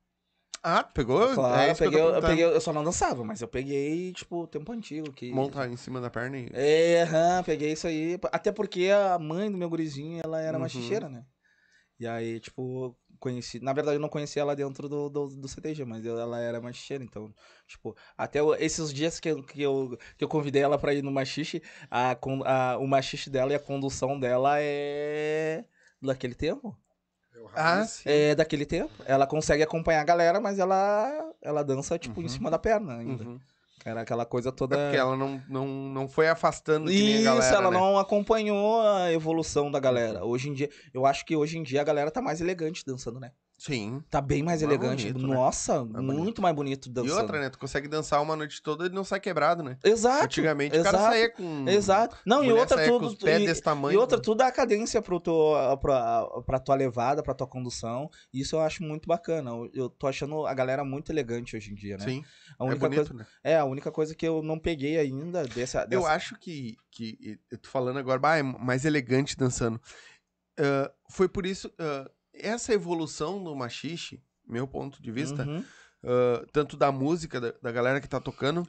[0.62, 1.34] Ah, pegou?
[1.34, 2.28] Claro, é eu, eu peguei, eu, perguntando.
[2.28, 5.12] peguei, eu só não dançava, mas eu peguei, tipo, o tempo antigo.
[5.14, 5.32] Que...
[5.32, 6.50] Montar em cima da perna e...
[6.54, 8.20] É, aham, peguei isso aí.
[8.32, 10.64] Até porque a mãe do meu gurizinho, ela era Uhum.
[10.64, 11.24] machicheira, né?
[12.00, 13.60] E aí, tipo, conheci.
[13.60, 16.62] Na verdade, eu não conhecia ela dentro do, do, do CTG, mas eu- ela era
[16.62, 17.34] machicheira, então,
[17.68, 21.12] tipo, até esses dias que eu, que, eu, que eu convidei ela pra ir no
[21.12, 21.62] machixe,
[21.92, 25.64] a, a, o machixe dela e a condução dela é.
[26.02, 26.76] daquele tempo.
[27.56, 28.04] Ah, sim.
[28.06, 28.92] É daquele tempo.
[29.06, 32.30] Ela consegue acompanhar a galera, mas ela, ela dança, tipo, em Uhum.
[32.30, 33.24] cima da perna ainda.
[33.24, 33.40] Uhum.
[33.86, 34.76] Era aquela coisa toda.
[34.76, 37.78] É porque ela não, não, não foi afastando Isso, galera, ela né?
[37.78, 40.26] não acompanhou a evolução da galera.
[40.26, 43.20] Hoje em dia, eu acho que hoje em dia a galera tá mais elegante dançando,
[43.20, 43.32] né?
[43.60, 44.02] Sim.
[44.10, 45.12] Tá bem mais Mais elegante.
[45.12, 45.36] bonito, né?
[45.36, 46.02] Nossa, bonito.
[46.18, 47.14] muito mais bonito dançando.
[47.18, 47.50] E outra, né?
[47.50, 49.78] Tu consegue dançar uma noite toda e não sai quebrado, né?
[49.84, 50.24] Exato.
[50.24, 51.66] Antigamente o cara exato, saía com.
[51.68, 52.18] Exato.
[52.26, 53.16] Não, e outra tudo.
[53.30, 53.94] e, desse tamanho.
[53.94, 55.36] e outra tudo dá cadência pro teu,
[55.82, 58.10] pra, pra tua levada, pra tua condução.
[58.34, 59.52] Isso eu acho muito bacana.
[59.52, 62.06] Eu, eu tô achando a galera muito elegante hoje em dia, né?
[62.06, 62.24] Sim.
[62.58, 63.28] A É única bonito, coisa, né?
[63.44, 65.82] é, a única coisa que eu não peguei ainda dessa.
[65.92, 66.12] Eu dessa...
[66.14, 67.38] acho que, que.
[67.52, 69.82] Eu tô falando agora, bah, é mais elegante dançando.
[70.58, 71.72] Ah, foi por isso.
[71.80, 72.10] ah,
[72.42, 75.64] essa evolução do machixe, meu ponto de vista, Uhum.
[76.04, 78.68] ah, tanto da música, da, da galera que tá tocando,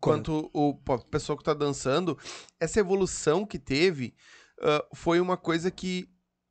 [0.00, 2.18] quanto o a pessoa que tá dançando,
[2.58, 4.14] essa evolução que teve
[4.62, 6.08] ah, foi uma coisa que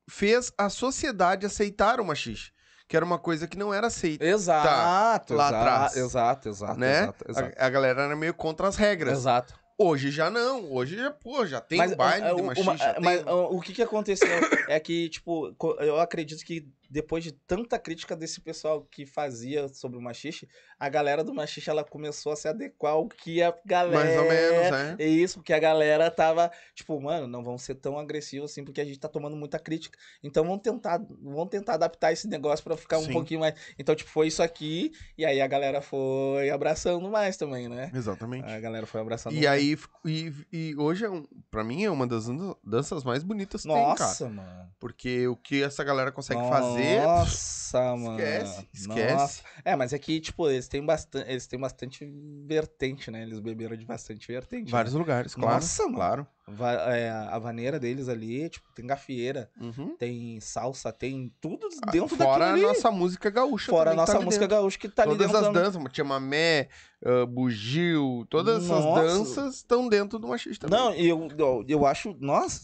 [0.09, 2.51] fez a sociedade aceitar o machixe.
[2.87, 5.95] Que era uma coisa que não era aceita, Exato, lá exa- atrás.
[5.95, 7.03] Exato, exato, né?
[7.03, 7.53] exato, exato.
[7.59, 9.19] A, a galera era meio contra as regras.
[9.19, 9.58] Exato.
[9.81, 10.71] Hoje já não.
[10.73, 12.67] Hoje já, pô, já tem o baile ah, de machixe.
[12.69, 14.27] uma- já tem- mas, o que que aconteceu
[14.67, 19.97] é que, tipo, eu acredito que depois de tanta crítica desse pessoal que fazia sobre
[19.97, 20.47] o machixe,
[20.79, 24.05] a galera do machixe, ela começou a se adequar ao que a galera...
[24.05, 24.95] Mais ou menos, né?
[24.97, 28.81] É isso, porque a galera tava, tipo, mano, não vão ser tão agressivos assim, porque
[28.81, 29.97] a gente tá tomando muita crítica.
[30.23, 33.13] Então vamos tentar, vamos tentar adaptar esse negócio pra ficar um Sim.
[33.13, 33.53] pouquinho mais.
[33.77, 37.91] Então, tipo, foi isso aqui, e aí a galera foi abraçando mais também, né?
[37.93, 38.49] Exatamente.
[38.49, 39.47] A galera foi abraçando E mais.
[39.47, 43.61] aí, e, e hoje, é um, pra mim, é uma das dan- danças mais bonitas
[43.61, 43.89] que tem, cara.
[43.99, 44.71] Nossa, mano.
[44.79, 46.78] Porque o que essa galera consegue fazer.
[46.79, 48.19] Nossa, mano.
[48.19, 49.13] Esquece, esquece.
[49.13, 49.43] Nossa.
[49.65, 52.05] É, mas é que, tipo, eles têm bastante, eles têm bastante
[52.45, 53.21] vertente, né?
[53.23, 54.71] Eles beberam de bastante vertente.
[54.71, 54.99] Vários né?
[54.99, 55.53] lugares, claro.
[55.55, 56.27] Nossa, claro.
[56.47, 59.95] Va- é, a vaneira deles ali, tipo, tem gafieira, Uhum.
[59.97, 62.61] tem salsa, tem tudo Ah, dentro Fora daquilo a ali.
[62.63, 63.69] nossa música gaúcha.
[63.71, 64.57] Fora a que nossa tá ali música dentro.
[64.57, 65.47] gaúcha que tá ali Todas dentro.
[65.47, 66.69] as da- danças, Tia Mamé,
[67.05, 69.01] ah, Bugio, todas essas Nossa.
[69.03, 70.67] danças estão dentro do machista.
[70.67, 72.61] Não, e eu, eu, eu acho, nossa,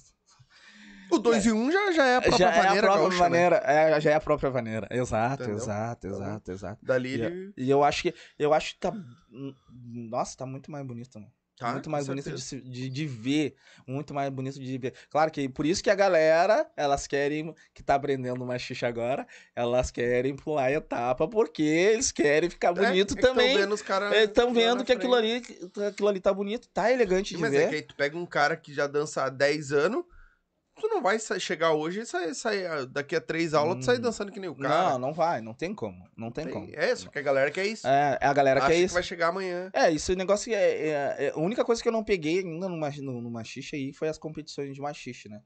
[1.11, 3.01] O 2 e 1 um já, já é a própria já é a maneira própria
[3.03, 3.29] gaúcha, né?
[3.29, 4.87] maneira, é, já é a própria maneira.
[4.91, 5.57] Exato, Entendeu?
[5.61, 6.85] exato, Então, exato, exato.
[6.85, 7.53] Dali E, ele...
[7.57, 8.93] e eu acho que eu acho que tá
[9.71, 11.31] nossa, tá muito mais bonito, mano.
[11.57, 13.55] Tá, muito mais bonito de, de, de ver.
[13.87, 14.93] Muito mais bonito de ver.
[15.09, 19.25] Claro que por isso que a galera, elas querem, que tá aprendendo uma xixa agora,
[19.55, 23.57] elas querem pular a etapa, porque eles querem ficar bonito É, é que tão também.
[23.57, 25.41] vendo os caras Estão lá vendo que aquilo ali,
[25.87, 27.61] aquilo ali tá bonito, tá elegante de Mas ver.
[27.61, 30.03] é que aí tu pega um cara que já dança há 10 anos,
[30.79, 33.97] tu não vai chegar hoje e sair, sair ah, daqui a três aulas, tu sair
[33.97, 34.01] Hum.
[34.01, 34.91] dançando que nem o cara.
[34.91, 36.07] Não, não vai, não tem como.
[36.15, 36.69] Não tem, Tem- como.
[36.73, 37.87] É isso, que a galera quer isso.
[37.87, 38.93] É, a galera Acha quer que isso.
[38.93, 39.69] vai chegar amanhã.
[39.73, 42.39] É, isso é negócio que é, é- é- A única coisa que eu não peguei
[42.39, 45.41] ainda no, no, no machixe aí foi as competições de machixe, né?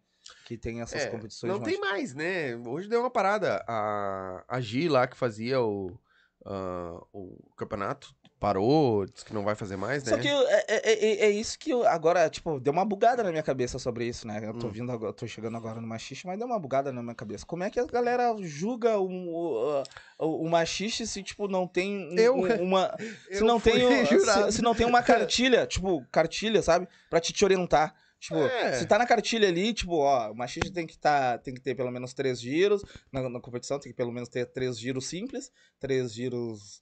[0.45, 2.55] Que tem essas É, competições não tem mais, né?
[2.67, 3.63] Hoje deu uma parada.
[3.67, 5.97] A, a Gi lá que fazia o,
[6.45, 10.11] ah, o campeonato parou, disse que não vai fazer mais, né?
[10.11, 13.29] Só que é, é, é- é isso que eu, agora, tipo, deu uma bugada na
[13.31, 14.39] minha cabeça sobre isso, né?
[14.43, 14.71] Eu tô Hum.
[14.71, 17.45] vindo agora, tô chegando agora no machixe, mas deu uma bugada na minha cabeça.
[17.45, 19.83] Como é que a galera julga um, o,
[20.19, 22.95] o, o machixe se, tipo, não tem Eu- um- uma.
[23.31, 23.73] Se Eu não, tem,
[24.07, 26.87] se, se não tem uma cartilha, tipo, cartilha, sabe?
[27.09, 27.93] Pra te, te orientar.
[28.19, 28.73] Tipo, É.
[28.73, 31.73] se tá na cartilha ali, tipo, ó, o machixe tem que, tá, tem que ter
[31.73, 32.83] pelo menos três giros.
[33.11, 35.49] Na, na competição tem que pelo menos ter três giros simples,
[35.79, 36.81] três giros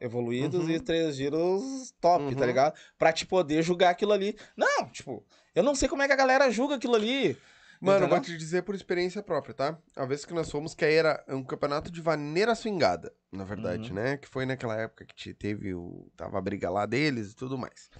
[0.00, 0.70] evoluídos Uhum.
[0.70, 2.46] e três giros top, tá Uhum.
[2.46, 2.78] ligado?
[2.98, 4.36] Pra te poder julgar aquilo ali.
[4.56, 5.24] Não, tipo,
[5.54, 7.36] eu não sei como é que a galera julga aquilo ali.
[7.80, 9.78] Mano, eu vou te dizer por experiência própria, tá?
[9.94, 13.90] A vez que nós fomos, que aí era um campeonato de vaneira swingada, na verdade,
[13.90, 13.96] Uhum.
[13.96, 14.16] né?
[14.16, 16.10] Que foi naquela época que te- teve o.
[16.16, 17.90] Tava a briga lá deles e tudo mais.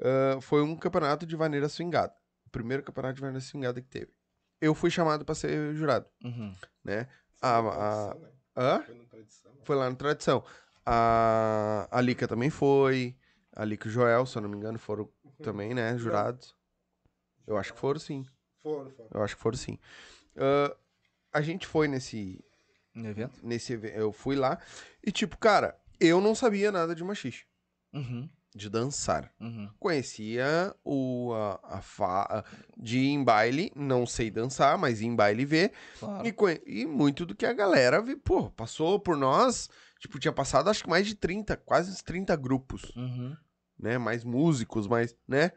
[0.00, 2.14] Ah, foi um campeonato de vaneira swingada.
[2.46, 4.12] O primeiro campeonato de vaneira swingada que teve.
[4.60, 6.54] Eu fui chamado pra ser jurado, Uhum.
[6.84, 7.08] né?
[7.42, 8.16] A, a,
[8.56, 8.82] hã?
[8.82, 9.52] Foi tradição.
[9.64, 10.44] Foi lá na tradição.
[10.86, 13.16] A, a Lica também foi.
[13.56, 15.08] A Lica e o Joel, se eu não me engano, foram
[15.42, 15.96] também, né?
[15.96, 16.54] Jurados.
[17.46, 18.24] Eu acho que foram sim.
[18.62, 19.08] Foram, foram.
[19.12, 19.78] Eu acho que foram sim.
[20.36, 20.76] Ah,
[21.32, 22.44] a gente foi nesse,
[22.94, 23.38] No evento?
[23.42, 23.96] nesse evento.
[23.96, 24.58] Eu fui lá.
[25.04, 27.44] E, tipo, cara, eu não sabia nada de machixe.
[27.92, 28.28] Uhum.
[28.56, 29.32] De dançar.
[29.40, 29.68] Uhum.
[29.80, 32.22] Conhecia o, a, a fa...
[32.22, 32.44] a-
[32.76, 35.72] de ir em baile, não sei dançar, mas ir em baile ver.
[35.98, 36.26] Claro.
[36.26, 39.68] E, conhe- e muito do que a galera, vi- pô, passou por nós.
[40.04, 43.34] Tipo, tinha passado acho que mais de 30, quase uns 30 grupos, Uhum.
[43.78, 43.96] né?
[43.96, 45.50] Mais músicos, mais, né?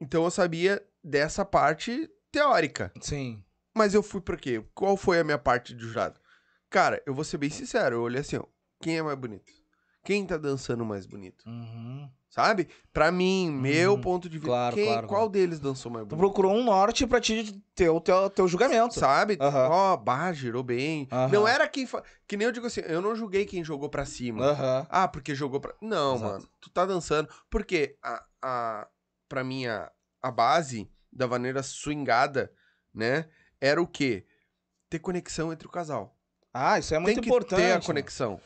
[0.00, 2.92] Então eu sabia dessa parte teórica.
[3.00, 3.44] Sim.
[3.72, 4.60] Mas eu fui pra quê?
[4.74, 6.18] Qual foi a minha parte de jurado?
[6.68, 8.44] Cara, eu vou ser bem sincero, eu olhei assim, ó,
[8.82, 9.52] quem é mais bonito?
[10.04, 11.44] Quem tá dançando mais bonito?
[11.48, 12.08] Uhum.
[12.28, 12.68] Sabe?
[12.92, 14.00] Pra mim, meu Uhum.
[14.00, 15.32] ponto de vista, Claro, quem, claro, qual claro.
[15.32, 16.20] deles dançou mais Tu bonito?
[16.20, 18.94] procurou um norte pra te ter o teu, teu julgamento.
[18.94, 19.38] Sabe?
[19.40, 21.08] Ó, bah, girou bem.
[21.10, 21.28] Aham.
[21.32, 21.86] Não era quem.
[21.86, 22.02] Fa...
[22.26, 24.86] Que nem eu digo assim, eu não julguei quem jogou pra cima.
[24.90, 25.74] Ah, porque jogou pra.
[25.80, 26.32] Não, Exato.
[26.32, 26.48] mano.
[26.60, 27.28] Tu tá dançando.
[27.48, 28.88] Porque a, a,
[29.28, 29.90] pra mim, a,
[30.20, 32.52] a base da maneira swingada,
[32.92, 33.28] né?
[33.60, 34.26] Era o quê?
[34.90, 36.14] Ter conexão entre o casal.
[36.54, 37.58] Ah, isso é muito Tem que importante.
[37.60, 37.84] ter a mano.
[37.84, 38.40] conexão.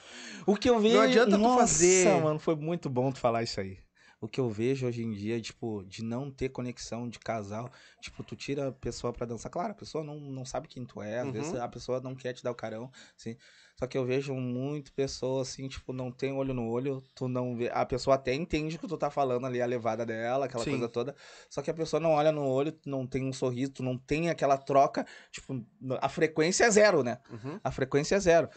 [0.46, 0.98] O que eu vejo.
[0.98, 3.76] adianta tu Nossa, fazer- mano, foi muito bom tu falar isso aí.
[4.20, 7.70] O que eu vejo hoje em dia, tipo, de não ter conexão de casal,
[8.00, 9.50] tipo, tu tira a pessoa pra dançar.
[9.50, 11.32] Claro, a pessoa não, não sabe quem tu é, às Uhum.
[11.32, 13.36] vezes a pessoa não quer te dar o carão, assim.
[13.78, 17.54] Só que eu vejo muito pessoa, assim, tipo, não tem olho no olho, tu não
[17.56, 17.70] vê.
[17.72, 20.70] A pessoa até entende o que tu tá falando ali, a levada dela, aquela Sim.
[20.70, 21.14] coisa toda.
[21.48, 23.96] Só que a pessoa não olha no olho, tu não tem um sorriso, tu não
[23.96, 25.64] tem aquela troca, tipo,
[26.00, 27.18] a frequência é zero, né?
[27.30, 27.60] Uhum.
[27.62, 28.48] a frequência é zero.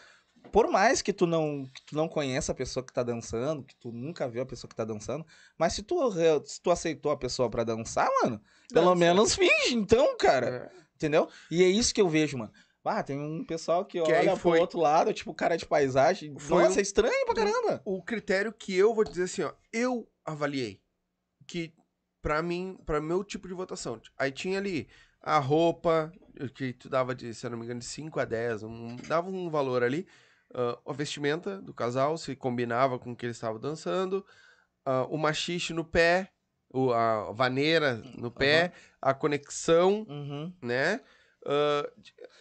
[0.50, 3.74] Por mais que tu não, que tu não conheça a pessoa que tá dançando, que
[3.76, 5.24] tu nunca viu a pessoa que tá dançando,
[5.56, 5.96] mas se tu,
[6.44, 8.40] se tu aceitou a pessoa pra dançar, mano,
[8.72, 8.96] pelo Dança.
[8.96, 10.70] menos finge, então, cara.
[10.76, 10.82] É.
[10.94, 11.28] Entendeu?
[11.50, 12.52] E é isso que eu vejo, mano.
[12.84, 16.36] Ah, tem um pessoal que, Que olha foi- pro outro lado, tipo cara de paisagem.
[16.38, 17.80] Foi Nossa, um- é estranho pra caramba.
[17.84, 20.80] O critério que eu vou dizer assim, ó, eu avaliei
[21.46, 21.72] que
[22.20, 24.00] pra mim, pra meu tipo de votação.
[24.18, 24.88] Aí tinha ali
[25.20, 26.12] a roupa,
[26.56, 29.30] que tu dava de, se eu não me engano, de 5 a 10, um- dava
[29.30, 30.06] um valor ali.
[30.54, 34.24] Ah, a vestimenta do casal, se combinava com o que eles estavam dançando.
[34.84, 36.30] ah, o machixe no pé,
[36.72, 40.52] o, a vaneira no pé, a conexão, Uhum.
[40.62, 41.00] né?
[41.46, 41.88] Ah,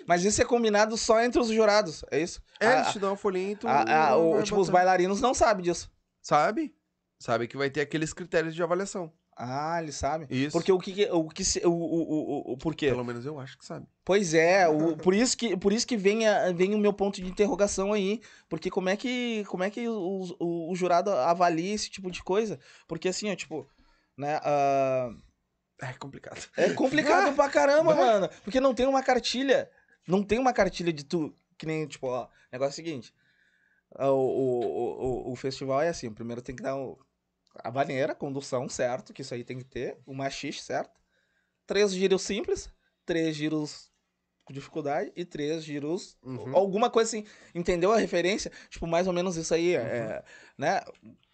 [0.07, 2.41] Mas isso é combinado só entre os jurados, é isso?
[2.59, 4.73] é, A- eles te dão uma folhinha e tu a- a- o- tipo, os botando.
[4.73, 5.91] bailarinos não sabem disso.
[6.21, 6.75] Sabe?
[7.19, 9.11] Sabe que vai ter aqueles critérios de avaliação.
[9.43, 10.27] Ah, eles sabem.
[10.29, 10.51] Isso.
[10.51, 12.89] Porque o que, o que o, o, o, o, por quê?
[12.89, 13.87] Pelo menos eu acho que sabe.
[14.05, 17.19] Pois é, o- por isso que, por isso que vem, a- vem o meu ponto
[17.19, 18.21] de interrogação aí.
[18.47, 22.59] Porque como é que, como é que o, o, jurado avalia esse tipo de coisa?
[22.87, 23.67] Porque assim, ó, tipo,
[24.15, 25.09] né, ah,
[25.81, 26.39] É complicado.
[26.55, 28.05] é complicado pra caramba, Vai.
[28.05, 28.29] mano.
[28.43, 29.71] Porque não tem uma cartilha.
[30.07, 31.33] Não tem uma cartilha de tu.
[31.57, 33.11] Que nem, tipo, ó, negócio é o seguinte.
[33.95, 36.99] ah, O, o, o, o festival é assim, primeiro tem que dar o,
[37.55, 39.13] a vaneira, condução, certo?
[39.13, 39.97] Que isso aí tem que ter.
[40.05, 40.99] O machixe, certo?
[41.65, 42.69] Três giros simples,
[43.05, 43.89] três giros
[44.43, 46.17] com dificuldade e três giros.
[46.23, 46.55] Uhum.
[46.55, 47.25] Alguma coisa assim.
[47.53, 48.51] Entendeu a referência?
[48.69, 49.75] Tipo, mais ou menos isso aí.
[49.75, 50.23] É,
[50.57, 50.81] né?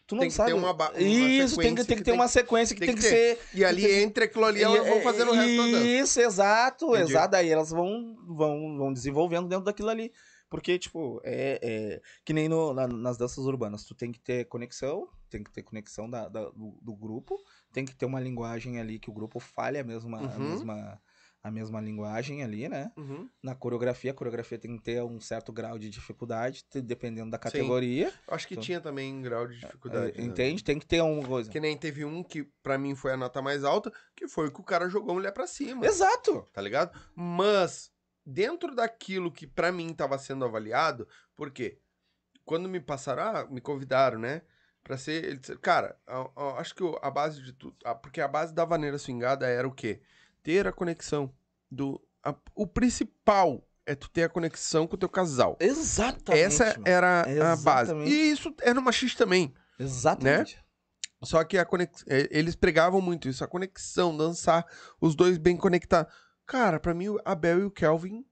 [0.05, 0.51] Tu não Tem que sabe.
[0.51, 3.01] ter uma uma Isso, tem que, tem que que ter uma sequência que tem que
[3.01, 3.39] que, ser.
[3.53, 5.67] E ali, Tem entre aquilo ali, elas vão fazendo o resto.
[5.85, 7.11] Isso, exato, Entendi.
[7.11, 7.31] exato.
[7.31, 10.13] Daí elas vão, vão, vão desenvolvendo dentro daquilo ali.
[10.49, 13.83] Porque, tipo, é, é que nem no, na- nas danças urbanas.
[13.83, 17.37] Tu tem que ter conexão, tem que ter conexão da, da- do, do grupo,
[17.71, 20.39] tem que ter uma linguagem ali que o grupo fale a mesma, a Uhum.
[20.49, 21.01] mesma,
[21.43, 22.91] a mesma linguagem ali, né?
[22.97, 23.29] Uhum.
[23.41, 28.11] Na coreografia, a coreografia tem que ter um certo grau de dificuldade, dependendo da categoria.
[28.27, 30.17] Eu Acho que Então- tinha também um grau de dificuldade.
[30.17, 30.27] É, né?
[30.27, 30.63] entende?
[30.63, 31.49] Tem que ter uma coisa.
[31.49, 34.51] Que nem teve um que pra mim foi a nota mais alta, que foi o
[34.51, 35.85] que o cara jogou a mulher pra cima.
[35.85, 36.45] Exato!
[36.51, 36.97] Tá ligado?
[37.15, 37.91] Mas,
[38.25, 41.79] dentro daquilo que pra mim tava sendo avaliado, porque
[42.43, 44.41] quando me passaram, ah, me convidaram, né?
[44.87, 45.23] Pra ser.
[45.25, 47.75] Ele cara, a- a- acho que a base de tudo.
[48.01, 50.01] Porque a base da vaneira swingada era o quê?
[50.41, 51.31] Ter a conexão
[51.69, 52.01] do.
[52.23, 55.57] a- o principal é tu ter a conexão com o teu casal.
[55.59, 56.41] Exatamente.
[56.43, 56.83] Essa mano.
[56.85, 57.93] era a base.
[57.95, 59.53] E isso era no machista também.
[59.77, 60.57] Exatamente.
[61.23, 62.03] Só que a conex...
[62.07, 64.65] eh, eles pregavam muito isso, a conexão, dançar,
[65.01, 66.13] os dois bem conectados.
[66.45, 68.23] Cara, pra mim, a Bel e o Kelvin,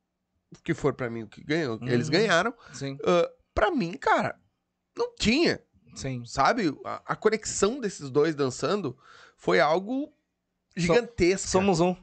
[0.63, 2.13] que for pra mim o que ganhou, eles Uhum.
[2.13, 2.53] ganharam.
[2.73, 4.39] Sim, ah, pra mim, cara,
[4.95, 5.59] não tinha,
[5.95, 6.23] sim.
[6.25, 6.77] sabe?
[6.85, 8.97] A, a conexão desses dois dançando
[9.37, 10.13] foi algo
[10.75, 11.47] gigantesco.
[11.47, 11.95] Somos um.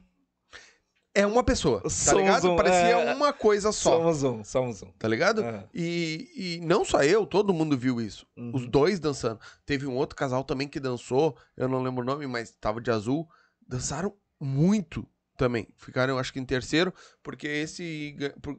[1.15, 2.51] É uma pessoa, tá Somos ligado?
[2.51, 3.13] um, Parecia é.
[3.13, 4.91] uma coisa só, Somos um, somos um.
[4.97, 5.43] tá ligado?
[5.43, 5.69] É.
[5.71, 8.25] E, e não só eu, todo mundo viu isso.
[8.35, 8.51] Uhum.
[8.51, 9.39] Os dois dançando.
[9.63, 12.89] Teve um outro casal também que dançou, eu não lembro o nome, mas tava de
[12.89, 13.29] azul.
[13.67, 15.07] Dançaram muito
[15.37, 15.67] também.
[15.77, 16.91] Ficaram, acho que em terceiro,
[17.21, 18.17] porque esse.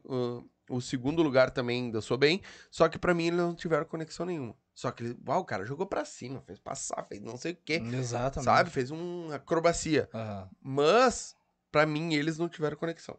[0.09, 2.41] ah, o segundo lugar também dançou bem.
[2.71, 4.55] Só que pra mim eles não tiveram conexão nenhuma.
[4.75, 7.75] Só que, uau, o cara jogou pra cima, fez passar, fez não sei o quê.
[7.93, 8.43] Exatamente.
[8.43, 8.69] Sabe?
[8.69, 10.09] Fez uma acrobacia.
[10.13, 10.49] Aham.
[10.61, 11.33] Mas,
[11.71, 13.17] pra mim, eles não tiveram conexão.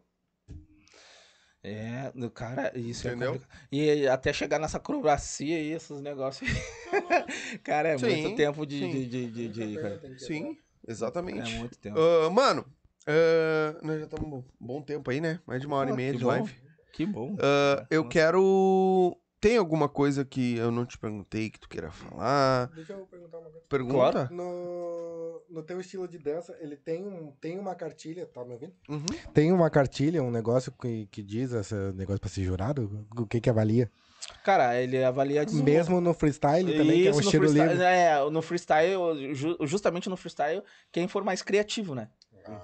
[1.63, 3.31] É, no cara, isso Entendeu?
[3.31, 3.59] é complicado.
[3.71, 6.47] E até chegar nessa acrobacia e esses negócios.
[7.63, 8.79] cara, é Sim, muito tempo de.
[8.79, 8.91] sim.
[8.91, 10.01] de, de, de- de- cara.
[10.19, 10.57] Sim,
[10.87, 11.39] exatamente.
[11.55, 11.97] É muito tempo.
[11.99, 12.65] Ah, mano,
[13.07, 15.41] ah, nós já estamos um bom tempo aí, né?
[15.45, 16.27] Mais de uma hora Ah, e meia de bom.
[16.29, 16.55] live.
[16.93, 17.35] Que bom.
[17.39, 19.17] Ah, eu quero.
[19.47, 22.69] Tem alguma coisa que eu não te perguntei que tu queira falar?
[22.75, 23.65] Deixa eu perguntar uma coisa.
[23.69, 24.27] Pergunta?
[24.29, 28.73] No, no teu estilo de dança, ele tem, um, tem uma cartilha, tá me ouvindo?
[28.89, 29.05] Uhum.
[29.33, 33.07] Tem uma cartilha, um negócio que, que diz esse negócio pra ser jurado?
[33.17, 33.89] O que que avalia?
[34.43, 37.81] Cara, ele avalia desenvol- Mesmo no freestyle também, que é um Isso, estilo livre.
[37.81, 40.61] É, no freestyle, ju- justamente no freestyle,
[40.91, 42.09] quem for mais criativo, né?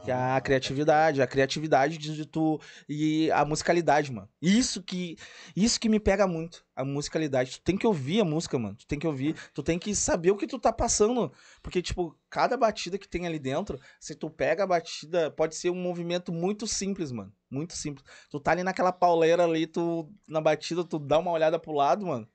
[0.03, 4.29] Que é a criatividade, a criatividade de, tu e a musicalidade, mano.
[4.41, 5.17] Isso que
[5.55, 7.51] isso que me pega muito, a musicalidade.
[7.51, 8.75] Tu tem que ouvir a música, mano.
[8.75, 11.31] Tu tem que ouvir, tu tem que saber o que tu tá passando,
[11.61, 15.69] porque tipo, cada batida que tem ali dentro, se tu pega a batida, pode ser
[15.69, 17.33] um movimento muito simples, mano.
[17.49, 18.05] Muito simples.
[18.29, 22.05] Tu tá ali naquela pauleira ali, tu na batida, tu dá uma olhada pro lado,
[22.05, 22.27] mano.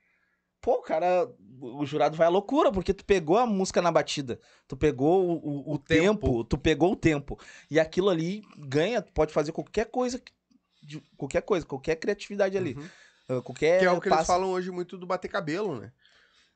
[0.61, 1.31] Pô, cara,
[1.61, 4.41] o jurado vai à loucura, porque tu pegou a música na batida.
[4.67, 6.27] Tu pegou o, o- o O tempo.
[6.27, 7.39] tempo, tu pegou o tempo.
[7.71, 10.21] E aquilo ali ganha, tu pode fazer qualquer coisa,
[11.17, 12.75] qualquer coisa, qualquer criatividade ali.
[12.75, 12.89] Uhum.
[13.29, 15.93] Ah, Qualquer Que é o que eles passo- falam hoje muito do bater cabelo, né?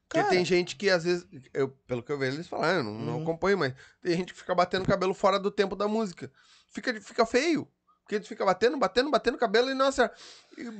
[0.08, 0.34] Porque Cara.
[0.34, 3.16] tem gente que às vezes, eu, pelo que eu vejo eles falam, eu não, não
[3.16, 3.22] Uhum.
[3.22, 6.30] acompanho, mas tem gente que fica batendo cabelo fora do tempo da música.
[6.68, 7.68] Fica, fica feio.
[8.12, 10.10] Porque tu fica batendo, batendo, batendo o cabelo e, nossa,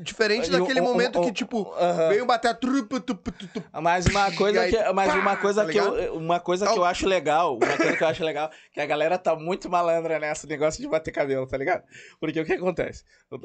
[0.02, 2.08] diferente daquele momento que, tipo, Aham.
[2.10, 5.34] veio bater a trupa, tu, tu, tu, tu, Mas uma coisa aí, que, mas uma
[5.34, 8.08] pá, coisa tá que eu, uma coisa que eu acho legal, uma coisa que eu
[8.08, 11.84] acho legal, que a galera tá muito malandra nessa negócio de bater cabelo, tá ligado?
[12.20, 13.02] Porque o que acontece?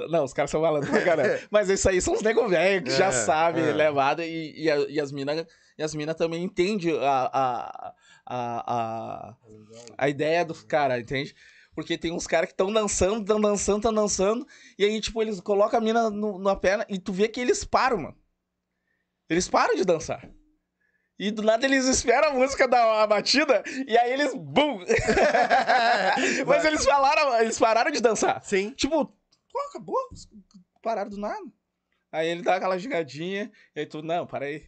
[0.10, 1.40] Não, os caras são malandros pra caramba.
[1.50, 3.72] Mas isso aí são os nego velho que já É, sabem é.
[3.72, 5.46] levada e, e, a- e as minas
[5.78, 7.94] e as mina também entendem a, a,
[8.26, 9.36] a, a,
[9.98, 11.34] a ideia dos caras, entende?
[11.78, 14.48] Porque tem uns caras que estão dançando, estão dançando, estão dançando,
[14.80, 17.64] e aí, tipo, eles colocam a mina no, na perna e tu vê que eles
[17.64, 18.18] param, mano.
[19.30, 20.28] Eles param de dançar.
[21.20, 24.34] E do nada eles esperam a música da a batida e aí eles.
[24.34, 24.86] BUM!
[26.48, 28.42] Mas eles falaram, eles pararam de dançar.
[28.44, 28.72] Sim.
[28.72, 30.00] Tipo, pô, acabou.
[30.82, 31.46] Pararam do nada.
[32.12, 34.66] Aí ele dá aquela gigadinha, e aí tu, não, para aí.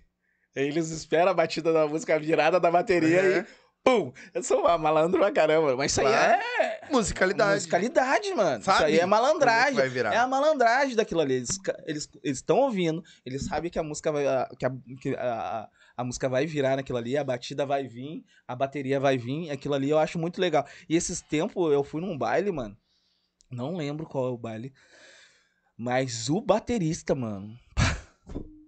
[0.56, 3.40] Aí eles esperam a batida da música, a virada da bateria Uhum.
[3.40, 3.69] e.
[3.84, 4.12] Pum!
[4.34, 5.76] Eu sou malandro pra caramba.
[5.76, 6.42] Mas isso aí Claro.
[6.62, 6.80] é.
[6.92, 7.54] Musicalidade.
[7.56, 8.64] Musicalidade, mano.
[8.64, 9.76] Sabe Isso aí é como é malandragem.
[9.76, 10.14] vai virar.
[10.14, 11.36] É a malandragem daquilo ali.
[11.36, 14.24] Eles ca- eles estão ouvindo, eles sabem que a música vai.
[14.58, 18.56] Que a, que a, a- música vai virar naquilo ali, a batida vai vir, a
[18.56, 19.50] bateria vai vir.
[19.52, 20.66] Aquilo ali eu acho muito legal.
[20.88, 22.78] E esses tempos eu fui num baile, mano.
[23.52, 24.74] Não lembro qual é o baile.
[25.78, 27.58] Mas o baterista, mano.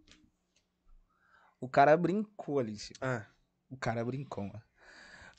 [1.59, 2.75] o cara brincou ali.
[3.01, 3.25] Ah,
[3.69, 4.61] O cara brincou, mano.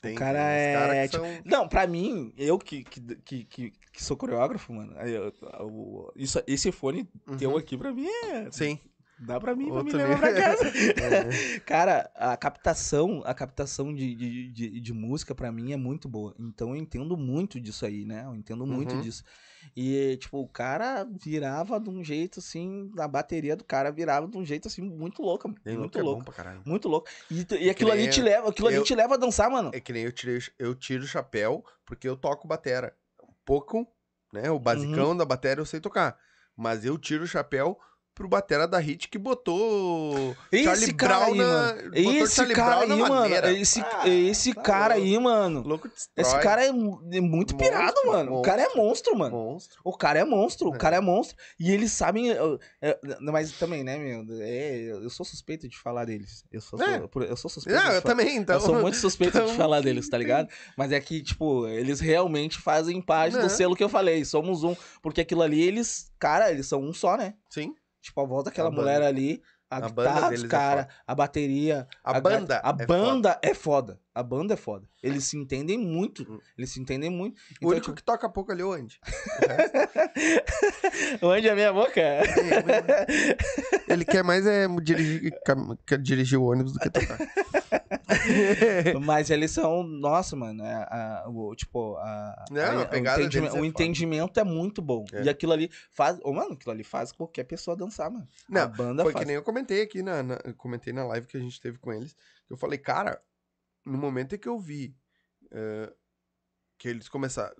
[0.03, 0.39] Tem o cara
[0.95, 1.07] é.
[1.07, 3.73] tipo, são- Não, pra mim, eu que, que, que, que,
[4.03, 4.93] sou coreógrafo, mano.
[5.01, 7.07] eu- o- isso, esse fone
[7.39, 7.57] teu Uhum.
[7.57, 8.51] aqui pra mim é.
[8.51, 8.77] Sim.
[9.19, 10.63] Dá pra mim, pra me Outro levar pra casa.
[11.55, 11.59] É.
[11.61, 16.35] Cara, a captação, a captação de, de, de, de música pra mim é muito boa.
[16.39, 18.23] Então eu entendo muito disso aí, né?
[18.25, 19.01] Eu entendo muito Uhum.
[19.01, 19.23] disso.
[19.77, 24.37] E, tipo, o cara virava de um jeito assim, a bateria do cara virava de
[24.37, 25.59] um jeito assim, muito louca, mano.
[25.63, 26.69] Tem muito louco é louco.
[26.69, 27.07] Muito louco.
[27.31, 29.71] E, e aquilo ali te leva, aquilo ali eu- te leva a dançar, mano.
[29.73, 32.93] É que nem eu tirei, eu tiro o chapéu porque eu toco batera.
[33.23, 33.87] Um pouco,
[34.33, 34.49] né?
[34.51, 35.17] O basicão Uhum.
[35.17, 36.17] da batera eu sei tocar.
[36.57, 37.79] Mas eu tiro o chapéu
[38.15, 41.45] pro batera da Hit que botou Esse Charlie cara Brown aí, na.
[41.45, 41.91] mano.
[41.95, 43.35] Esse Charlie cara aí, Brown na mano.
[43.57, 45.23] Esse, Ah, esse tá cara aí, louco.
[45.23, 45.61] mano.
[45.63, 45.89] Louco.
[46.15, 48.39] Esse cara é é muito Monstro, pirado, mano.
[48.39, 49.35] O cara é monstro, mano.
[49.35, 49.81] Monstro.
[49.83, 50.77] O cara é monstro, o É.
[50.77, 51.35] cara é monstro.
[51.59, 52.31] E eles sabem.
[52.81, 54.25] é, mas também, né, meu?
[54.41, 56.43] é, eu sou suspeito de falar deles.
[56.51, 57.01] Eu sou, É.
[57.27, 57.79] eu sou suspeito.
[57.81, 58.55] Não, de eu também, então.
[58.55, 60.47] Eu sou muito suspeito de então- falar deles, tá ligado?
[60.77, 63.41] Mas é que, tipo, eles realmente fazem parte Né?
[63.41, 64.23] do selo que eu falei.
[64.25, 64.75] Somos um.
[65.01, 66.11] Porque aquilo ali, eles.
[66.19, 67.33] Cara, eles são um só, né?
[67.49, 67.73] Sim.
[68.03, 68.81] Tipo, a voz daquela A banda.
[68.81, 69.41] mulher ali.
[69.69, 70.93] A, A banda guitarra dos é cara, foda.
[71.07, 71.87] a bateria.
[72.03, 73.99] A ga- banda A é banda é foda.
[74.15, 74.87] A banda é foda.
[75.01, 75.91] Eles se entendem Hum.
[75.91, 76.41] muito.
[76.57, 77.35] Eles se entendem muito.
[77.35, 78.99] O Então, único tipo, que toca pouco ali é o Andy.
[81.21, 82.01] Onde é a minha boca?
[83.87, 85.33] Ele quer mais é dirigir,
[85.85, 87.17] quer dirigir o ônibus do que tocar.
[89.01, 93.49] Mas eles são, nossa, mano, é, a- o, tipo, a, Não, a o, entendimento, é
[93.49, 93.65] o foda.
[93.67, 95.05] entendimento é muito bom.
[95.13, 95.23] É.
[95.23, 98.27] E aquilo ali faz, ô, mano, aquilo ali faz qualquer pessoa dançar, mano.
[98.49, 99.23] a Não, banda Foi faz.
[99.23, 101.91] que nem eu comentei aqui na, na- comentei na live que a gente teve com
[101.91, 102.15] eles.
[102.49, 103.19] Eu falei, cara,
[103.85, 104.95] no momento em que eu vi
[105.51, 105.93] eh,
[106.77, 107.55] que eles começaram.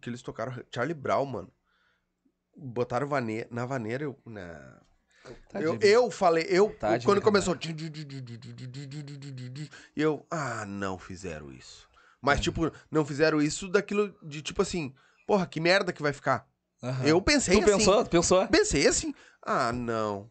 [0.00, 1.52] Que eles tocaram Charlie Brown, mano.
[2.56, 4.18] Botaram vane na vaneira, eu.
[4.26, 4.80] Na...
[5.50, 6.74] Tá eu, de- eu falei, eu.
[6.78, 7.56] Tá quando começou.
[9.94, 10.26] E eu.
[10.30, 11.88] Ah, não fizeram isso.
[12.20, 12.42] Mas, É.
[12.42, 14.94] tipo, não fizeram isso daquilo de tipo assim.
[15.26, 16.48] Porra, que merda que vai ficar.
[16.82, 17.04] Aham.
[17.06, 17.78] Eu pensei Tu assim.
[17.78, 18.04] pensou?
[18.04, 18.48] Tu pensou?
[18.48, 20.30] Pensei assim, ah, não.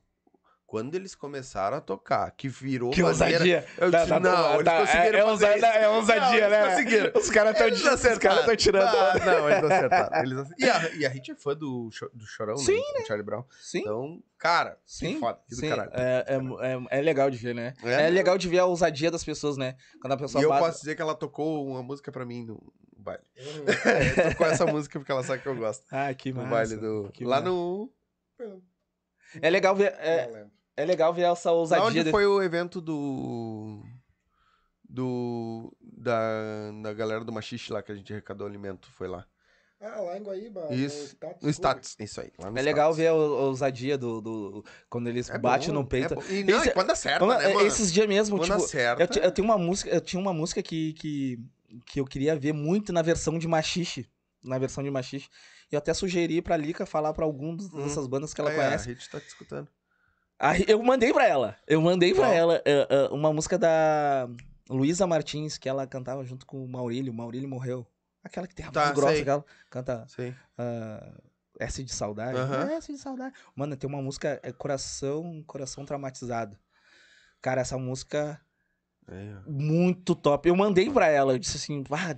[0.68, 3.66] Quando eles começaram a tocar, que virou Que maneira, ousadia.
[3.78, 5.66] eu Tá, disse, tá, não, eles tá, conseguiram é, é, fazer ousa- isso.
[5.66, 6.70] é ousadia, né?
[6.70, 7.12] conseguiram.
[7.16, 8.36] Os caras estão Eles acertaram.
[8.40, 8.84] Os caras tirando.
[8.88, 10.24] Ah, não, eles acertaram.
[10.24, 10.56] Eles acertaram.
[10.58, 13.02] E, a, e a Hit é fã do, do Chorão, Sim, né?
[13.02, 13.44] Do Charlie Brown.
[13.62, 13.80] Sim.
[13.82, 15.92] Então, cara, Sim, foda, que do sim, caralho.
[15.94, 16.36] é, é,
[16.96, 17.74] é, é legal de ver, né?
[17.84, 18.08] É.
[18.08, 19.76] É, legal de ver a ousadia das pessoas, né?
[20.02, 22.74] Quando a pessoa E eu posso dizer que ela tocou uma música pra mim no
[22.98, 23.24] baile.
[23.36, 23.44] É,
[24.34, 25.86] tocou essa música porque ela sabe que eu gosto.
[25.92, 26.50] Ah, que No massa.
[26.50, 27.04] baile do...
[27.22, 27.42] Lá massa.
[27.50, 27.92] no...
[29.42, 30.48] É legal ver, é.
[30.78, 31.84] É legal ver essa Lá ousadia.
[31.86, 33.82] onde de- foi o evento do.
[34.88, 35.76] Do.
[35.82, 38.88] Da, da galera do Machixe lá que a gente arrecadou alimento.
[38.92, 39.26] Foi lá.
[39.82, 40.68] Ah, lá em Guaíba.
[40.74, 40.98] Isso.
[41.00, 41.42] No status.
[41.44, 41.96] No status.
[42.00, 42.32] Isso aí.
[42.40, 42.98] Lá no É legal status.
[42.98, 46.14] ver a ousadia do, do- Quando eles É batem bom, no peito.
[46.14, 46.34] é.
[46.34, 47.68] E, não, Esse- e quando acerta, Mano, né, mano?
[47.68, 49.04] Esses dias mesmo, Quando tipo, acerta.
[49.04, 51.40] eu, ti- eu tenho uma música, eu tinha uma música que, que,
[51.86, 54.08] que eu queria ver muito na versão de Machixe.
[54.44, 55.28] Na versão de Machixe.
[55.72, 57.84] E eu até sugeri pra Lika falar pra algum Hum.
[57.84, 58.90] dessas bandas que ela Aí, conhece.
[58.90, 59.68] A gente tá te escutando.
[60.40, 61.56] Aí eu mandei pra ela.
[61.66, 64.28] Eu mandei pra ela é, é, uma música da
[64.70, 67.12] Luísa Martins, que ela cantava junto com o Maurílio.
[67.14, 67.88] O Maurílio morreu.
[68.24, 69.22] Aquela que tem a Tá, grossa, sei.
[69.22, 69.46] aquela.
[69.70, 70.36] Canta Sei.
[70.58, 71.14] ah,
[71.60, 72.38] S de saudade.
[72.72, 73.34] É, S de saudade.
[73.56, 76.58] Mano, tem uma música, é Coração, Coração Traumatizado.
[77.42, 78.42] Cara, essa música
[79.08, 79.14] ó.
[79.50, 80.50] muito top.
[80.50, 82.18] Eu mandei pra ela, eu disse assim, ah,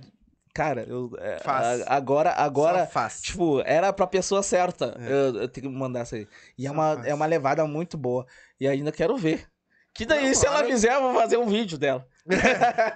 [0.58, 1.10] Cara, eu.
[1.18, 1.82] é, Faz.
[1.82, 2.84] a- Agora, agora.
[2.86, 3.22] Só faz.
[3.22, 4.96] Tipo, era pra pessoa certa.
[4.98, 5.06] É.
[5.12, 6.26] Eu, eu tenho que mandar essa aí.
[6.58, 7.06] E é uma, faz.
[7.06, 8.26] é uma levada muito boa.
[8.58, 9.46] E ainda quero ver.
[9.94, 12.06] Que daí, Não, se ela fizer, eu vou fazer um vídeo dela.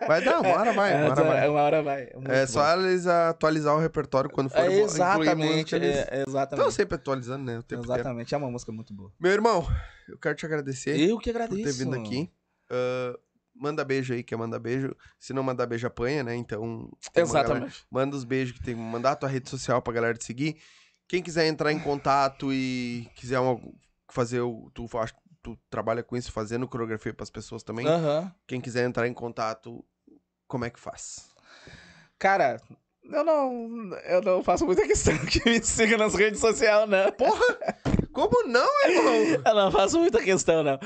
[0.07, 1.45] Vai dar, uma hora vai, uma hora vai.
[1.47, 2.03] É, uma hora vai.
[2.03, 2.83] É, É só bom.
[2.83, 5.75] eles atualizar o repertório quando for É, exatamente.
[5.75, 5.97] eles...
[5.97, 6.73] É, Estão exatamente.
[6.75, 7.61] sempre atualizando, né?
[7.71, 8.35] Exatamente.
[8.35, 9.11] É uma música muito boa.
[9.21, 9.67] Meu irmão,
[10.09, 11.63] eu quero te agradecer Eu que por agradeço.
[11.79, 12.31] ter vindo aqui.
[12.71, 13.15] Ah,
[13.63, 14.95] manda beijo aí, quer mandar beijo.
[15.19, 16.35] Se não mandar beijo, apanha, né?
[16.35, 16.61] Então.
[16.63, 17.85] uma galera- Exatamente.
[17.91, 18.75] Manda os beijos que tem.
[18.75, 20.57] Mandar a tua rede social pra galera te seguir.
[21.09, 23.61] Quem quiser entrar em contato e quiser uma-
[24.11, 24.71] fazer o.
[24.75, 27.87] Tu, acho tu trabalha com isso, fazendo coreografia pras pessoas também.
[27.87, 28.33] Aham.
[28.47, 29.85] Quem quiser entrar em contato,
[30.47, 31.31] como é que faz?
[32.19, 32.61] Cara,
[33.05, 37.13] eu não, eu não faço muita questão que me siga nas redes sociais, não.
[38.13, 39.43] Como não, irmão?
[39.47, 40.79] Eu não faço muita questão, não.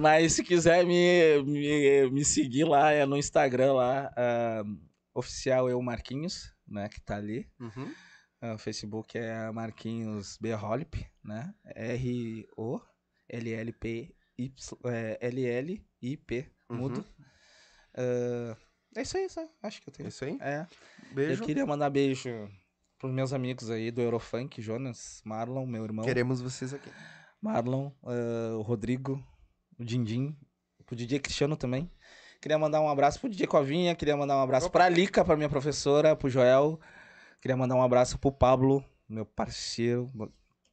[0.00, 4.62] Mas se quiser me, me, me seguir lá, é no Instagram lá, ah,
[5.14, 7.48] oficial eu Marquinhos, né, que tá ali.
[7.60, 7.92] Uhum.
[8.40, 10.50] Ah, O Facebook é Marquinhos B.
[11.22, 11.54] Né?
[13.28, 16.76] R-O-L-L-P-Y, é, L-L-I-P, Uhum.
[16.76, 17.04] mudo.
[17.96, 18.56] Ah,
[18.96, 19.46] é isso aí, só.
[19.62, 20.08] Acho que eu É tenho.
[20.08, 20.38] isso aí.
[20.40, 20.66] É.
[21.12, 21.42] Beijo.
[21.42, 22.48] Eu queria mandar beijo
[23.04, 26.06] pros meus amigos aí do Eurofunk, Jonas, Marlon, meu irmão.
[26.06, 26.88] Queremos vocês aqui.
[27.38, 29.22] Marlon, ah, o Rodrigo,
[29.78, 30.34] o Dindim,
[30.86, 31.90] pro DJ Cristiano também.
[32.40, 35.50] Queria mandar um abraço pro DJ Covinha, queria mandar um abraço pra Lica, pra minha
[35.50, 36.80] professora, pro Joel.
[37.42, 40.10] Queria mandar um abraço pro Pablo, meu parceiro.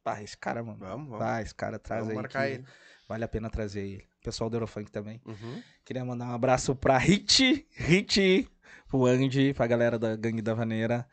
[0.06, 0.78] Ah, esse cara, mano.
[0.80, 1.26] Vamos, vamos.
[1.26, 2.16] Ah, esse cara traz Vamos aí.
[2.16, 2.64] marcar ele.
[3.10, 4.08] Vale a pena trazer ele.
[4.24, 5.22] Pessoal do Eurofunk também.
[5.26, 5.62] Uhum.
[5.84, 8.50] Queria mandar um abraço pra Hit, Hit,
[8.88, 11.06] pro Andy, pra galera da Gangue da Vaneira.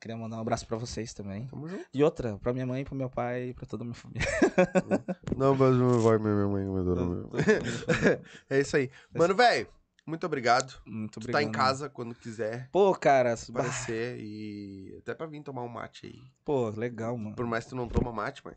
[0.00, 1.46] Queria mandar um abraço pra vocês também.
[1.46, 1.84] Tamo junto.
[1.92, 4.28] E outra, pra minha mãe, pro meu pai e pra toda a minha família.
[5.36, 7.30] Não, mas meu pai, minha mãe, meu meu.
[8.50, 8.90] É isso aí.
[9.14, 9.66] Mano, velho,
[10.06, 10.74] muito obrigado.
[10.86, 11.42] Muito Tu obrigado.
[11.42, 15.68] tá em casa quando quiser Pô, cara, bah, aparecer e até pra vir tomar um
[15.68, 16.22] mate aí.
[16.44, 17.34] pô, legal, mano.
[17.34, 18.56] Por mais que tu não toma mate, mas.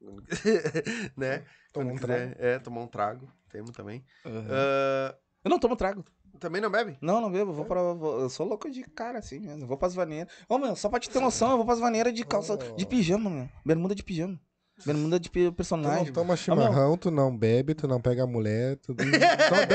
[1.16, 1.44] né?
[1.72, 3.30] Toma Quando um quiser, É, tomar um trago.
[3.50, 4.04] Temos também.
[4.24, 4.46] Uhum.
[4.50, 5.14] Ah,
[5.44, 6.04] Eu não tomo trago.
[6.40, 6.96] Também não bebe?
[7.00, 7.50] Não, não bebo.
[7.50, 9.62] Eu Vou pra, vou- eu sou louco de cara, assim mesmo.
[9.64, 10.32] Eu vou pras vaneiras.
[10.48, 12.74] Ô, meu, só pra te ter noção, eu vou pras vaneiras de calça, Oh.
[12.76, 13.48] de pijama, meu.
[13.64, 14.40] Bermuda de pijama.
[14.86, 16.10] Bermuda de pi- Tu não personagem.
[16.10, 18.96] toma chimarrão, tu não bebe, tu não pega a mulher, tu...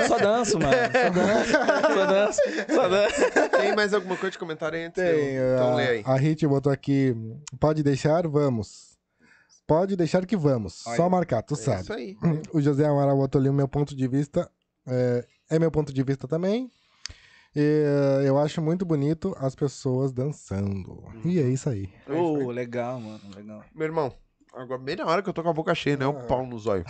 [0.07, 0.73] Só danço, mano.
[0.73, 1.51] Só danço.
[1.93, 2.41] Só danço.
[2.73, 3.49] Só danço.
[3.61, 6.03] Tem mais alguma coisa de comentário aí Tem, eu- Então lê aí.
[6.03, 7.15] a, a Hit botou aqui,
[7.59, 8.95] pode deixar, vamos.
[9.67, 10.85] Pode deixar que vamos.
[10.87, 11.81] Olha, Só marcar, tu É sabe.
[11.81, 12.17] isso aí.
[12.51, 14.49] O José Amaral botou ali o meu ponto de vista.
[14.87, 16.72] É, é meu ponto de vista também.
[17.55, 17.84] E,
[18.23, 21.03] é, eu acho muito bonito as pessoas dançando.
[21.23, 21.89] E é isso aí.
[22.09, 23.22] Ô, legal, mano.
[23.35, 23.63] Legal.
[23.73, 24.13] Meu irmão,
[24.53, 26.05] agora bem na hora que eu tô com a boca cheia, né?
[26.05, 26.23] O Ah.
[26.27, 26.84] pau no zóio.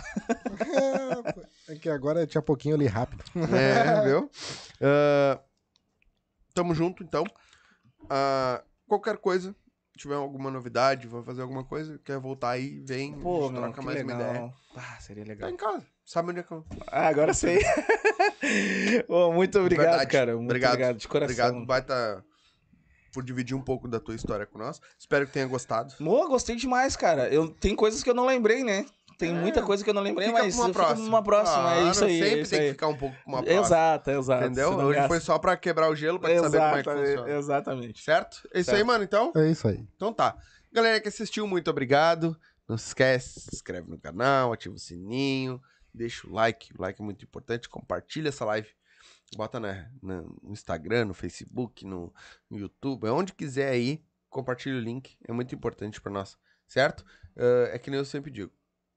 [1.68, 3.22] É, é que agora tinha pouquinho ali rápido.
[3.36, 4.30] É, viu?
[4.80, 5.40] Ah,
[6.54, 7.24] tamo junto, então.
[8.10, 9.54] Ah, qualquer coisa,
[9.96, 13.62] tiver alguma novidade, vai fazer alguma coisa, quer voltar aí, vem, a Pô, gente meu,
[13.62, 14.32] troca que mais uma ideia.
[14.32, 14.54] legal.
[14.74, 15.50] Ah, seria Tá legal.
[15.50, 16.64] em casa, sabe onde é que eu...
[16.86, 17.58] Ah, agora sei.
[19.08, 20.10] Ô, muito obrigado, Verdade.
[20.10, 20.32] cara.
[20.34, 20.72] Muito Obrigado.
[20.72, 21.34] obrigado, de coração.
[21.46, 22.24] Obrigado, baita,
[23.12, 24.80] por dividir um pouco da tua história com nós.
[24.98, 25.94] Espero que tenha gostado.
[25.98, 27.28] Pô, gostei demais, cara.
[27.28, 28.86] Eu, tem coisas que eu não lembrei, né?
[29.18, 30.30] Tem muita coisa que eu não lembrei, É.
[30.30, 31.04] Fica mas uma próxima.
[31.06, 31.74] numa próxima.
[31.74, 32.18] é isso Claro, aí.
[32.18, 32.66] Sempre é isso tem aí.
[32.66, 33.64] que ficar um pouco com uma próxima.
[33.66, 34.44] Exato, exato.
[34.44, 34.70] Entendeu?
[34.72, 35.08] Senão Hoje gasta.
[35.08, 37.38] foi só pra quebrar o gelo, pra te saber como é que Exatamente, funciona.
[37.38, 38.02] Exatamente.
[38.04, 38.36] Certo?
[38.52, 38.86] É isso aí, Certo.
[38.86, 39.32] mano, então?
[39.34, 39.82] É isso aí.
[39.96, 40.36] Então tá.
[40.70, 42.36] Galera que assistiu, muito obrigado.
[42.68, 45.58] Não se esquece, se inscreve no canal, ativa o sininho,
[45.96, 46.72] deixa o like.
[46.78, 47.68] O like é muito importante.
[47.68, 48.68] Compartilha essa live.
[49.36, 52.12] Bota na, na- no Instagram, no Facebook, no,
[52.50, 54.04] no YouTube, onde quiser aí.
[54.28, 55.16] Compartilha o link.
[55.26, 56.36] É muito importante pra nós.
[56.68, 57.04] Certo?
[57.36, 58.52] Ah, é que nem eu sempre digo.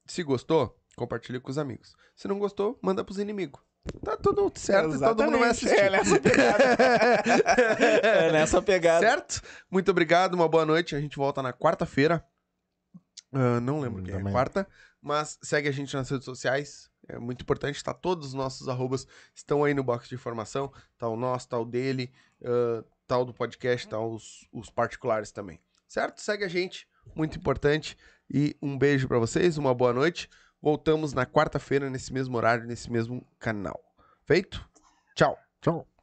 [0.06, 1.96] Se gostou, compartilha com os amigos.
[2.16, 3.62] Se não gostou, manda pros inimigos.
[4.04, 5.74] Tá tudo certo e todo mundo vai assistir.
[5.80, 6.64] É nessa pegada.
[8.04, 9.00] é nessa pegada.
[9.06, 9.42] Certo?
[9.72, 10.96] Muito obrigado, uma boa noite.
[10.96, 12.24] A gente volta na quarta-feira.
[13.32, 14.68] Ah, não lembro Hum, quem é quarta,
[15.02, 16.89] mas segue a gente nas redes sociais.
[17.10, 17.94] É muito importante, tá?
[17.94, 20.72] Todos os nossos arrobas estão aí no box de informação.
[20.98, 22.12] Tá o nosso, tá o dele,
[22.44, 25.60] ah, tá o do podcast, tá os, os particulares também.
[25.88, 26.22] Certo?
[26.22, 27.98] Segue a gente, muito importante.
[28.32, 30.30] E um beijo pra vocês, uma boa noite.
[30.62, 33.82] Voltamos na quarta-feira, nesse mesmo horário, nesse mesmo canal.
[34.24, 34.64] Feito?
[35.16, 35.38] Tchau.
[35.62, 35.99] Tchau.